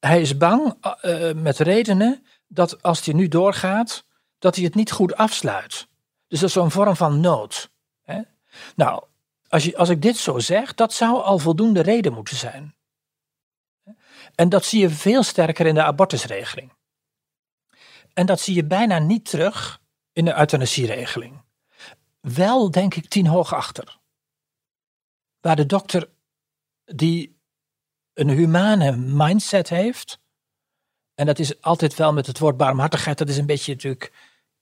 hij 0.00 0.20
is 0.20 0.36
bang 0.36 0.74
uh, 1.02 1.32
met 1.32 1.58
redenen 1.58 2.26
dat 2.48 2.82
als 2.82 3.04
hij 3.04 3.14
nu 3.14 3.28
doorgaat, 3.28 4.04
dat 4.38 4.54
hij 4.54 4.64
het 4.64 4.74
niet 4.74 4.92
goed 4.92 5.14
afsluit. 5.14 5.88
Dus 6.28 6.40
dat 6.40 6.48
is 6.48 6.54
zo'n 6.54 6.70
vorm 6.70 6.96
van 6.96 7.20
nood. 7.20 7.70
Nou, 8.76 9.04
als, 9.48 9.64
je, 9.64 9.76
als 9.76 9.88
ik 9.88 10.02
dit 10.02 10.16
zo 10.16 10.38
zeg, 10.38 10.74
dat 10.74 10.92
zou 10.92 11.22
al 11.22 11.38
voldoende 11.38 11.80
reden 11.80 12.12
moeten 12.12 12.36
zijn. 12.36 12.74
En 14.34 14.48
dat 14.48 14.64
zie 14.64 14.80
je 14.80 14.90
veel 14.90 15.22
sterker 15.22 15.66
in 15.66 15.74
de 15.74 15.82
abortusregeling. 15.82 16.72
En 18.12 18.26
dat 18.26 18.40
zie 18.40 18.54
je 18.54 18.64
bijna 18.64 18.98
niet 18.98 19.30
terug 19.30 19.80
in 20.12 20.24
de 20.24 20.38
euthanasieregeling. 20.38 21.42
Wel, 22.20 22.70
denk 22.70 22.94
ik, 22.94 23.08
tien 23.08 23.26
hoog 23.26 23.54
achter. 23.54 23.98
Waar 25.40 25.56
de 25.56 25.66
dokter 25.66 26.08
die 26.84 27.38
een 28.14 28.28
humane 28.28 28.96
mindset 28.96 29.68
heeft. 29.68 30.20
En 31.14 31.26
dat 31.26 31.38
is 31.38 31.62
altijd 31.62 31.94
wel 31.94 32.12
met 32.12 32.26
het 32.26 32.38
woord 32.38 32.56
barmhartigheid, 32.56 33.18
dat 33.18 33.28
is 33.28 33.36
een 33.36 33.46
beetje 33.46 33.72
natuurlijk 33.72 34.12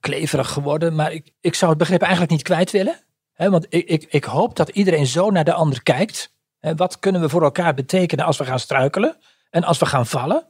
kleverig 0.01 0.51
geworden. 0.51 0.95
Maar 0.95 1.13
ik, 1.13 1.33
ik 1.41 1.55
zou 1.55 1.71
het 1.71 1.81
begrip 1.81 2.01
eigenlijk 2.01 2.33
niet 2.33 2.43
kwijt 2.43 2.71
willen. 2.71 3.01
Want 3.47 3.67
ik, 3.69 3.89
ik, 3.89 4.07
ik 4.09 4.25
hoop 4.25 4.57
dat 4.57 4.69
iedereen 4.69 5.07
zo 5.07 5.31
naar 5.31 5.45
de 5.45 5.53
ander 5.53 5.83
kijkt. 5.83 6.33
Wat 6.61 6.99
kunnen 6.99 7.21
we 7.21 7.29
voor 7.29 7.43
elkaar 7.43 7.75
betekenen 7.75 8.25
als 8.25 8.37
we 8.39 8.45
gaan 8.45 8.59
struikelen 8.59 9.17
en 9.51 9.65
als 9.65 9.79
we 9.79 9.87
gaan 9.87 10.07
vallen? 10.07 10.49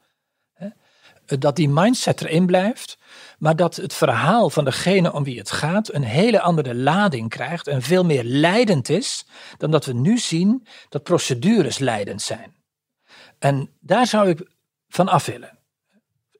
dat 1.37 1.57
die 1.57 1.68
mindset 1.68 2.20
erin 2.22 2.46
blijft, 2.46 2.98
maar 3.38 3.57
dat 3.57 3.77
het 3.77 3.94
verhaal 3.94 4.51
van 4.51 4.64
degene 4.64 5.12
om 5.12 5.24
wie 5.24 5.38
het 5.38 5.51
gaat 5.51 5.92
een 5.92 6.03
hele 6.03 6.40
andere 6.40 6.74
lading 6.74 7.29
krijgt 7.29 7.66
en 7.66 7.83
veel 7.83 8.05
meer 8.05 8.24
leidend 8.24 8.88
is 8.88 9.27
dan 9.57 9.70
dat 9.70 9.85
we 9.85 9.92
nu 9.92 10.18
zien 10.18 10.66
dat 10.88 11.03
procedures 11.03 11.79
leidend 11.79 12.22
zijn. 12.22 12.55
En 13.38 13.70
daar 13.81 14.07
zou 14.07 14.29
ik 14.29 14.51
van 14.88 15.09
af 15.09 15.27
willen. 15.27 15.59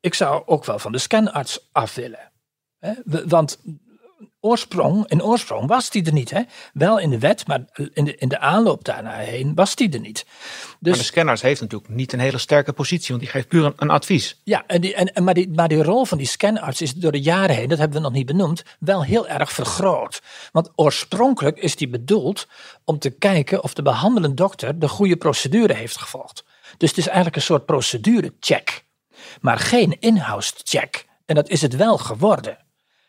Ik 0.01 0.15
zou 0.15 0.43
ook 0.47 0.65
wel 0.65 0.79
van 0.79 0.93
de 0.93 0.99
scanarts 0.99 1.69
af 1.73 1.95
willen. 1.95 2.33
Want 3.05 3.59
oorsprong, 4.40 5.09
in 5.09 5.22
oorsprong 5.22 5.66
was 5.66 5.90
die 5.90 6.05
er 6.05 6.12
niet. 6.12 6.31
Hè? 6.31 6.42
Wel 6.72 6.98
in 6.98 7.11
de 7.11 7.18
wet, 7.18 7.46
maar 7.46 7.64
in 7.92 8.05
de, 8.05 8.16
in 8.16 8.29
de 8.29 8.38
aanloop 8.38 8.85
daarna 8.85 9.16
heen 9.16 9.55
was 9.55 9.74
die 9.74 9.92
er 9.92 10.01
niet. 10.01 10.27
Dus, 10.81 10.90
maar 10.90 10.98
de 10.98 11.05
scanners 11.05 11.42
heeft 11.42 11.61
natuurlijk 11.61 11.90
niet 11.90 12.12
een 12.12 12.18
hele 12.18 12.38
sterke 12.38 12.72
positie, 12.72 13.09
want 13.09 13.20
die 13.20 13.31
geeft 13.31 13.48
puur 13.48 13.72
een, 13.77 13.90
advies. 13.90 14.40
Ja, 14.44 14.64
en 14.66 14.81
die, 14.81 14.94
en, 14.94 15.24
maar, 15.24 15.35
die, 15.35 15.48
maar 15.51 15.68
die 15.68 15.83
rol 15.83 16.05
van 16.05 16.18
die 16.18 16.27
scanarts 16.27 16.81
is 16.81 16.94
door 16.94 17.12
de 17.12 17.20
jaren 17.20 17.57
heen, 17.57 17.68
dat 17.68 17.79
hebben 17.79 17.96
we 17.96 18.03
nog 18.03 18.12
niet 18.12 18.27
benoemd, 18.27 18.62
wel 18.79 19.05
heel 19.05 19.29
erg 19.29 19.53
vergroot. 19.53 20.22
Want 20.53 20.70
oorspronkelijk 20.74 21.59
is 21.59 21.77
die 21.77 21.88
bedoeld 21.88 22.46
om 22.85 22.98
te 22.98 23.11
kijken 23.11 23.62
of 23.62 23.74
de 23.74 23.83
behandelende 23.83 24.37
dokter 24.37 24.79
de 24.79 24.88
goede 24.88 25.16
procedure 25.16 25.74
heeft 25.74 25.98
gevolgd. 25.98 26.44
Dus 26.77 26.88
het 26.88 26.98
is 26.98 27.07
eigenlijk 27.07 27.37
een 27.37 27.42
soort 27.42 27.66
procedure-check, 27.66 28.85
maar 29.40 29.59
geen 29.59 29.96
inhoudscheck. 30.01 31.07
En 31.27 31.35
dat 31.35 31.48
is 31.48 31.62
het 31.62 31.77
wel 31.77 31.98
geworden. 31.98 32.59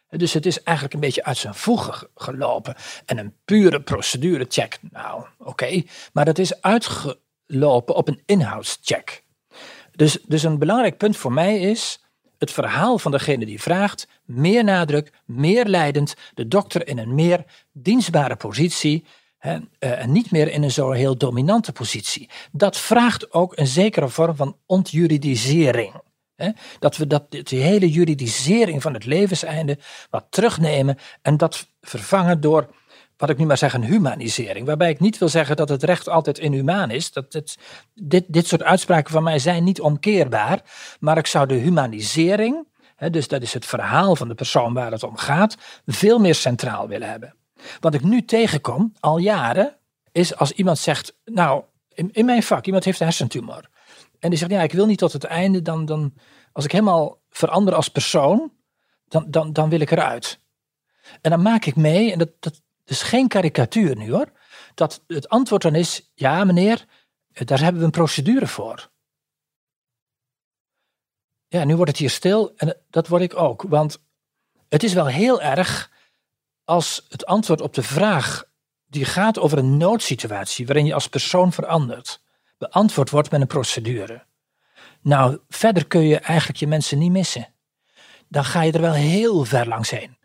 Dus 0.09 0.33
het 0.33 0.45
is 0.45 0.63
eigenlijk 0.63 0.95
een 0.95 1.01
beetje 1.01 1.23
uit 1.23 1.37
zijn 1.37 1.55
voegen 1.55 2.07
gelopen. 2.15 2.75
En 3.05 3.17
een 3.17 3.35
pure 3.45 3.81
procedurecheck, 3.81 4.77
nou 4.91 5.25
oké, 5.37 5.83
maar 6.13 6.25
dat 6.25 6.37
is 6.37 6.61
uitgelopen 6.61 7.95
op 7.95 8.07
een 8.07 8.21
inhoudscheck. 8.25 9.23
Dus, 9.91 10.17
dus 10.27 10.43
een 10.43 10.59
belangrijk 10.59 10.97
punt 10.97 11.17
voor 11.17 11.33
mij 11.33 11.59
is 11.59 12.03
het 12.37 12.51
verhaal 12.51 12.99
van 12.99 13.11
degene 13.11 13.45
die 13.45 13.61
vraagt, 13.61 14.07
meer 14.25 14.63
nadruk, 14.63 15.11
meer 15.25 15.65
leidend, 15.65 16.15
de 16.33 16.47
dokter 16.47 16.87
in 16.87 16.97
een 16.97 17.15
meer 17.15 17.45
dienstbare 17.71 18.35
positie 18.35 19.05
hè, 19.37 19.57
eh, 19.79 20.01
en 20.01 20.11
niet 20.11 20.31
meer 20.31 20.51
in 20.51 20.63
een 20.63 20.71
zo 20.71 20.91
heel 20.91 21.17
dominante 21.17 21.71
positie. 21.71 22.29
Dat 22.51 22.77
vraagt 22.77 23.33
ook 23.33 23.57
een 23.57 23.67
zekere 23.67 24.09
vorm 24.09 24.35
van 24.35 24.57
ontjuridisering 24.65 25.93
dat 26.79 26.97
we 26.97 27.07
dat, 27.07 27.31
die 27.31 27.61
hele 27.61 27.89
juridisering 27.89 28.81
van 28.81 28.93
het 28.93 29.05
levenseinde 29.05 29.77
wat 30.09 30.25
terugnemen 30.29 30.97
en 31.21 31.37
dat 31.37 31.67
vervangen 31.81 32.41
door, 32.41 32.69
wat 33.17 33.29
ik 33.29 33.37
nu 33.37 33.45
maar 33.45 33.57
zeg, 33.57 33.73
een 33.73 33.83
humanisering. 33.83 34.65
Waarbij 34.65 34.89
ik 34.89 34.99
niet 34.99 35.17
wil 35.17 35.29
zeggen 35.29 35.55
dat 35.55 35.69
het 35.69 35.83
recht 35.83 36.09
altijd 36.09 36.37
inhumaan 36.37 36.91
is. 36.91 37.11
Dat 37.11 37.33
het, 37.33 37.57
dit, 37.93 38.25
dit 38.27 38.47
soort 38.47 38.63
uitspraken 38.63 39.11
van 39.11 39.23
mij 39.23 39.39
zijn 39.39 39.63
niet 39.63 39.81
omkeerbaar. 39.81 40.61
Maar 40.99 41.17
ik 41.17 41.27
zou 41.27 41.47
de 41.47 41.53
humanisering, 41.53 42.67
dus 43.11 43.27
dat 43.27 43.41
is 43.41 43.53
het 43.53 43.65
verhaal 43.65 44.15
van 44.15 44.27
de 44.27 44.35
persoon 44.35 44.73
waar 44.73 44.91
het 44.91 45.03
om 45.03 45.17
gaat, 45.17 45.57
veel 45.85 46.19
meer 46.19 46.35
centraal 46.35 46.87
willen 46.87 47.09
hebben. 47.09 47.35
Wat 47.79 47.93
ik 47.93 48.03
nu 48.03 48.25
tegenkom, 48.25 48.93
al 48.99 49.17
jaren, 49.17 49.75
is 50.11 50.35
als 50.35 50.51
iemand 50.51 50.77
zegt, 50.77 51.15
nou, 51.25 51.63
in 51.93 52.25
mijn 52.25 52.43
vak, 52.43 52.65
iemand 52.65 52.83
heeft 52.83 52.99
een 52.99 53.05
hersentumor. 53.05 53.69
En 54.19 54.29
die 54.29 54.39
zegt, 54.39 54.51
ja, 54.51 54.61
ik 54.61 54.71
wil 54.71 54.85
niet 54.85 54.97
tot 54.97 55.13
het 55.13 55.23
einde, 55.23 55.61
dan, 55.61 55.85
dan 55.85 56.13
als 56.51 56.65
ik 56.65 56.71
helemaal 56.71 57.21
verander 57.29 57.73
als 57.73 57.89
persoon, 57.89 58.51
dan, 59.07 59.31
dan, 59.31 59.53
dan 59.53 59.69
wil 59.69 59.79
ik 59.79 59.91
eruit. 59.91 60.39
En 61.21 61.31
dan 61.31 61.41
maak 61.41 61.65
ik 61.65 61.75
mee, 61.75 62.11
en 62.11 62.19
dat, 62.19 62.29
dat 62.39 62.61
is 62.85 63.01
geen 63.01 63.27
karikatuur 63.27 63.95
nu 63.95 64.11
hoor, 64.11 64.31
dat 64.75 65.03
het 65.07 65.29
antwoord 65.29 65.61
dan 65.61 65.75
is, 65.75 66.11
ja 66.13 66.43
meneer, 66.43 66.85
daar 67.33 67.59
hebben 67.59 67.79
we 67.79 67.85
een 67.85 67.91
procedure 67.91 68.47
voor. 68.47 68.89
Ja, 71.47 71.63
nu 71.63 71.75
wordt 71.75 71.91
het 71.91 71.99
hier 71.99 72.09
stil 72.09 72.53
en 72.55 72.77
dat 72.89 73.07
word 73.07 73.21
ik 73.21 73.37
ook, 73.37 73.61
want 73.61 74.01
het 74.67 74.83
is 74.83 74.93
wel 74.93 75.07
heel 75.07 75.41
erg 75.41 75.91
als 76.63 77.05
het 77.09 77.25
antwoord 77.25 77.61
op 77.61 77.73
de 77.73 77.83
vraag 77.83 78.43
die 78.85 79.05
gaat 79.05 79.39
over 79.39 79.57
een 79.57 79.77
noodsituatie 79.77 80.65
waarin 80.65 80.85
je 80.85 80.93
als 80.93 81.09
persoon 81.09 81.51
verandert, 81.53 82.21
beantwoord 82.59 83.09
wordt 83.09 83.31
met 83.31 83.41
een 83.41 83.47
procedure. 83.47 84.23
Nou, 85.01 85.39
verder 85.49 85.87
kun 85.87 86.01
je 86.01 86.17
eigenlijk 86.17 86.59
je 86.59 86.67
mensen 86.67 86.97
niet 86.97 87.11
missen. 87.11 87.47
Dan 88.27 88.45
ga 88.45 88.61
je 88.61 88.71
er 88.71 88.81
wel 88.81 88.93
heel 88.93 89.43
ver 89.45 89.67
langs 89.67 89.89
heen. 89.89 90.17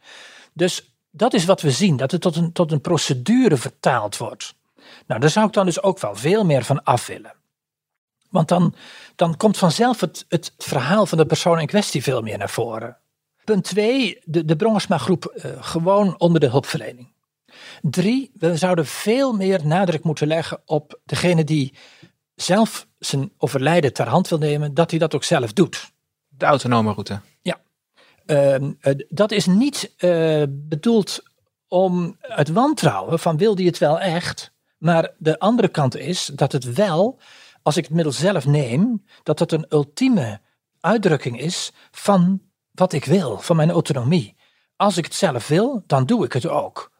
Dus 0.52 0.96
dat 1.10 1.34
is 1.34 1.44
wat 1.44 1.60
we 1.60 1.70
zien, 1.70 1.96
dat 1.96 2.10
het 2.10 2.20
tot 2.20 2.36
een, 2.36 2.52
tot 2.52 2.72
een 2.72 2.80
procedure 2.80 3.56
vertaald 3.56 4.16
wordt. 4.16 4.54
Nou, 5.06 5.20
daar 5.20 5.30
zou 5.30 5.46
ik 5.46 5.52
dan 5.52 5.66
dus 5.66 5.82
ook 5.82 6.00
wel 6.00 6.14
veel 6.14 6.44
meer 6.44 6.64
van 6.64 6.84
af 6.84 7.06
willen. 7.06 7.34
Want 8.30 8.48
dan, 8.48 8.74
dan 9.16 9.36
komt 9.36 9.58
vanzelf 9.58 10.00
het, 10.00 10.24
het 10.28 10.54
verhaal 10.58 11.06
van 11.06 11.18
de 11.18 11.26
persoon 11.26 11.60
in 11.60 11.66
kwestie 11.66 12.02
veel 12.02 12.22
meer 12.22 12.38
naar 12.38 12.50
voren. 12.50 12.98
Punt 13.44 13.64
2, 13.64 14.18
de, 14.24 14.44
de 14.44 14.56
Brongersma 14.56 14.98
groep 14.98 15.34
uh, 15.36 15.62
gewoon 15.62 16.18
onder 16.18 16.40
de 16.40 16.48
hulpverlening. 16.48 17.12
Drie, 17.82 18.30
we 18.34 18.56
zouden 18.56 18.86
veel 18.86 19.32
meer 19.32 19.66
nadruk 19.66 20.02
moeten 20.02 20.26
leggen 20.26 20.62
op 20.64 21.00
degene 21.04 21.44
die 21.44 21.74
zelf 22.34 22.86
zijn 22.98 23.32
overlijden 23.38 23.92
ter 23.92 24.08
hand 24.08 24.28
wil 24.28 24.38
nemen, 24.38 24.74
dat 24.74 24.90
hij 24.90 24.98
dat 24.98 25.14
ook 25.14 25.24
zelf 25.24 25.52
doet. 25.52 25.92
De 26.28 26.44
autonome 26.44 26.92
route. 26.92 27.20
Ja. 27.42 27.60
Uh, 28.26 28.70
dat 29.08 29.32
is 29.32 29.46
niet 29.46 29.94
uh, 29.98 30.42
bedoeld 30.48 31.22
om 31.68 32.16
het 32.20 32.48
wantrouwen 32.48 33.18
van 33.18 33.36
wil 33.36 33.54
die 33.54 33.66
het 33.66 33.78
wel 33.78 34.00
echt. 34.00 34.52
Maar 34.78 35.10
de 35.18 35.38
andere 35.38 35.68
kant 35.68 35.96
is 35.96 36.30
dat 36.34 36.52
het 36.52 36.74
wel, 36.74 37.20
als 37.62 37.76
ik 37.76 37.84
het 37.84 37.92
middel 37.92 38.12
zelf 38.12 38.46
neem, 38.46 39.04
dat 39.22 39.38
het 39.38 39.52
een 39.52 39.66
ultieme 39.68 40.40
uitdrukking 40.80 41.40
is 41.40 41.72
van 41.90 42.42
wat 42.70 42.92
ik 42.92 43.04
wil, 43.04 43.38
van 43.38 43.56
mijn 43.56 43.70
autonomie. 43.70 44.36
Als 44.76 44.96
ik 44.96 45.04
het 45.04 45.14
zelf 45.14 45.48
wil, 45.48 45.82
dan 45.86 46.06
doe 46.06 46.24
ik 46.24 46.32
het 46.32 46.46
ook. 46.46 46.92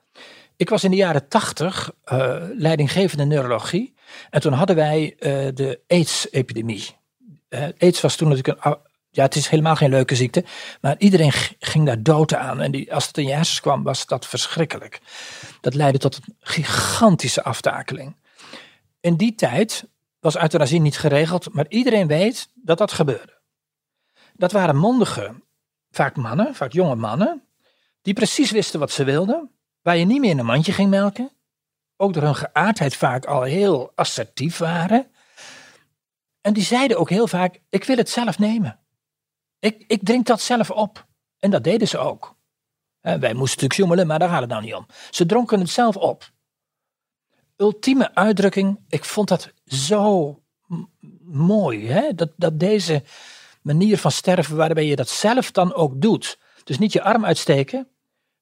Ik 0.56 0.68
was 0.68 0.84
in 0.84 0.90
de 0.90 0.96
jaren 0.96 1.28
tachtig 1.28 1.92
uh, 2.12 2.36
leidinggevende 2.52 3.24
neurologie. 3.24 3.93
En 4.30 4.40
toen 4.40 4.52
hadden 4.52 4.76
wij 4.76 5.16
uh, 5.18 5.30
de 5.54 5.80
AIDS-epidemie. 5.86 6.96
Uh, 7.48 7.66
AIDS 7.78 8.00
was 8.00 8.16
toen 8.16 8.28
natuurlijk 8.28 8.64
een. 8.64 8.76
Ja, 9.10 9.22
het 9.22 9.34
is 9.34 9.48
helemaal 9.48 9.76
geen 9.76 9.90
leuke 9.90 10.14
ziekte. 10.14 10.44
Maar 10.80 10.94
iedereen 10.98 11.32
ging 11.58 11.86
daar 11.86 12.02
dood 12.02 12.34
aan. 12.34 12.60
En 12.60 12.70
die, 12.70 12.94
als 12.94 13.06
het 13.06 13.18
in 13.18 13.26
je 13.26 13.58
kwam, 13.60 13.82
was 13.82 14.06
dat 14.06 14.26
verschrikkelijk. 14.26 15.00
Dat 15.60 15.74
leidde 15.74 15.98
tot 15.98 16.16
een 16.16 16.36
gigantische 16.40 17.42
aftakeling. 17.42 18.16
In 19.00 19.16
die 19.16 19.34
tijd 19.34 19.84
was 20.20 20.36
euthanasie 20.36 20.80
niet 20.80 20.98
geregeld. 20.98 21.52
Maar 21.52 21.66
iedereen 21.68 22.06
weet 22.06 22.48
dat 22.54 22.78
dat 22.78 22.92
gebeurde. 22.92 23.40
Dat 24.32 24.52
waren 24.52 24.76
mondige, 24.76 25.34
vaak 25.90 26.16
mannen, 26.16 26.54
vaak 26.54 26.72
jonge 26.72 26.94
mannen. 26.94 27.42
Die 28.02 28.14
precies 28.14 28.50
wisten 28.50 28.80
wat 28.80 28.90
ze 28.90 29.04
wilden 29.04 29.54
waar 29.84 29.96
je 29.96 30.04
niet 30.04 30.20
meer 30.20 30.30
in 30.30 30.38
een 30.38 30.44
mandje 30.44 30.72
ging 30.72 30.90
melken. 30.90 31.30
Ook 31.96 32.12
door 32.12 32.22
hun 32.22 32.34
geaardheid 32.34 32.96
vaak 32.96 33.24
al 33.24 33.42
heel 33.42 33.92
assertief 33.94 34.58
waren. 34.58 35.06
En 36.40 36.52
die 36.52 36.64
zeiden 36.64 36.98
ook 36.98 37.10
heel 37.10 37.28
vaak: 37.28 37.60
Ik 37.68 37.84
wil 37.84 37.96
het 37.96 38.10
zelf 38.10 38.38
nemen. 38.38 38.78
Ik, 39.58 39.84
ik 39.86 40.00
drink 40.02 40.26
dat 40.26 40.40
zelf 40.40 40.70
op. 40.70 41.06
En 41.38 41.50
dat 41.50 41.64
deden 41.64 41.88
ze 41.88 41.98
ook. 41.98 42.36
wij 43.00 43.14
moesten 43.18 43.38
natuurlijk 43.38 43.74
joemelen, 43.74 44.06
maar 44.06 44.18
daar 44.18 44.28
gaat 44.28 44.40
het 44.40 44.50
nou 44.50 44.62
niet 44.62 44.74
om. 44.74 44.86
Ze 45.10 45.26
dronken 45.26 45.60
het 45.60 45.70
zelf 45.70 45.96
op. 45.96 46.32
Ultieme 47.56 48.14
uitdrukking, 48.14 48.80
ik 48.88 49.04
vond 49.04 49.28
dat 49.28 49.52
zo 49.66 50.38
mooi. 51.24 51.88
Hè? 51.88 52.14
Dat, 52.14 52.30
dat 52.36 52.60
deze 52.60 53.02
manier 53.62 53.98
van 53.98 54.10
sterven, 54.10 54.56
waarbij 54.56 54.86
je 54.86 54.96
dat 54.96 55.08
zelf 55.08 55.50
dan 55.50 55.74
ook 55.74 56.00
doet. 56.00 56.38
Dus 56.64 56.78
niet 56.78 56.92
je 56.92 57.02
arm 57.02 57.24
uitsteken, 57.24 57.88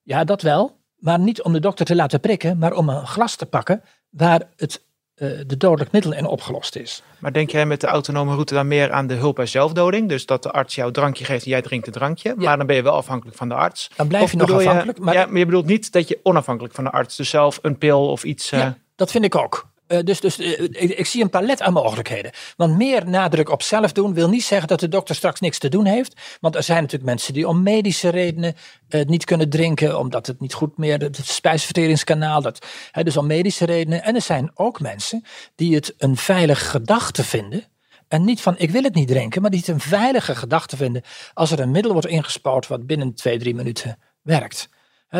ja, 0.03 0.25
dat 0.25 0.43
wel. 0.43 0.82
Maar 1.03 1.19
niet 1.19 1.43
om 1.43 1.53
de 1.53 1.61
dokter 1.61 1.87
te 1.87 1.95
laten 1.95 2.21
prikken, 2.21 2.59
maar 2.59 2.73
om 2.73 2.89
een 2.89 3.07
glas 3.07 3.37
te 3.37 3.47
pakken 3.47 3.83
waar 4.11 4.43
het, 4.57 4.83
uh, 5.17 5.41
de 5.47 5.57
dodelijk 5.57 5.93
middel 5.93 6.13
in 6.13 6.27
opgelost 6.27 6.77
is. 6.77 7.03
Maar 7.19 7.33
denk 7.33 7.51
jij 7.51 7.67
met 7.67 7.81
de 7.81 7.87
autonome 7.87 8.33
route 8.33 8.55
dan 8.55 8.69
meer 8.69 8.93
aan 8.93 9.07
de 9.07 9.15
hulp 9.15 9.35
bij 9.35 9.47
zelfdoding? 9.47 10.09
Dus 10.09 10.27
dat 10.27 10.43
de 10.43 10.51
arts 10.51 10.75
jou 10.75 10.93
drankje 10.93 11.25
geeft 11.25 11.45
en 11.45 11.51
jij 11.51 11.63
drinkt 11.63 11.87
het 11.87 11.95
drankje. 11.95 12.35
Maar 12.37 12.57
dan 12.57 12.67
ben 12.67 12.77
je 12.77 12.83
wel 12.83 12.93
afhankelijk 12.93 13.37
van 13.37 13.49
de 13.49 13.55
arts. 13.55 13.91
Dan 13.97 14.09
blijf 14.09 14.31
je 14.31 14.37
nog 14.37 14.53
afhankelijk. 14.53 14.99
maar... 14.99 15.15
Ja, 15.15 15.27
maar 15.27 15.39
je 15.39 15.45
bedoelt 15.45 15.67
niet 15.67 15.93
dat 15.93 16.09
je 16.09 16.21
onafhankelijk 16.23 16.75
van 16.75 16.85
de 16.85 16.91
arts, 16.91 17.17
dus 17.17 17.31
zelf 17.31 17.59
een 17.63 17.79
pil 17.79 18.09
of 18.09 18.25
iets... 18.25 18.53
Uh... 18.53 18.61
Ja, 18.61 18.77
dat 18.95 19.11
vind 19.11 19.25
ik 19.25 19.35
ook. 19.35 19.72
Uh, 19.93 19.99
dus 20.03 20.21
dus 20.21 20.39
uh, 20.39 20.61
ik, 20.73 21.07
zie 21.07 21.23
een 21.23 21.31
palet 21.31 21.63
aan 21.63 21.73
mogelijkheden. 21.73 22.33
Want 22.57 22.77
meer 22.77 23.09
nadruk 23.09 23.51
op 23.51 23.63
zelf 23.63 23.93
doen 23.93 24.15
wil 24.15 24.29
niet 24.29 24.45
zeggen 24.45 24.69
dat 24.69 24.81
de 24.81 24.89
dokter 24.89 25.15
straks 25.15 25.41
niks 25.41 25.59
te 25.59 25.69
doen 25.69 25.85
heeft. 25.85 26.21
Want 26.41 26.57
er 26.57 26.63
zijn 26.63 26.81
natuurlijk 26.81 27.11
mensen 27.11 27.33
die 27.33 27.49
om 27.49 27.63
medische 27.63 28.09
redenen 28.09 28.55
uh, 28.89 29.05
niet 29.05 29.25
kunnen 29.25 29.51
drinken, 29.51 29.99
omdat 29.99 30.27
het 30.27 30.41
niet 30.41 30.55
goed 30.55 30.79
meer, 30.79 30.99
het 30.99 31.19
spijsverteringskanaal, 31.23 32.43
dat, 32.43 32.67
dus 33.03 33.17
om 33.17 33.27
medische 33.27 33.65
redenen. 33.65 34.03
En 34.03 34.15
er 34.15 34.21
zijn 34.21 34.51
ook 34.55 34.81
mensen 34.81 35.25
die 35.55 35.75
het 35.75 35.95
een 35.99 36.17
veilige 36.17 36.65
gedachte 36.65 37.25
vinden. 37.25 37.65
En 38.09 38.25
niet 38.25 38.41
van 38.41 38.55
ik 38.59 38.71
wil 38.71 38.83
het 38.83 38.95
niet 38.95 39.09
drinken, 39.09 39.43
maar 39.43 39.51
die 39.51 39.61
het 39.61 39.69
een 39.69 39.81
veilige 39.81 40.35
gedachte 40.35 40.77
vinden 40.77 41.03
als 41.35 41.51
er 41.51 41.61
een 41.61 41.71
middel 41.71 41.93
wordt 41.93 42.07
ingespoord 42.07 42.67
wat 42.67 42.87
binnen 42.87 43.15
twee, 43.15 43.39
drie 43.39 43.55
minuten 43.55 43.99
werkt. 44.23 44.69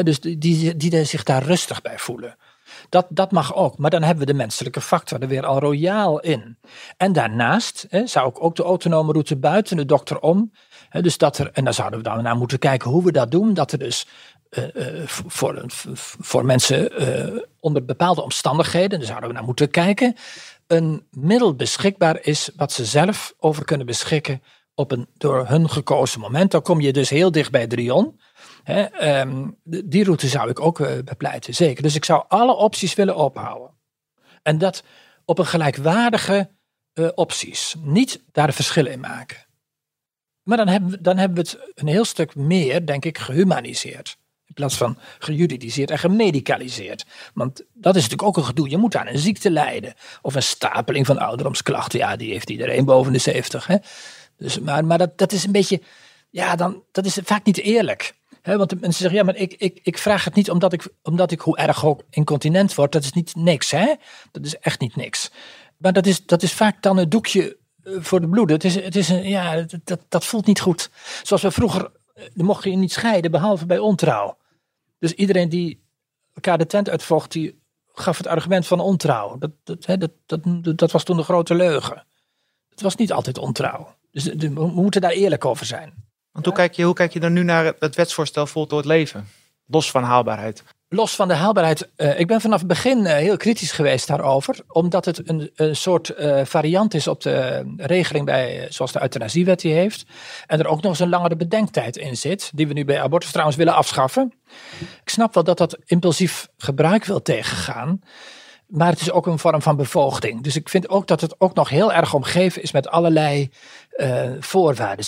dus 0.03 0.21
die, 0.21 0.39
die, 0.39 0.77
die 0.77 1.05
zich 1.05 1.23
daar 1.23 1.43
rustig 1.43 1.81
bij 1.81 1.99
voelen. 1.99 2.37
Dat, 2.93 3.07
dat 3.09 3.31
mag 3.31 3.55
ook, 3.55 3.79
maar 3.79 3.91
dan 3.91 4.03
hebben 4.03 4.27
we 4.27 4.33
de 4.33 4.39
menselijke 4.39 4.81
factor 4.81 5.21
er 5.21 5.29
weer 5.29 5.47
al 5.47 5.59
royaal 5.59 6.21
in. 6.21 6.59
En 6.97 7.13
daarnaast 7.13 7.87
hè, 7.89 8.07
zou 8.07 8.29
ik 8.29 8.43
ook 8.43 8.57
de 8.57 8.63
autonome 8.63 9.13
route 9.13 9.37
buiten 9.37 9.77
de 9.77 9.85
dokter 9.85 10.21
om. 10.21 10.53
Hè, 10.89 11.03
dus 11.03 11.19
dat 11.19 11.39
er, 11.39 11.51
en 11.53 11.65
daar 11.65 11.75
zouden 11.75 11.99
we 11.99 12.05
dan 12.05 12.23
naar 12.23 12.37
moeten 12.37 12.59
kijken 12.59 12.91
hoe 12.91 13.05
we 13.05 13.13
dat 13.13 13.31
doen. 13.31 13.55
Dat 13.55 13.73
er 13.73 13.79
dus 13.79 14.07
uh, 14.51 14.65
uh, 14.75 15.07
voor, 15.07 15.65
voor 16.21 16.45
mensen 16.45 17.03
uh, 17.03 17.43
onder 17.61 17.85
bepaalde 17.85 18.23
omstandigheden, 18.23 18.99
daar 18.99 19.09
zouden 19.09 19.29
we 19.29 19.35
naar 19.35 19.45
moeten 19.45 19.71
kijken, 19.71 20.17
een 20.67 21.07
middel 21.11 21.55
beschikbaar 21.55 22.19
is 22.23 22.51
wat 22.57 22.73
ze 22.73 22.85
zelf 22.85 23.35
over 23.39 23.65
kunnen 23.65 23.87
beschikken 23.87 24.43
op 24.75 24.91
een 24.91 25.07
door 25.17 25.47
hun 25.47 25.71
gekozen 25.71 26.21
moment. 26.21 26.51
Dan 26.51 26.63
kom 26.63 26.81
je 26.81 26.93
dus 26.93 27.11
heel 27.11 27.31
dicht 27.31 27.51
bij 27.51 27.67
Drion. 27.67 28.21
Hè, 28.63 29.21
um, 29.21 29.57
die 29.65 30.05
route 30.05 30.29
zou 30.29 30.51
ik 30.51 30.61
ook 30.61 30.79
uh, 30.79 30.89
bepleiten, 31.05 31.55
zeker. 31.55 31.83
Dus 31.83 31.95
ik 31.95 32.05
zou 32.05 32.25
alle 32.29 32.55
opties 32.55 32.95
willen 32.95 33.17
ophouden. 33.17 33.71
En 34.43 34.59
dat 34.59 34.83
op 35.25 35.39
een 35.39 35.47
gelijkwaardige 35.47 36.51
uh, 36.95 37.09
opties. 37.15 37.75
Niet 37.83 38.23
daar 38.33 38.53
verschillen 38.53 38.93
in 38.93 39.01
maken. 39.01 39.47
Maar 40.43 40.57
dan 40.57 40.69
hebben, 40.69 40.91
we, 40.91 41.01
dan 41.01 41.17
hebben 41.17 41.45
we 41.45 41.51
het 41.51 41.59
een 41.75 41.87
heel 41.87 42.05
stuk 42.05 42.35
meer, 42.35 42.87
denk 42.87 43.05
ik, 43.05 43.19
gehumaniseerd. 43.19 44.17
In 44.47 44.55
plaats 44.55 44.77
van 44.77 44.99
gejuridiseerd 45.19 45.91
en 45.91 45.99
gemedicaliseerd. 45.99 47.05
Want 47.35 47.65
dat 47.73 47.97
is 47.97 48.03
natuurlijk 48.03 48.29
ook 48.29 48.37
een 48.37 48.45
gedoe. 48.45 48.69
Je 48.69 48.77
moet 48.77 48.97
aan 48.97 49.07
een 49.07 49.19
ziekte 49.19 49.51
lijden. 49.51 49.95
Of 50.23 50.35
een 50.35 50.43
stapeling 50.43 51.07
van 51.07 51.19
ouderdomsklachten. 51.19 51.99
Ja, 51.99 52.17
die 52.17 52.33
heeft 52.33 52.51
iedereen 52.51 52.85
boven 52.85 53.13
de 53.13 53.19
70. 53.19 53.67
Hè? 53.67 53.77
Dus, 54.37 54.59
maar 54.59 54.85
maar 54.85 54.99
dat, 54.99 55.19
dat 55.19 55.33
is 55.33 55.45
een 55.45 55.53
beetje. 55.53 55.83
Ja, 56.31 56.57
dan, 56.57 56.85
dat 56.91 57.05
is 57.05 57.19
vaak 57.23 57.45
niet 57.45 57.59
eerlijk 57.59 58.15
want 58.43 58.81
mensen 58.81 58.93
zeggen, 58.93 59.19
ja, 59.19 59.25
maar 59.25 59.37
ik, 59.37 59.55
ik, 59.55 59.81
ik 59.83 59.99
vraag 59.99 60.25
het 60.25 60.35
niet 60.35 60.51
omdat 60.51 60.73
ik, 60.73 60.89
omdat 61.03 61.31
ik 61.31 61.41
hoe 61.41 61.57
erg 61.57 61.85
ook 61.85 62.03
incontinent 62.11 62.75
word. 62.75 62.93
Dat 62.93 63.05
is 63.05 63.13
niet 63.13 63.35
niks, 63.35 63.71
hè? 63.71 63.95
Dat 64.31 64.45
is 64.45 64.59
echt 64.59 64.81
niet 64.81 64.97
niks. 64.97 65.31
Maar 65.77 65.93
dat 65.93 66.07
is, 66.07 66.27
dat 66.27 66.43
is 66.43 66.53
vaak 66.53 66.83
dan 66.83 66.99
een 66.99 67.09
doekje 67.09 67.57
eh, 67.83 67.93
voor 67.99 68.21
de 68.21 68.29
bloeden. 68.29 68.57
Het 68.57 68.65
is, 68.65 68.75
het 68.75 68.97
is 68.97 69.09
een, 69.09 69.29
ja, 69.29 69.65
dat, 69.85 70.01
dat 70.09 70.25
voelt 70.25 70.47
niet 70.47 70.61
goed. 70.61 70.91
Zoals 71.23 71.43
we 71.43 71.51
vroeger, 71.51 71.91
eh, 72.15 72.25
mocht 72.35 72.65
je 72.65 72.71
niet 72.71 72.93
scheiden, 72.93 73.31
behalve 73.31 73.67
bij 73.67 73.79
ontrouw. 73.79 74.37
Dus 74.99 75.13
iedereen 75.13 75.49
die 75.49 75.85
elkaar 76.35 76.59
de 76.59 76.67
tent 76.67 76.89
uitvocht, 76.89 77.33
die 77.33 77.61
gaf 77.93 78.17
het 78.17 78.27
argument 78.27 78.67
van 78.67 78.81
ontrouw. 78.81 79.39
Dat, 79.39 79.51
dat, 79.65 80.11
dat, 80.27 80.79
dat 80.79 80.91
was 80.91 81.05
toen 81.05 81.17
de 81.17 81.23
grote 81.23 81.55
leugen. 81.55 82.07
Het 82.69 82.81
was 82.81 82.97
niet 82.97 83.13
altijd 83.13 83.39
ontrouw. 83.39 83.97
Dus 84.11 84.25
we 84.25 84.49
moeten 84.49 85.01
daar 85.01 85.11
eerlijk 85.11 85.45
over 85.45 85.67
zijn. 85.67 86.12
Want 86.33 86.45
hoe, 86.45 86.55
kijk 86.55 86.73
je, 86.73 86.85
hoe 86.85 86.95
kijk 86.95 87.13
je 87.13 87.21
dan 87.21 87.33
nu 87.33 87.43
naar 87.43 87.73
het 87.79 87.95
wetsvoorstel 87.95 88.47
voltooid 88.47 88.85
leven? 88.85 89.29
Los 89.67 89.91
van 89.91 90.03
haalbaarheid. 90.03 90.63
Los 90.89 91.15
van 91.15 91.29
de 91.29 91.35
haalbaarheid. 91.35 91.89
Uh, 91.97 92.21
ik 92.21 92.27
ben 92.27 92.41
vanaf 92.41 92.59
het 92.59 92.69
begin 92.69 92.99
uh, 92.99 93.13
heel 93.13 93.37
kritisch 93.37 93.73
geweest 93.73 94.07
daarover. 94.07 94.61
Omdat 94.69 95.05
het 95.05 95.29
een, 95.29 95.51
een 95.55 95.77
soort 95.77 96.13
uh, 96.19 96.45
variant 96.45 96.95
is 96.95 97.07
op 97.07 97.21
de 97.21 97.65
regeling 97.77 98.25
bij, 98.25 98.67
zoals 98.69 98.93
de 98.93 99.03
euthanasiewet 99.03 99.61
die 99.61 99.73
heeft. 99.73 100.05
En 100.47 100.59
er 100.59 100.67
ook 100.67 100.83
nog 100.83 100.91
eens 100.91 101.01
een 101.01 101.09
langere 101.09 101.37
bedenktijd 101.37 101.97
in 101.97 102.17
zit. 102.17 102.51
Die 102.55 102.67
we 102.69 102.73
nu 102.73 102.85
bij 102.85 103.03
abortus 103.03 103.31
trouwens 103.31 103.57
willen 103.57 103.75
afschaffen. 103.75 104.33
Ik 104.81 105.09
snap 105.09 105.35
wel 105.35 105.45
dat 105.45 105.59
dat 105.59 105.79
impulsief 105.85 106.49
gebruik 106.57 107.05
wil 107.05 107.23
tegengaan. 107.23 108.01
Maar 108.67 108.91
het 108.91 109.01
is 109.01 109.11
ook 109.11 109.27
een 109.27 109.39
vorm 109.39 109.63
van 109.63 109.77
bevoogding. 109.77 110.43
Dus 110.43 110.57
ik 110.57 110.69
vind 110.69 110.89
ook 110.89 111.07
dat 111.07 111.21
het 111.21 111.41
ook 111.41 111.55
nog 111.55 111.69
heel 111.69 111.93
erg 111.93 112.15
omgeven 112.15 112.63
is 112.63 112.73
met 112.73 112.89
allerlei 112.89 113.51
voorwaarden 114.41 115.07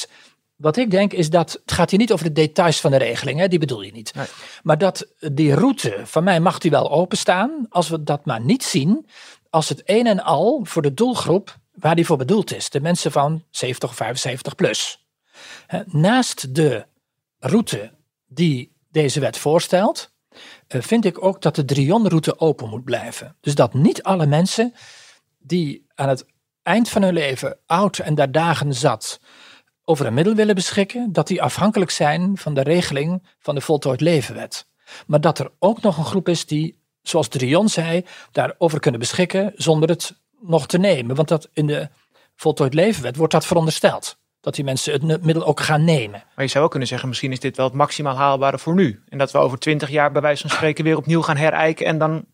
wat 0.56 0.76
ik 0.76 0.90
denk 0.90 1.12
is 1.12 1.30
dat, 1.30 1.52
het 1.52 1.72
gaat 1.72 1.90
hier 1.90 1.98
niet 1.98 2.12
over 2.12 2.24
de 2.24 2.32
details 2.32 2.80
van 2.80 2.90
de 2.90 2.96
regeling, 2.96 3.38
hè, 3.38 3.48
die 3.48 3.58
bedoel 3.58 3.82
je 3.82 3.92
niet. 3.92 4.14
Nee. 4.14 4.26
Maar 4.62 4.78
dat 4.78 5.06
die 5.18 5.54
route, 5.54 6.00
van 6.04 6.24
mij 6.24 6.40
mag 6.40 6.58
die 6.58 6.70
wel 6.70 6.90
openstaan, 6.90 7.66
als 7.68 7.88
we 7.88 8.02
dat 8.02 8.24
maar 8.24 8.40
niet 8.40 8.64
zien, 8.64 9.06
als 9.50 9.68
het 9.68 9.82
een 9.84 10.06
en 10.06 10.22
al 10.22 10.60
voor 10.64 10.82
de 10.82 10.94
doelgroep 10.94 11.56
waar 11.72 11.94
die 11.94 12.06
voor 12.06 12.16
bedoeld 12.16 12.54
is. 12.54 12.70
De 12.70 12.80
mensen 12.80 13.12
van 13.12 13.44
70 13.50 13.88
of 13.88 13.96
75 13.96 14.54
plus. 14.54 15.06
Naast 15.86 16.54
de 16.54 16.86
route 17.38 17.92
die 18.26 18.72
deze 18.90 19.20
wet 19.20 19.38
voorstelt, 19.38 20.12
eh, 20.66 20.80
vind 20.80 21.04
ik 21.04 21.24
ook 21.24 21.42
dat 21.42 21.54
de 21.54 21.64
Drion-route 21.64 22.38
open 22.38 22.68
moet 22.68 22.84
blijven. 22.84 23.36
Dus 23.40 23.54
dat 23.54 23.74
niet 23.74 24.02
alle 24.02 24.26
mensen 24.26 24.74
die 25.38 25.86
aan 25.94 26.08
het 26.08 26.26
eind 26.62 26.88
van 26.88 27.02
hun 27.02 27.14
leven 27.14 27.58
oud 27.66 27.98
en 27.98 28.14
daar 28.14 28.32
dagen 28.32 28.74
zat, 28.74 29.20
over 29.84 30.06
een 30.06 30.14
middel 30.14 30.34
willen 30.34 30.54
beschikken, 30.54 31.12
dat 31.12 31.26
die 31.26 31.42
afhankelijk 31.42 31.90
zijn 31.90 32.36
van 32.36 32.54
de 32.54 32.62
regeling 32.62 33.22
van 33.38 33.54
de 33.54 33.60
voltooid 33.60 34.00
levenwet. 34.00 34.66
Maar 35.06 35.20
dat 35.20 35.38
er 35.38 35.50
ook 35.58 35.80
nog 35.80 35.98
een 35.98 36.04
groep 36.04 36.28
is 36.28 36.46
die 36.46 36.82
zoals 37.02 37.28
Drion 37.28 37.68
zei, 37.68 38.04
daarover 38.32 38.80
kunnen 38.80 39.00
beschikken 39.00 39.52
zonder 39.54 39.88
het 39.88 40.20
nog 40.40 40.66
te 40.66 40.78
nemen. 40.78 41.16
Want 41.16 41.28
dat 41.28 41.48
in 41.52 41.66
de 41.66 41.88
voltooid 42.36 42.74
levenwet 42.74 43.16
wordt 43.16 43.32
dat 43.32 43.46
verondersteld. 43.46 44.18
Dat 44.44 44.54
die 44.54 44.64
mensen 44.64 45.08
het 45.08 45.24
middel 45.24 45.44
ook 45.44 45.60
gaan 45.60 45.84
nemen. 45.84 46.22
Maar 46.34 46.44
je 46.44 46.50
zou 46.50 46.64
ook 46.64 46.70
kunnen 46.70 46.88
zeggen, 46.88 47.08
misschien 47.08 47.32
is 47.32 47.40
dit 47.40 47.56
wel 47.56 47.66
het 47.66 47.74
maximaal 47.74 48.16
haalbare 48.16 48.58
voor 48.58 48.74
nu. 48.74 49.02
En 49.08 49.18
dat 49.18 49.30
we 49.30 49.38
over 49.38 49.58
twintig 49.58 49.90
jaar 49.90 50.12
bij 50.12 50.22
wijze 50.22 50.40
van 50.40 50.50
spreken 50.50 50.84
weer 50.84 50.96
opnieuw 50.96 51.22
gaan 51.22 51.36
herijken 51.36 51.86
en 51.86 51.98
dan... 51.98 52.24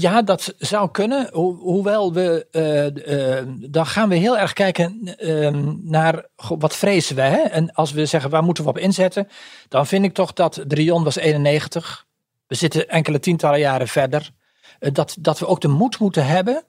Ja, 0.00 0.22
dat 0.22 0.54
zou 0.58 0.90
kunnen. 0.90 1.28
hoewel 1.32 2.12
we, 2.12 2.46
uh, 2.52 3.36
uh, 3.36 3.70
dan 3.70 3.86
gaan 3.86 4.08
we 4.08 4.14
heel 4.14 4.38
erg 4.38 4.52
kijken 4.52 5.14
uh, 5.18 5.48
naar 5.82 6.26
wat 6.36 6.76
vrezen 6.76 7.16
we. 7.16 7.22
Hè? 7.22 7.40
En 7.40 7.72
als 7.72 7.92
we 7.92 8.06
zeggen, 8.06 8.30
waar 8.30 8.44
moeten 8.44 8.64
we 8.64 8.70
op 8.70 8.78
inzetten? 8.78 9.28
Dan 9.68 9.86
vind 9.86 10.04
ik 10.04 10.14
toch 10.14 10.32
dat 10.32 10.64
Drion 10.66 11.04
was 11.04 11.16
91. 11.16 12.06
We 12.46 12.54
zitten 12.54 12.88
enkele 12.88 13.18
tientallen 13.18 13.58
jaren 13.58 13.88
verder. 13.88 14.30
Eh, 14.78 14.92
dat, 14.92 15.16
dat 15.20 15.38
we 15.38 15.46
ook 15.46 15.60
de 15.60 15.68
moed 15.68 15.98
moeten 15.98 16.26
hebben 16.26 16.64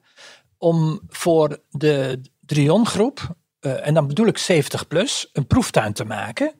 om 0.57 0.99
voor 1.07 1.59
de 1.69 2.21
Drion 2.45 2.85
groep 2.85 3.35
en 3.75 3.93
dan 3.93 4.07
bedoel 4.07 4.27
ik 4.27 4.37
70 4.37 4.87
plus, 4.87 5.29
een 5.33 5.47
proeftuin 5.47 5.93
te 5.93 6.05
maken. 6.05 6.51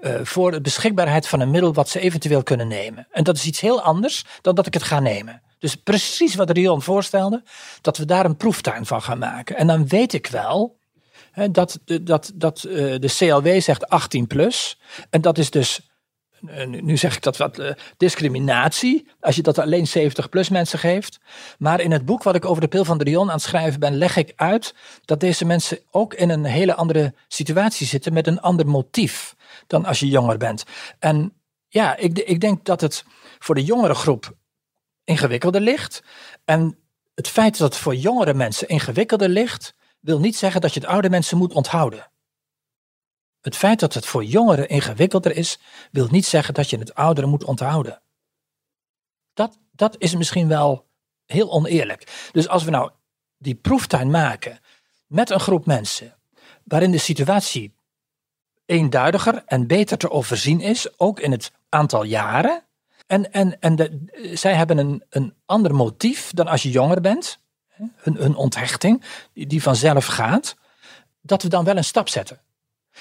Uh, 0.00 0.14
voor 0.22 0.50
de 0.50 0.60
beschikbaarheid 0.60 1.28
van 1.28 1.40
een 1.40 1.50
middel 1.50 1.72
wat 1.72 1.88
ze 1.88 2.00
eventueel 2.00 2.42
kunnen 2.42 2.68
nemen. 2.68 3.06
En 3.10 3.24
dat 3.24 3.36
is 3.36 3.44
iets 3.44 3.60
heel 3.60 3.82
anders 3.82 4.24
dan 4.40 4.54
dat 4.54 4.66
ik 4.66 4.74
het 4.74 4.82
ga 4.82 5.00
nemen. 5.00 5.42
Dus 5.58 5.74
precies 5.74 6.34
wat 6.34 6.50
Rion 6.50 6.82
voorstelde, 6.82 7.42
dat 7.80 7.96
we 7.96 8.04
daar 8.04 8.24
een 8.24 8.36
proeftuin 8.36 8.86
van 8.86 9.02
gaan 9.02 9.18
maken. 9.18 9.56
En 9.56 9.66
dan 9.66 9.88
weet 9.88 10.12
ik 10.12 10.26
wel 10.26 10.78
hè, 11.32 11.50
dat, 11.50 11.78
dat, 12.02 12.32
dat 12.34 12.64
uh, 12.68 12.74
de 12.98 13.14
CLW 13.16 13.60
zegt 13.60 13.88
18 13.88 14.26
plus. 14.26 14.78
En 15.10 15.20
dat 15.20 15.38
is 15.38 15.50
dus 15.50 15.91
nu 16.66 16.96
zeg 16.96 17.16
ik 17.16 17.22
dat 17.22 17.36
wat 17.36 17.58
uh, 17.58 17.70
discriminatie, 17.96 19.08
als 19.20 19.36
je 19.36 19.42
dat 19.42 19.58
alleen 19.58 19.86
70 19.86 20.28
plus 20.28 20.48
mensen 20.48 20.78
geeft. 20.78 21.20
Maar 21.58 21.80
in 21.80 21.90
het 21.90 22.04
boek 22.04 22.22
wat 22.22 22.34
ik 22.34 22.44
over 22.44 22.62
de 22.62 22.68
pil 22.68 22.84
van 22.84 23.02
Rion 23.02 23.28
aan 23.28 23.34
het 23.34 23.42
schrijven 23.42 23.80
ben, 23.80 23.96
leg 23.96 24.16
ik 24.16 24.32
uit 24.36 24.74
dat 25.04 25.20
deze 25.20 25.44
mensen 25.44 25.78
ook 25.90 26.14
in 26.14 26.30
een 26.30 26.44
hele 26.44 26.74
andere 26.74 27.14
situatie 27.28 27.86
zitten 27.86 28.12
met 28.12 28.26
een 28.26 28.40
ander 28.40 28.66
motief 28.66 29.34
dan 29.66 29.84
als 29.84 30.00
je 30.00 30.08
jonger 30.08 30.38
bent. 30.38 30.64
En 30.98 31.32
ja, 31.68 31.96
ik, 31.96 32.18
ik 32.18 32.40
denk 32.40 32.64
dat 32.64 32.80
het 32.80 33.04
voor 33.38 33.54
de 33.54 33.64
jongere 33.64 33.94
groep 33.94 34.36
ingewikkelder 35.04 35.60
ligt. 35.60 36.02
En 36.44 36.78
het 37.14 37.28
feit 37.28 37.58
dat 37.58 37.72
het 37.72 37.82
voor 37.82 37.94
jongere 37.94 38.34
mensen 38.34 38.68
ingewikkelder 38.68 39.28
ligt, 39.28 39.74
wil 40.00 40.20
niet 40.20 40.36
zeggen 40.36 40.60
dat 40.60 40.74
je 40.74 40.80
het 40.80 40.88
oude 40.88 41.10
mensen 41.10 41.38
moet 41.38 41.52
onthouden. 41.52 42.11
Het 43.42 43.56
feit 43.56 43.80
dat 43.80 43.94
het 43.94 44.06
voor 44.06 44.24
jongeren 44.24 44.68
ingewikkelder 44.68 45.36
is, 45.36 45.58
wil 45.90 46.08
niet 46.10 46.26
zeggen 46.26 46.54
dat 46.54 46.70
je 46.70 46.78
het 46.78 46.94
ouderen 46.94 47.30
moet 47.30 47.44
onthouden. 47.44 48.02
Dat, 49.34 49.58
dat 49.70 49.94
is 49.98 50.14
misschien 50.14 50.48
wel 50.48 50.86
heel 51.26 51.50
oneerlijk. 51.50 52.28
Dus 52.32 52.48
als 52.48 52.64
we 52.64 52.70
nou 52.70 52.90
die 53.38 53.54
proeftuin 53.54 54.10
maken 54.10 54.60
met 55.06 55.30
een 55.30 55.40
groep 55.40 55.66
mensen, 55.66 56.16
waarin 56.64 56.90
de 56.90 56.98
situatie 56.98 57.74
eenduidiger 58.66 59.42
en 59.46 59.66
beter 59.66 59.98
te 59.98 60.10
overzien 60.10 60.60
is, 60.60 60.98
ook 60.98 61.20
in 61.20 61.30
het 61.30 61.52
aantal 61.68 62.02
jaren. 62.02 62.64
En, 63.06 63.32
en, 63.32 63.60
en 63.60 64.10
zij 64.32 64.54
hebben 64.54 64.78
een, 64.78 65.04
een 65.08 65.34
ander 65.46 65.74
motief 65.74 66.30
dan 66.30 66.46
als 66.46 66.62
je 66.62 66.70
jonger 66.70 67.00
bent, 67.00 67.38
hun, 67.96 68.16
hun 68.16 68.34
onthechting, 68.34 69.04
die, 69.32 69.46
die 69.46 69.62
vanzelf 69.62 70.06
gaat, 70.06 70.56
dat 71.20 71.42
we 71.42 71.48
dan 71.48 71.64
wel 71.64 71.76
een 71.76 71.84
stap 71.84 72.08
zetten. 72.08 72.40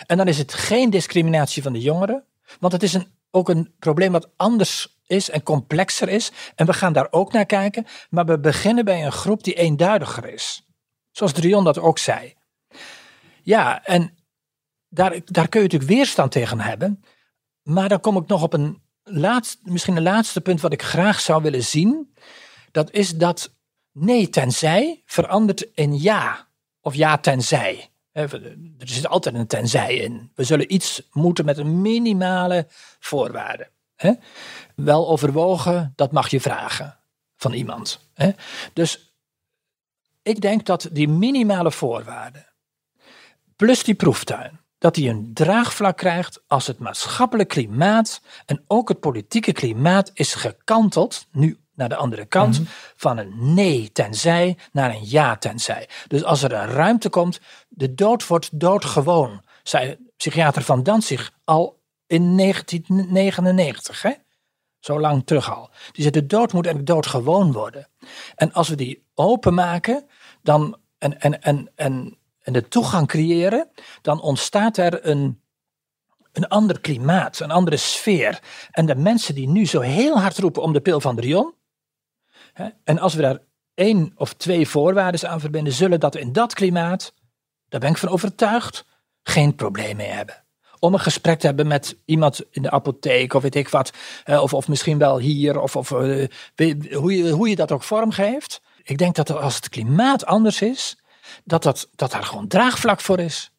En 0.06 0.17
dan 0.17 0.27
is 0.27 0.38
het 0.38 0.54
geen 0.54 0.89
discriminatie 0.89 1.63
van 1.63 1.73
de 1.73 1.82
jongeren, 1.82 2.25
want 2.60 2.73
het 2.73 2.84
is 2.84 2.93
een, 2.93 3.08
ook 3.32 3.49
een 3.49 3.73
probleem 3.80 4.12
wat 4.12 4.30
anders 4.38 4.99
is 5.08 5.30
en 5.30 5.43
complexer 5.43 6.10
is. 6.10 6.32
En 6.56 6.65
we 6.65 6.73
gaan 6.73 6.93
daar 6.93 7.08
ook 7.10 7.32
naar 7.32 7.45
kijken, 7.45 7.86
maar 8.10 8.25
we 8.25 8.39
beginnen 8.39 8.86
bij 8.86 9.06
een 9.06 9.12
groep 9.12 9.43
die 9.43 9.54
eenduidiger 9.54 10.34
is. 10.34 10.67
Zoals 11.12 11.32
Drion 11.32 11.63
dat 11.63 11.80
ook 11.80 11.97
zei. 11.97 12.34
Ja, 13.43 13.86
en 13.86 14.17
daar, 14.89 15.19
daar 15.25 15.47
kun 15.47 15.62
je 15.62 15.67
natuurlijk 15.67 15.91
weerstand 15.91 16.32
tegen 16.32 16.60
hebben. 16.60 17.04
Maar 17.62 17.89
dan 17.89 17.99
kom 17.99 18.17
ik 18.17 18.27
nog 18.27 18.43
op 18.43 18.54
een 18.54 18.82
laatste, 19.04 19.58
misschien 19.63 19.95
een 19.95 20.04
laatste 20.04 20.41
punt 20.41 20.62
wat 20.62 20.73
ik 20.73 20.82
graag 20.82 21.19
zou 21.19 21.41
willen 21.41 21.63
zien. 21.63 22.15
Dat 22.71 22.91
is 22.91 23.17
dat 23.17 23.56
nee 23.91 24.30
tenzij 24.30 25.01
verandert 25.06 25.62
in 25.73 25.99
ja 25.99 26.47
of 26.82 26.95
ja 26.95 27.17
tenzij. 27.17 27.90
Er 28.12 28.30
zit 28.80 29.08
altijd 29.08 29.36
een 29.36 29.47
tenzij 29.47 29.95
in. 29.95 30.32
We 30.36 30.43
zullen 30.43 30.74
iets 30.74 31.08
moeten 31.12 31.45
met 31.45 31.58
een 31.58 31.82
minimale 31.82 32.67
voorwaarde. 33.00 33.69
Wel 34.76 35.10
overwogen, 35.10 35.93
dat 35.95 36.12
mag 36.12 36.30
je 36.30 36.41
vragen 36.41 37.00
van 37.36 37.54
iemand. 37.54 38.10
Dus 38.74 39.15
ik 40.21 40.41
denk 40.41 40.65
dat 40.65 40.89
die 40.91 41.08
minimale 41.08 41.71
voorwaarden, 41.71 42.45
plus 43.56 43.84
die 43.84 43.95
proeftuin, 43.95 44.60
dat 44.78 44.95
die 44.95 45.10
een 45.10 45.34
draagvlak 45.34 45.97
krijgt 45.97 46.43
als 46.47 46.67
het 46.67 46.80
maatschappelijk 46.80 47.50
klimaat 47.50 48.21
en 48.45 48.63
ook 48.67 48.89
het 48.89 49.00
politieke 49.00 49.52
klimaat 49.52 50.12
is 50.13 50.34
gekanteld, 50.34 51.28
nu 51.32 51.60
naar 51.82 51.89
de 51.89 51.96
andere 51.96 52.26
kant, 52.26 52.60
mhm. 52.60 52.70
van 52.96 53.17
een 53.17 53.54
nee 53.54 53.91
tenzij 53.91 54.58
naar 54.72 54.89
een 54.89 55.06
ja 55.06 55.38
tenzij. 55.38 55.89
Dus 56.08 56.24
als 56.24 56.44
er 56.44 56.54
een 56.54 56.67
ruimte 56.67 57.10
komt, 57.10 57.39
de 57.70 57.94
dood 57.94 58.28
wordt 58.28 58.60
doodgewoon, 58.60 59.41
zei 59.63 59.98
psychiater 60.17 60.62
van 60.62 60.84
Danzig 60.84 61.32
al 61.44 61.80
in 62.08 62.38
1999. 62.38 64.02
Hè? 64.02 64.12
Zo 64.80 65.00
lang 65.00 65.26
terug 65.26 65.52
al. 65.52 65.70
Die 65.91 66.02
zei, 66.02 66.10
de 66.10 66.26
dood 66.26 66.54
moet 66.54 66.65
eigenlijk 66.65 66.96
doodgewoon 66.96 67.52
worden. 67.52 67.88
En 68.36 68.54
als 68.54 68.70
we 68.70 68.76
die 68.76 69.04
openmaken 69.13 70.06
dan, 70.41 70.78
en, 70.98 71.20
en, 71.20 71.41
en, 71.41 71.72
en, 71.76 72.17
en 72.41 72.54
de 72.54 72.67
toegang 72.67 73.08
creëren, 73.08 73.70
dan 74.02 74.22
ontstaat 74.22 74.78
er 74.78 75.08
een, 75.08 75.41
een 76.32 76.48
ander 76.48 76.80
klimaat, 76.80 77.39
een 77.39 77.52
andere 77.52 77.78
sfeer. 77.78 78.39
En 78.72 78.86
de 78.86 78.96
mensen 78.96 79.36
die 79.36 79.48
nu 79.48 79.65
zo 79.65 79.80
heel 79.80 80.20
hard 80.20 80.38
roepen 80.38 80.62
om 80.62 80.74
de 80.74 80.82
pil 80.82 81.02
van 81.02 81.15
Drion, 81.15 81.54
en 82.83 82.99
als 82.99 83.13
we 83.13 83.21
daar 83.21 83.39
één 83.73 84.11
of 84.15 84.33
twee 84.33 84.67
voorwaarden 84.67 85.29
aan 85.29 85.39
verbinden, 85.39 85.73
zullen 85.73 85.99
dat 85.99 86.15
in 86.15 86.31
dat 86.31 86.53
klimaat, 86.53 87.13
daar 87.69 87.79
ben 87.79 87.89
ik 87.89 87.97
van 87.97 88.09
overtuigd, 88.09 88.85
geen 89.23 89.55
probleem 89.55 89.95
mee 89.95 90.09
hebben. 90.09 90.43
Om 90.79 90.93
een 90.93 90.99
gesprek 90.99 91.39
te 91.39 91.45
hebben 91.45 91.67
met 91.67 91.97
iemand 92.05 92.41
in 92.51 92.61
de 92.61 92.71
apotheek 92.71 93.33
of 93.33 93.41
weet 93.41 93.55
ik 93.55 93.69
wat, 93.69 93.91
of, 94.25 94.53
of 94.53 94.67
misschien 94.67 94.97
wel 94.97 95.19
hier, 95.19 95.59
of, 95.59 95.75
of 95.75 95.91
uh, 95.91 96.27
hoe, 96.91 97.17
je, 97.17 97.29
hoe 97.29 97.49
je 97.49 97.55
dat 97.55 97.71
ook 97.71 97.83
vormgeeft. 97.83 98.61
Ik 98.83 98.97
denk 98.97 99.15
dat 99.15 99.31
als 99.31 99.55
het 99.55 99.69
klimaat 99.69 100.25
anders 100.25 100.61
is, 100.61 100.97
dat, 101.43 101.63
dat, 101.63 101.89
dat 101.95 102.11
daar 102.11 102.23
gewoon 102.23 102.47
draagvlak 102.47 103.01
voor 103.01 103.19
is. 103.19 103.51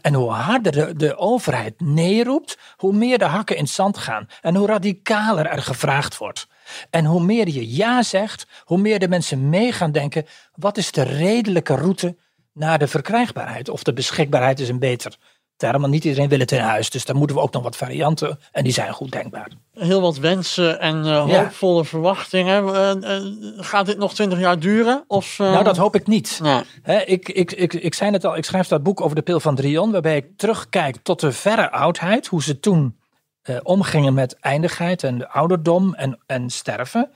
En 0.00 0.14
hoe 0.14 0.30
harder 0.30 0.72
de, 0.72 0.96
de 0.96 1.16
overheid 1.16 1.80
neerroept, 1.80 2.58
hoe 2.76 2.92
meer 2.92 3.18
de 3.18 3.24
hakken 3.24 3.56
in 3.56 3.62
het 3.62 3.72
zand 3.72 3.98
gaan 3.98 4.28
en 4.40 4.54
hoe 4.54 4.66
radicaler 4.66 5.46
er 5.46 5.62
gevraagd 5.62 6.18
wordt. 6.18 6.46
En 6.90 7.04
hoe 7.04 7.22
meer 7.22 7.48
je 7.48 7.74
ja 7.74 8.02
zegt, 8.02 8.46
hoe 8.64 8.78
meer 8.78 8.98
de 8.98 9.08
mensen 9.08 9.48
mee 9.48 9.72
gaan 9.72 9.92
denken: 9.92 10.26
wat 10.54 10.76
is 10.76 10.92
de 10.92 11.02
redelijke 11.02 11.74
route 11.74 12.16
naar 12.52 12.78
de 12.78 12.88
verkrijgbaarheid? 12.88 13.68
Of 13.68 13.82
de 13.82 13.92
beschikbaarheid 13.92 14.60
is 14.60 14.68
een 14.68 14.78
beter 14.78 15.16
term, 15.56 15.80
maar 15.80 15.90
niet 15.90 16.04
iedereen 16.04 16.28
wil 16.28 16.38
het 16.38 16.52
in 16.52 16.60
huis. 16.60 16.90
Dus 16.90 17.04
daar 17.04 17.16
moeten 17.16 17.36
we 17.36 17.42
ook 17.42 17.52
nog 17.52 17.62
wat 17.62 17.76
varianten 17.76 18.38
en 18.52 18.64
die 18.64 18.72
zijn 18.72 18.92
goed 18.92 19.12
denkbaar. 19.12 19.48
Heel 19.72 20.00
wat 20.00 20.16
wensen 20.16 20.80
en 20.80 21.06
uh, 21.06 21.24
hoopvolle 21.24 21.84
verwachtingen. 21.84 22.64
Uh, 22.64 22.92
uh, 23.00 23.64
gaat 23.64 23.86
dit 23.86 23.98
nog 23.98 24.14
twintig 24.14 24.38
jaar 24.38 24.58
duren? 24.58 25.04
Of, 25.06 25.38
Nou, 25.38 25.64
dat 25.64 25.76
hoop 25.76 25.94
ik 25.94 26.06
niet. 26.06 26.40
ik, 27.04 27.28
ik, 27.28 27.52
ik, 27.52 27.72
ik 27.74 27.94
zei 27.94 28.10
het 28.10 28.24
al, 28.24 28.36
ik 28.36 28.44
schrijf 28.44 28.68
dat 28.68 28.82
boek 28.82 29.00
over 29.00 29.16
de 29.16 29.22
pil 29.22 29.40
van 29.40 29.54
Drion, 29.54 29.92
waarbij 29.92 30.16
ik 30.16 30.26
terugkijk 30.36 30.96
tot 31.02 31.20
de 31.20 31.32
verre 31.32 31.70
oudheid, 31.70 32.26
hoe 32.26 32.42
ze 32.42 32.60
toen 32.60 32.96
uh, 33.44 33.56
omgingen 33.62 34.14
met 34.14 34.38
eindigheid 34.40 35.02
en 35.02 35.30
ouderdom 35.30 35.94
en, 35.94 36.18
en 36.26 36.50
sterven. 36.50 37.10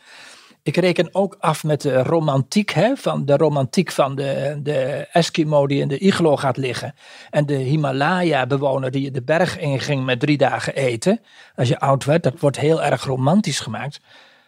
Ik 0.63 0.77
reken 0.77 1.09
ook 1.15 1.37
af 1.41 1.65
met 1.65 1.81
de 1.81 2.03
romantiek, 2.03 2.71
hè, 2.71 2.97
van 2.97 3.25
de 3.25 3.37
romantiek 3.37 3.91
van 3.91 4.15
de, 4.15 4.61
de 4.63 5.09
Eskimo 5.13 5.67
die 5.67 5.81
in 5.81 5.89
de 5.89 5.99
iglo 5.99 6.37
gaat 6.37 6.57
liggen. 6.57 6.95
En 7.31 7.47
de 7.47 7.55
Himalaya-bewoner 7.55 8.91
die 8.91 9.11
de 9.11 9.23
berg 9.23 9.59
inging 9.59 10.05
met 10.05 10.21
drie 10.21 10.37
dagen 10.37 10.75
eten. 10.75 11.21
Als 11.55 11.69
je 11.69 11.81
oud 11.81 12.05
werd, 12.05 12.23
dat 12.23 12.41
wordt 12.41 12.59
heel 12.59 12.83
erg 12.83 13.05
romantisch 13.05 13.61
gemaakt. 13.61 14.01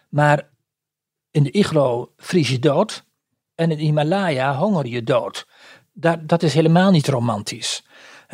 Maar 0.09 0.49
in 1.31 1.43
de 1.43 1.51
iglo 1.51 2.13
vries 2.17 2.49
je 2.49 2.59
dood 2.59 3.05
en 3.55 3.71
in 3.71 3.77
de 3.77 3.83
Himalaya 3.83 4.55
honger 4.55 4.87
je 4.87 5.03
dood. 5.03 5.47
Dat, 5.93 6.27
dat 6.27 6.43
is 6.43 6.53
helemaal 6.53 6.91
niet 6.91 7.07
romantisch. 7.07 7.83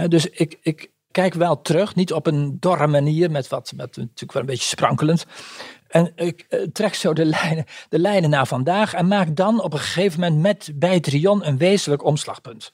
dus 0.07 0.29
ik, 0.29 0.57
ik, 0.61 0.91
kijk 1.15 1.33
wel 1.33 1.61
terug, 1.61 1.95
niet 1.95 2.13
op 2.13 2.27
een 2.27 2.57
dorre 2.59 2.87
manier, 2.87 3.31
met 3.31 3.47
wat 3.47 3.73
met, 3.75 3.97
natuurlijk 3.97 4.33
wel 4.33 4.41
een 4.41 4.47
beetje 4.47 4.67
sprankelend. 4.67 5.25
En 5.87 6.11
ik 6.15 6.45
uh, 6.49 6.67
trek 6.67 6.93
zo 6.93 7.13
de 7.13 7.25
lijnen, 7.25 7.65
de 7.89 7.99
lijnen 7.99 8.29
naar 8.29 8.47
vandaag 8.47 8.93
en 8.93 9.07
maak 9.07 9.35
dan 9.35 9.61
op 9.61 9.73
een 9.73 9.79
gegeven 9.79 10.19
moment 10.19 10.41
met 10.41 10.71
bij 10.79 10.99
Trion 10.99 11.45
een 11.45 11.57
wezenlijk 11.57 12.03
omslagpunt. 12.03 12.73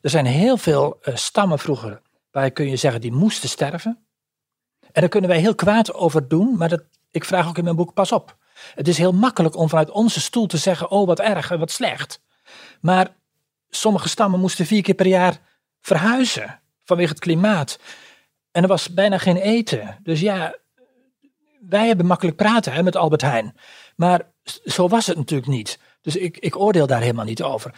Er 0.00 0.10
zijn 0.10 0.26
heel 0.26 0.56
veel 0.56 0.98
uh, 1.02 1.16
stammen 1.16 1.58
vroeger 1.58 2.00
waar 2.30 2.50
kun 2.50 2.68
je 2.68 2.76
zeggen 2.76 3.00
die 3.00 3.12
moesten 3.12 3.48
sterven. 3.48 3.98
En 4.80 5.00
daar 5.00 5.08
kunnen 5.08 5.30
wij 5.30 5.38
heel 5.38 5.54
kwaad 5.54 5.94
over 5.94 6.28
doen, 6.28 6.56
maar 6.56 6.68
dat, 6.68 6.82
ik 7.10 7.24
vraag 7.24 7.48
ook 7.48 7.58
in 7.58 7.64
mijn 7.64 7.76
boek 7.76 7.94
pas 7.94 8.12
op. 8.12 8.36
Het 8.74 8.88
is 8.88 8.98
heel 8.98 9.12
makkelijk 9.12 9.56
om 9.56 9.68
vanuit 9.68 9.90
onze 9.90 10.20
stoel 10.20 10.46
te 10.46 10.56
zeggen: 10.56 10.90
oh 10.90 11.06
wat 11.06 11.20
erg 11.20 11.50
en 11.50 11.58
wat 11.58 11.70
slecht. 11.70 12.20
Maar 12.80 13.14
sommige 13.70 14.08
stammen 14.08 14.40
moesten 14.40 14.66
vier 14.66 14.82
keer 14.82 14.94
per 14.94 15.06
jaar 15.06 15.40
verhuizen 15.80 16.61
vanwege 16.92 17.12
het 17.12 17.22
klimaat. 17.22 17.78
En 18.50 18.62
er 18.62 18.68
was 18.68 18.94
bijna 18.94 19.18
geen 19.18 19.36
eten. 19.36 19.98
Dus 20.02 20.20
ja, 20.20 20.54
wij 21.60 21.86
hebben 21.86 22.06
makkelijk 22.06 22.36
praten 22.36 22.72
hè, 22.72 22.82
met 22.82 22.96
Albert 22.96 23.22
Heijn. 23.22 23.56
Maar 23.96 24.20
zo 24.64 24.88
was 24.88 25.06
het 25.06 25.16
natuurlijk 25.16 25.50
niet. 25.50 25.78
Dus 26.00 26.16
ik, 26.16 26.38
ik 26.38 26.56
oordeel 26.56 26.86
daar 26.86 27.00
helemaal 27.00 27.24
niet 27.24 27.42
over. 27.42 27.74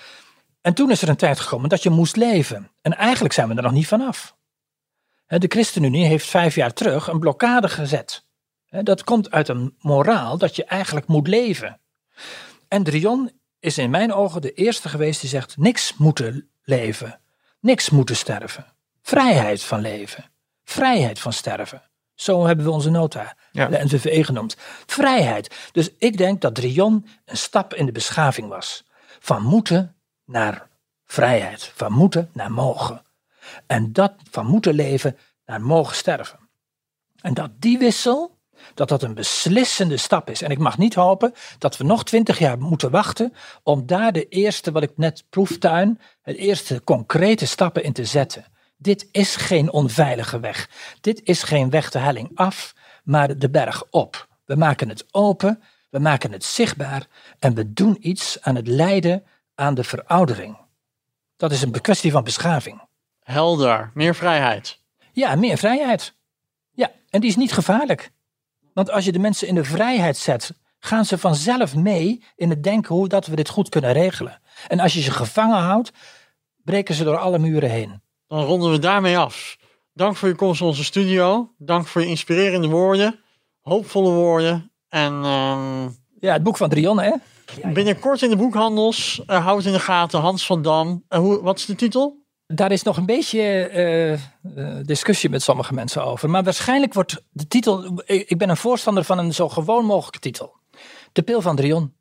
En 0.61 0.75
toen 0.75 0.91
is 0.91 1.03
er 1.03 1.09
een 1.09 1.17
tijd 1.17 1.41
gekomen 1.41 1.69
dat 1.69 1.83
je 1.83 1.91
moest 1.91 2.17
leven. 2.17 2.71
En 2.83 2.97
eigenlijk 2.97 3.35
zijn 3.35 3.49
we 3.49 3.55
er 3.55 3.63
nog 3.63 3.73
niet 3.73 3.87
vanaf. 3.87 4.37
De 5.27 5.49
ChristenUnie 5.49 6.07
heeft 6.07 6.27
vijf 6.27 6.55
jaar 6.55 6.73
terug 6.73 7.07
een 7.07 7.19
blokkade 7.19 7.69
gezet. 7.69 8.25
Dat 8.69 9.05
komt 9.05 9.31
uit 9.31 9.49
een 9.49 9.77
moraal 9.79 10.39
dat 10.39 10.57
je 10.57 10.65
eigenlijk 10.65 11.07
moet 11.07 11.29
leven. 11.29 11.81
En 12.69 12.83
Drion 12.83 13.31
is 13.61 13.79
in 13.79 13.91
mijn 13.91 14.13
ogen 14.13 14.41
de 14.41 14.53
eerste 14.53 14.89
geweest 14.89 15.21
die 15.21 15.31
zegt: 15.31 15.57
niks 15.57 15.97
moeten 15.97 16.51
leven, 16.63 17.21
niks 17.61 17.91
moeten 17.91 18.17
sterven. 18.17 18.74
Vrijheid 19.07 19.63
van 19.63 19.81
leven, 19.81 20.25
vrijheid 20.65 21.19
van 21.21 21.33
sterven. 21.33 21.83
Zo 22.15 22.47
hebben 22.47 22.65
we 22.65 22.71
onze 22.71 22.91
nota, 22.91 23.37
Ja. 23.53 23.67
de 23.67 23.85
NVVE 23.85 24.25
genoemd. 24.25 24.57
Vrijheid. 24.87 25.55
Dus 25.73 25.91
ik 25.99 26.17
denk 26.17 26.41
dat 26.41 26.55
Drion 26.55 27.07
een 27.25 27.37
stap 27.37 27.75
in 27.75 27.87
de 27.87 27.93
beschaving 27.93 28.49
was. 28.49 28.85
Van 29.21 29.43
moeten 29.43 29.97
naar 30.25 30.69
vrijheid, 31.05 31.73
van 31.75 31.93
moeten 31.93 32.31
naar 32.33 32.53
mogen. 32.53 33.03
En 33.67 33.93
dat 33.93 34.13
van 34.31 34.47
moeten 34.47 34.75
leven 34.75 35.19
naar 35.47 35.61
mogen 35.63 35.97
sterven. 35.97 36.39
En 37.21 37.35
dat 37.35 37.51
die 37.59 37.79
wissel, 37.79 38.39
dat 38.75 38.89
dat 38.89 39.03
een 39.03 39.15
beslissende 39.15 39.97
stap 39.97 40.31
is. 40.31 40.43
En 40.43 40.51
ik 40.51 40.59
mag 40.59 40.79
niet 40.79 40.95
hopen 40.95 41.35
dat 41.59 41.77
we 41.77 41.85
nog 41.85 42.05
twintig 42.05 42.39
jaar 42.39 42.59
moeten 42.59 42.91
wachten 42.91 43.35
om 43.63 43.87
daar 43.87 44.13
de 44.13 44.29
eerste, 44.29 44.73
wat 44.73 44.83
ik 44.83 44.93
net 44.97 45.25
proeftuin, 45.31 46.01
het 46.23 46.37
eerste 46.37 46.85
concrete 46.85 47.47
stappen 47.47 47.83
in 47.83 47.93
te 47.93 48.05
zetten. 48.05 48.45
Dit 48.85 49.09
is 49.11 49.37
geen 49.37 49.73
onveilige 49.73 50.41
weg. 50.41 50.69
Dit 51.01 51.21
is 51.23 51.43
geen 51.43 51.71
weg 51.71 51.91
de 51.91 51.99
helling 51.99 52.31
af, 52.35 52.75
maar 53.05 53.39
de 53.39 53.51
berg 53.51 53.85
op. 53.91 54.29
We 54.45 54.55
maken 54.57 54.89
het 54.89 55.05
open, 55.11 55.63
we 55.91 55.99
maken 55.99 56.33
het 56.33 56.45
zichtbaar 56.45 57.07
en 57.39 57.55
we 57.55 57.73
doen 57.73 57.97
iets 58.01 58.41
aan 58.41 58.55
het 58.55 58.67
lijden 58.67 59.25
aan 59.55 59.75
de 59.75 59.85
veroudering. 59.85 60.57
Dat 61.37 61.53
is 61.53 61.63
een 61.63 61.81
kwestie 61.81 62.11
van 62.11 62.25
beschaving. 62.25 62.83
Helder, 63.23 63.91
meer 63.95 64.15
vrijheid. 64.15 64.79
Ja, 65.13 65.35
meer 65.35 65.59
vrijheid. 65.59 66.15
Ja, 66.73 66.91
en 67.11 67.21
die 67.21 67.31
is 67.31 67.37
niet 67.37 67.53
gevaarlijk. 67.53 68.11
Want 68.75 68.91
als 68.91 69.05
je 69.05 69.13
de 69.13 69.19
mensen 69.19 69.49
in 69.49 69.55
de 69.55 69.65
vrijheid 69.65 70.17
zet, 70.17 70.53
gaan 70.79 71.05
ze 71.05 71.19
vanzelf 71.19 71.75
mee 71.75 72.25
in 72.37 72.51
het 72.51 72.63
denken 72.63 72.95
hoe 72.95 73.09
dat 73.09 73.27
we 73.27 73.37
dit 73.37 73.49
goed 73.49 73.69
kunnen 73.69 73.93
regelen. 73.93 74.41
En 74.69 74.81
als 74.81 74.95
je 74.95 75.01
ze 75.01 75.11
gevangen 75.11 75.63
houdt, 75.63 75.93
breken 76.65 76.95
ze 76.95 77.05
door 77.05 77.19
alle 77.19 77.39
muren 77.39 77.71
heen. 77.71 78.03
Dan 78.27 78.45
ronden 78.45 78.71
we 78.71 78.79
daarmee 78.79 79.19
af. 79.19 79.57
Dank 79.93 80.17
voor 80.17 80.29
je 80.29 80.35
komst 80.35 80.61
in 80.61 80.67
onze 80.67 80.85
studio. 80.85 81.55
Dank 81.59 81.87
voor 81.87 82.01
je 82.01 82.07
inspirerende 82.07 82.69
woorden, 82.69 83.21
hoopvolle 83.61 84.11
woorden. 84.11 84.73
En 84.89 85.13
ehm, 85.25 85.89
Ja, 86.21 86.33
het 86.33 86.43
boek 86.43 86.57
van 86.57 86.69
Drion, 86.69 87.01
hè? 87.01 87.13
binnenkort 87.73 88.23
in 88.23 88.31
de 88.31 88.37
boekhandels, 88.37 89.23
uh, 89.27 89.45
houd 89.45 89.57
het 89.57 89.67
in 89.67 89.73
de 89.73 89.81
gaten, 89.81 90.21
Hans 90.21 90.47
van 90.47 90.63
Dam. 90.63 91.05
En 91.09 91.21
hoe, 91.21 91.43
wat 91.43 91.59
is 91.59 91.65
de 91.65 91.75
titel? 91.75 92.23
Daar 92.47 92.73
is 92.73 92.83
nog 92.83 92.97
een 92.97 93.07
beetje 93.07 93.41
eh, 93.41 94.13
eh, 94.13 94.19
discussie 94.83 95.31
met 95.31 95.43
sommige 95.43 95.75
mensen 95.75 96.05
over. 96.05 96.31
Maar 96.31 96.43
waarschijnlijk 96.45 96.95
wordt 96.95 97.23
de 97.31 97.47
titel. 97.49 98.03
Ik 98.05 98.29
ik 98.29 98.39
ben 98.39 98.49
een 98.49 98.57
voorstander 98.57 99.05
van 99.05 99.19
een 99.19 99.35
zo 99.35 99.49
gewoon 99.49 99.85
mogelijke 99.85 100.19
titel: 100.19 100.57
De 101.13 101.23
Pil 101.23 101.41
van 101.41 101.57
Drion. 101.57 101.95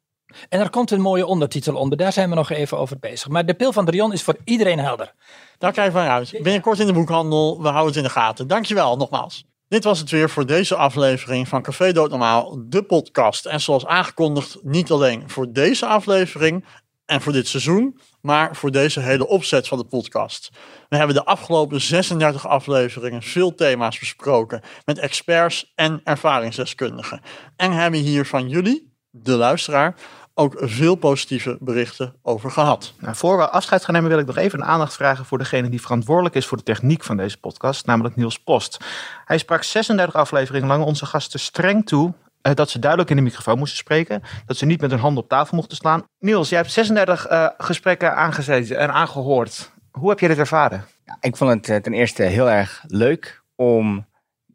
En 0.49 0.59
er 0.59 0.69
komt 0.69 0.91
een 0.91 1.01
mooie 1.01 1.25
ondertitel 1.25 1.75
onder. 1.75 1.97
Daar 1.97 2.13
zijn 2.13 2.29
we 2.29 2.35
nog 2.35 2.49
even 2.49 2.77
over 2.77 2.99
bezig. 2.99 3.27
Maar 3.27 3.45
De 3.45 3.53
Pil 3.53 3.73
van 3.73 3.85
Drion 3.85 4.13
is 4.13 4.23
voor 4.23 4.37
iedereen 4.43 4.79
helder. 4.79 5.13
Daar 5.57 5.71
kijk 5.71 5.87
ik 5.87 5.93
van 5.93 6.01
uit. 6.01 6.31
Binnenkort 6.31 6.79
in 6.79 6.85
de 6.85 6.93
boekhandel. 6.93 7.61
We 7.61 7.67
houden 7.67 7.87
het 7.87 7.95
in 7.95 8.03
de 8.03 8.09
gaten. 8.09 8.47
Dankjewel 8.47 8.97
nogmaals. 8.97 9.45
Dit 9.67 9.83
was 9.83 9.99
het 9.99 10.09
weer 10.09 10.29
voor 10.29 10.45
deze 10.45 10.75
aflevering 10.75 11.47
van 11.47 11.61
Café 11.61 11.91
Doodnormaal, 11.91 12.63
de 12.65 12.83
podcast. 12.83 13.45
En 13.45 13.61
zoals 13.61 13.85
aangekondigd, 13.85 14.57
niet 14.61 14.91
alleen 14.91 15.29
voor 15.29 15.51
deze 15.51 15.85
aflevering 15.85 16.65
en 17.05 17.21
voor 17.21 17.33
dit 17.33 17.47
seizoen, 17.47 17.99
maar 18.21 18.55
voor 18.55 18.71
deze 18.71 18.99
hele 18.99 19.27
opzet 19.27 19.67
van 19.67 19.77
de 19.77 19.85
podcast. 19.85 20.49
We 20.89 20.97
hebben 20.97 21.15
de 21.15 21.25
afgelopen 21.25 21.81
36 21.81 22.47
afleveringen 22.47 23.21
veel 23.21 23.55
thema's 23.55 23.99
besproken 23.99 24.61
met 24.85 24.99
experts 24.99 25.71
en 25.75 26.01
ervaringsdeskundigen. 26.03 27.21
En 27.55 27.71
hebben 27.71 27.99
hier 27.99 28.25
van 28.25 28.49
jullie, 28.49 28.93
de 29.09 29.31
luisteraar, 29.31 29.95
ook 30.33 30.55
veel 30.57 30.95
positieve 30.95 31.57
berichten 31.59 32.15
over 32.21 32.51
gehad. 32.51 32.93
Nou, 32.99 33.15
voor 33.15 33.37
we 33.37 33.49
afscheid 33.49 33.83
gaan 33.83 33.93
nemen 33.93 34.09
wil 34.09 34.19
ik 34.19 34.25
nog 34.25 34.37
even 34.37 34.59
een 34.59 34.65
aandacht 34.65 34.93
vragen 34.93 35.25
voor 35.25 35.37
degene 35.37 35.69
die 35.69 35.81
verantwoordelijk 35.81 36.35
is 36.35 36.45
voor 36.45 36.57
de 36.57 36.63
techniek 36.63 37.03
van 37.03 37.17
deze 37.17 37.39
podcast, 37.39 37.85
namelijk 37.85 38.15
Niels 38.15 38.39
Post. 38.39 38.77
Hij 39.25 39.37
sprak 39.37 39.63
36 39.63 40.15
afleveringen 40.15 40.67
lang 40.67 40.83
onze 40.83 41.05
gasten 41.05 41.39
streng 41.39 41.85
toe 41.85 42.13
eh, 42.41 42.53
dat 42.53 42.69
ze 42.69 42.79
duidelijk 42.79 43.09
in 43.09 43.15
de 43.15 43.21
microfoon 43.21 43.57
moesten 43.57 43.77
spreken, 43.77 44.21
dat 44.45 44.57
ze 44.57 44.65
niet 44.65 44.81
met 44.81 44.91
hun 44.91 44.99
handen 44.99 45.23
op 45.23 45.29
tafel 45.29 45.55
mochten 45.55 45.77
slaan. 45.77 46.03
Niels, 46.19 46.49
jij 46.49 46.59
hebt 46.59 46.71
36 46.71 47.27
eh, 47.27 47.47
gesprekken 47.57 48.15
aangezeten 48.15 48.77
en 48.77 48.93
aangehoord. 48.93 49.71
Hoe 49.91 50.09
heb 50.09 50.19
je 50.19 50.27
dit 50.27 50.37
ervaren? 50.37 50.85
Ja, 51.05 51.17
ik 51.21 51.35
vond 51.35 51.51
het 51.51 51.69
eh, 51.69 51.75
ten 51.75 51.93
eerste 51.93 52.23
heel 52.23 52.49
erg 52.49 52.83
leuk 52.87 53.43
om 53.55 54.05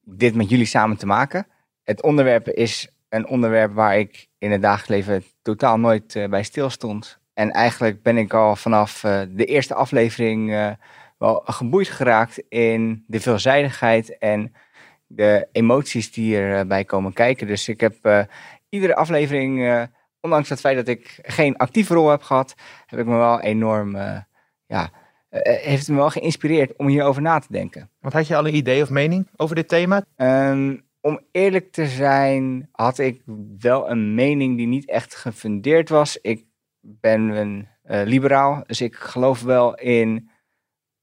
dit 0.05 0.35
met 0.35 0.49
jullie 0.49 0.67
samen 0.67 0.97
te 0.97 1.07
maken. 1.07 1.47
Het 1.83 2.03
onderwerp 2.03 2.49
is 2.49 2.89
een 3.09 3.29
onderwerp 3.29 3.75
waar 3.75 3.99
ik 3.99 4.28
in 4.39 4.51
het 4.51 4.63
dagelijks 4.63 5.09
leven 5.09 5.31
totaal 5.43 5.79
nooit 5.79 6.15
uh, 6.15 6.29
bij 6.29 6.43
stilstond. 6.43 7.19
En 7.35 7.51
eigenlijk 7.51 8.03
ben 8.03 8.17
ik 8.17 8.35
al 8.35 8.57
vanaf 8.57 9.05
uh, 9.05 9.21
de 9.29 9.45
eerste 9.45 9.75
aflevering 9.75 10.51
uh, 10.51 10.71
wel 11.19 11.43
geboeid 11.45 11.89
geraakt 11.89 12.43
in 12.49 13.05
de 13.07 13.21
veelzijdigheid 13.21 14.19
en 14.19 14.55
de 15.07 15.49
emoties 15.53 16.13
die 16.13 16.37
erbij 16.37 16.85
komen 16.85 17.13
kijken. 17.13 17.47
Dus 17.47 17.69
ik 17.69 17.81
heb 17.81 18.29
iedere 18.69 18.95
aflevering, 18.95 19.89
ondanks 20.21 20.49
het 20.49 20.61
feit 20.61 20.77
dat 20.77 20.89
ik 20.89 21.19
geen 21.23 21.57
actieve 21.57 21.95
rol 21.95 22.11
heb 22.11 22.23
gehad, 22.23 22.55
heb 22.87 22.99
ik 22.99 23.07
me 23.07 23.17
wel 23.17 23.41
enorm, 23.41 23.97
ja, 24.67 24.91
heeft 25.43 25.89
me 25.89 25.97
wel 25.97 26.11
geïnspireerd 26.11 26.77
om 26.77 26.87
hierover 26.87 27.23
na 27.23 27.39
te 27.39 27.47
denken. 27.51 27.91
Want 28.01 28.15
had 28.15 28.27
je 28.27 28.37
al 28.37 28.47
een 28.47 28.55
idee 28.55 28.83
of 28.83 28.91
mening 28.91 29.29
over 29.37 29.55
dit 29.55 29.69
thema? 29.69 30.05
Um, 30.17 30.88
om 31.01 31.21
eerlijk 31.33 31.73
te 31.73 31.87
zijn, 31.87 32.69
had 32.73 32.99
ik 32.99 33.23
wel 33.59 33.91
een 33.91 34.15
mening 34.15 34.57
die 34.57 34.67
niet 34.67 34.89
echt 34.89 35.15
gefundeerd 35.15 35.89
was. 35.89 36.19
Ik 36.21 36.45
ben 36.81 37.21
een 37.21 37.69
uh, 37.85 38.03
liberaal, 38.05 38.63
dus 38.67 38.81
ik 38.81 38.95
geloof 38.95 39.43
wel 39.43 39.75
in 39.75 40.31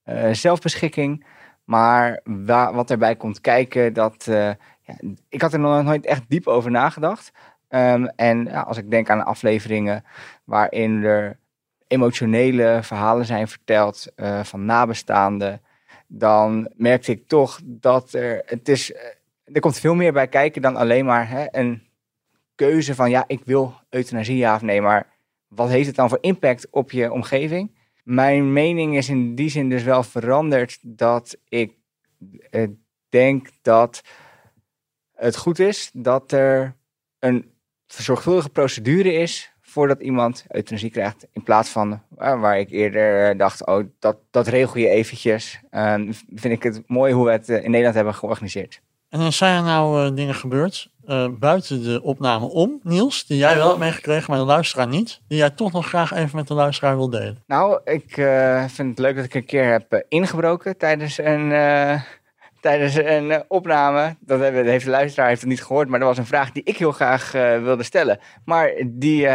uh, 0.04 0.32
zelfbeschikking. 0.32 1.26
Maar 1.64 2.20
wa 2.24 2.74
wat 2.74 2.90
erbij 2.90 3.16
komt 3.16 3.40
kijken, 3.40 3.92
dat, 3.92 4.26
uh, 4.28 4.50
ja, 4.80 4.96
ik 5.28 5.40
had 5.40 5.52
er 5.52 5.58
nog 5.58 5.82
nooit 5.82 6.06
echt 6.06 6.24
diep 6.28 6.46
over 6.46 6.70
nagedacht. 6.70 7.32
Um, 7.68 8.06
en 8.06 8.44
ja, 8.44 8.60
als 8.60 8.76
ik 8.76 8.90
denk 8.90 9.10
aan 9.10 9.24
afleveringen 9.24 10.04
waarin 10.44 11.04
er 11.04 11.38
emotionele 11.86 12.78
verhalen 12.82 13.24
zijn 13.24 13.48
verteld 13.48 14.12
van 14.42 14.64
nabestaanden, 14.64 15.60
dan 16.06 16.70
merkte 16.76 17.12
ik 17.12 17.28
toch 17.28 17.60
dat 17.64 18.12
er, 18.12 18.42
het 18.46 18.68
is 18.68 18.92
er 19.52 19.60
komt 19.60 19.78
veel 19.78 19.94
meer 19.94 20.12
bij 20.12 20.28
kijken 20.28 20.62
dan 20.62 20.76
alleen 20.76 21.04
maar 21.04 21.28
hè, 21.28 21.46
een 21.50 21.82
keuze 22.54 22.94
van 22.94 23.10
ja, 23.10 23.24
ik 23.26 23.40
wil 23.44 23.74
euthanasie 23.90 24.36
ja 24.36 24.54
of 24.54 24.62
nee, 24.62 24.80
maar 24.80 25.14
wat 25.48 25.68
heeft 25.68 25.86
het 25.86 25.96
dan 25.96 26.08
voor 26.08 26.18
impact 26.20 26.66
op 26.70 26.90
je 26.90 27.12
omgeving? 27.12 27.74
Mijn 28.04 28.52
mening 28.52 28.96
is 28.96 29.08
in 29.08 29.34
die 29.34 29.50
zin 29.50 29.68
dus 29.68 29.82
wel 29.82 30.02
veranderd 30.02 30.78
dat 30.82 31.36
ik 31.48 31.72
eh, 32.50 32.68
denk 33.08 33.48
dat 33.62 34.02
het 35.14 35.36
goed 35.36 35.58
is 35.58 35.90
dat 35.92 36.32
er 36.32 36.76
een 37.18 37.50
zorgvuldige 37.86 38.48
procedure 38.48 39.12
is 39.12 39.52
voordat 39.60 40.00
iemand 40.00 40.44
euthanasie 40.48 40.90
krijgt. 40.90 41.26
In 41.32 41.42
plaats 41.42 41.68
van 41.68 41.92
uh, 41.92 42.40
waar 42.40 42.58
ik 42.58 42.70
eerder 42.70 43.36
dacht, 43.36 43.66
oh, 43.66 43.84
dat, 43.98 44.18
dat 44.30 44.46
regel 44.46 44.80
je 44.80 44.88
eventjes. 44.88 45.60
Uh, 45.70 45.94
vind 46.34 46.54
ik 46.54 46.62
het 46.62 46.82
mooi 46.86 47.12
hoe 47.12 47.24
we 47.24 47.30
het 47.30 47.48
in 47.48 47.70
Nederland 47.70 47.94
hebben 47.94 48.14
georganiseerd. 48.14 48.82
En 49.20 49.32
zijn 49.32 49.56
er 49.56 49.62
nou 49.62 50.10
uh, 50.10 50.16
dingen 50.16 50.34
gebeurd 50.34 50.90
uh, 51.06 51.28
buiten 51.38 51.82
de 51.82 52.02
opname 52.02 52.46
om, 52.46 52.80
Niels, 52.82 53.26
die 53.26 53.36
jij 53.38 53.56
wel 53.56 53.66
hebt 53.66 53.78
meegekregen, 53.78 54.24
maar 54.30 54.38
de 54.38 54.44
luisteraar 54.44 54.88
niet, 54.88 55.20
die 55.28 55.38
jij 55.38 55.50
toch 55.50 55.72
nog 55.72 55.86
graag 55.86 56.12
even 56.12 56.36
met 56.36 56.48
de 56.48 56.54
luisteraar 56.54 56.96
wil 56.96 57.10
delen. 57.10 57.42
Nou, 57.46 57.80
ik 57.84 58.16
uh, 58.16 58.64
vind 58.64 58.88
het 58.88 58.98
leuk 58.98 59.16
dat 59.16 59.24
ik 59.24 59.34
een 59.34 59.44
keer 59.44 59.70
heb 59.70 60.04
ingebroken 60.08 60.76
tijdens 60.76 61.18
een, 61.18 61.48
tijdens 62.60 62.94
een 62.94 63.44
opname. 63.48 64.16
Dat, 64.20 64.40
heeft 64.40 64.84
de 64.84 64.90
luisteraar 64.90 65.28
heeft 65.28 65.40
het 65.40 65.50
niet 65.50 65.64
gehoord, 65.64 65.88
maar 65.88 65.98
dat 65.98 66.08
was 66.08 66.18
een 66.18 66.26
vraag 66.26 66.52
die 66.52 66.64
ik 66.64 66.76
heel 66.76 66.92
graag 66.92 67.32
wilde 67.62 67.82
stellen. 67.82 68.18
Maar 68.44 68.72
die 68.86 69.28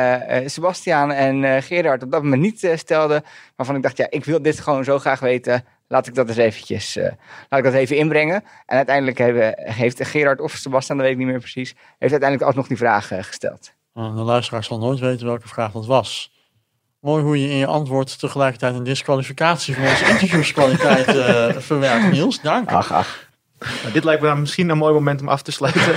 Sebastiaan 0.46 1.12
en 1.12 1.64
Gerard 1.64 2.04
op 2.04 2.12
dat 2.12 2.24
moment 2.24 2.42
niet 2.42 2.72
stelden, 2.76 3.24
waarvan 3.56 3.76
ik 3.76 3.84
dacht, 3.84 3.98
ja, 3.98 4.08
ik 4.10 4.26
wil 4.26 4.42
dit 4.42 4.60
gewoon 4.60 4.84
zo 4.84 5.00
graag 5.00 5.20
weten 5.20 5.64
laat 5.92 6.08
ik 6.08 6.16
dat 6.16 6.28
eens 6.28 6.38
eventjes, 6.38 6.98
uh, 6.98 7.04
laat 7.50 7.60
ik 7.60 7.64
dat 7.64 7.74
even 7.74 7.98
inbrengen. 7.98 8.44
En 8.66 8.78
uiteindelijk 8.78 9.18
hebben, 9.18 9.54
heeft 9.58 10.08
Gerard 10.08 10.40
of 10.40 10.52
Sebastian, 10.52 10.98
dat 10.98 11.06
weet 11.06 11.16
ik 11.16 11.22
niet 11.22 11.32
meer 11.32 11.40
precies, 11.40 11.76
heeft 11.98 12.12
uiteindelijk 12.12 12.42
alsnog 12.42 12.68
die 12.68 12.78
vraag 12.78 13.12
uh, 13.12 13.24
gesteld. 13.24 13.72
Uh, 13.96 14.16
de 14.16 14.22
luisteraar 14.22 14.64
zal 14.64 14.78
nooit 14.78 15.00
weten 15.00 15.26
welke 15.26 15.48
vraag 15.48 15.72
dat 15.72 15.86
was. 15.86 16.32
Mooi 17.00 17.24
hoe 17.24 17.42
je 17.42 17.50
in 17.50 17.56
je 17.56 17.66
antwoord 17.66 18.20
tegelijkertijd 18.20 18.76
een 18.76 18.84
disqualificatie 18.84 19.76
van 19.76 19.84
onze 19.84 20.06
interviewskwaliteit 20.10 21.08
uh, 21.08 21.58
verwerkt, 21.70 22.12
Niels. 22.12 22.42
Dank. 22.42 22.72
Ach, 22.72 22.92
ach. 22.92 23.30
Nou, 23.82 23.94
dit 23.94 24.04
lijkt 24.04 24.22
me 24.22 24.28
dan 24.28 24.40
misschien 24.40 24.70
een 24.70 24.78
mooi 24.78 24.94
moment 24.94 25.22
om 25.22 25.30
af 25.30 25.42
te 25.42 25.52
sluiten. 25.52 25.96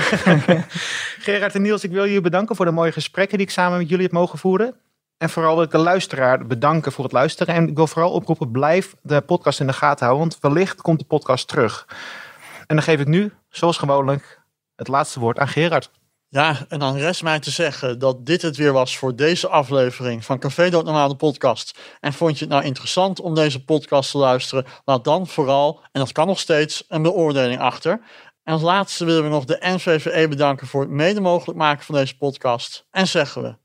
Gerard 1.25 1.55
en 1.55 1.61
Niels, 1.61 1.83
ik 1.83 1.91
wil 1.91 2.05
jullie 2.05 2.21
bedanken 2.21 2.55
voor 2.55 2.65
de 2.65 2.71
mooie 2.71 2.91
gesprekken 2.91 3.37
die 3.37 3.47
ik 3.47 3.53
samen 3.53 3.77
met 3.77 3.89
jullie 3.89 4.03
heb 4.03 4.13
mogen 4.13 4.39
voeren. 4.39 4.75
En 5.17 5.29
vooral 5.29 5.55
wil 5.55 5.63
ik 5.63 5.71
de 5.71 5.77
luisteraar 5.77 6.45
bedanken 6.45 6.91
voor 6.91 7.03
het 7.03 7.13
luisteren. 7.13 7.55
En 7.55 7.67
ik 7.67 7.75
wil 7.75 7.87
vooral 7.87 8.11
oproepen, 8.11 8.51
blijf 8.51 8.95
de 9.01 9.21
podcast 9.21 9.59
in 9.59 9.67
de 9.67 9.73
gaten 9.73 10.05
houden. 10.05 10.27
Want 10.27 10.41
wellicht 10.41 10.81
komt 10.81 10.99
de 10.99 11.05
podcast 11.05 11.47
terug. 11.47 11.87
En 12.67 12.75
dan 12.75 12.81
geef 12.83 12.99
ik 12.99 13.07
nu, 13.07 13.33
zoals 13.49 13.77
gewoonlijk, 13.77 14.41
het 14.75 14.87
laatste 14.87 15.19
woord 15.19 15.39
aan 15.39 15.47
Gerard. 15.47 15.91
Ja, 16.27 16.65
en 16.67 16.79
dan 16.79 16.97
rest 16.97 17.23
mij 17.23 17.39
te 17.39 17.51
zeggen 17.51 17.99
dat 17.99 18.25
dit 18.25 18.41
het 18.41 18.57
weer 18.57 18.73
was 18.73 18.97
voor 18.97 19.15
deze 19.15 19.47
aflevering 19.47 20.25
van 20.25 20.39
Café 20.39 20.69
Dood 20.69 21.17
podcast. 21.17 21.79
En 21.99 22.13
vond 22.13 22.37
je 22.39 22.45
het 22.45 22.53
nou 22.53 22.65
interessant 22.65 23.19
om 23.19 23.35
deze 23.35 23.63
podcast 23.63 24.11
te 24.11 24.17
luisteren? 24.17 24.65
Laat 24.85 25.03
dan 25.03 25.27
vooral, 25.27 25.79
en 25.91 25.99
dat 25.99 26.11
kan 26.11 26.27
nog 26.27 26.39
steeds, 26.39 26.85
een 26.87 27.01
beoordeling 27.01 27.59
achter. 27.59 27.91
En 28.43 28.53
als 28.53 28.61
laatste 28.61 29.05
willen 29.05 29.23
we 29.23 29.29
nog 29.29 29.45
de 29.45 29.57
NVVE 29.61 30.27
bedanken 30.27 30.67
voor 30.67 30.81
het 30.81 30.89
mede 30.89 31.21
mogelijk 31.21 31.57
maken 31.57 31.85
van 31.85 31.95
deze 31.95 32.17
podcast. 32.17 32.87
En 32.91 33.07
zeggen 33.07 33.41
we 33.41 33.64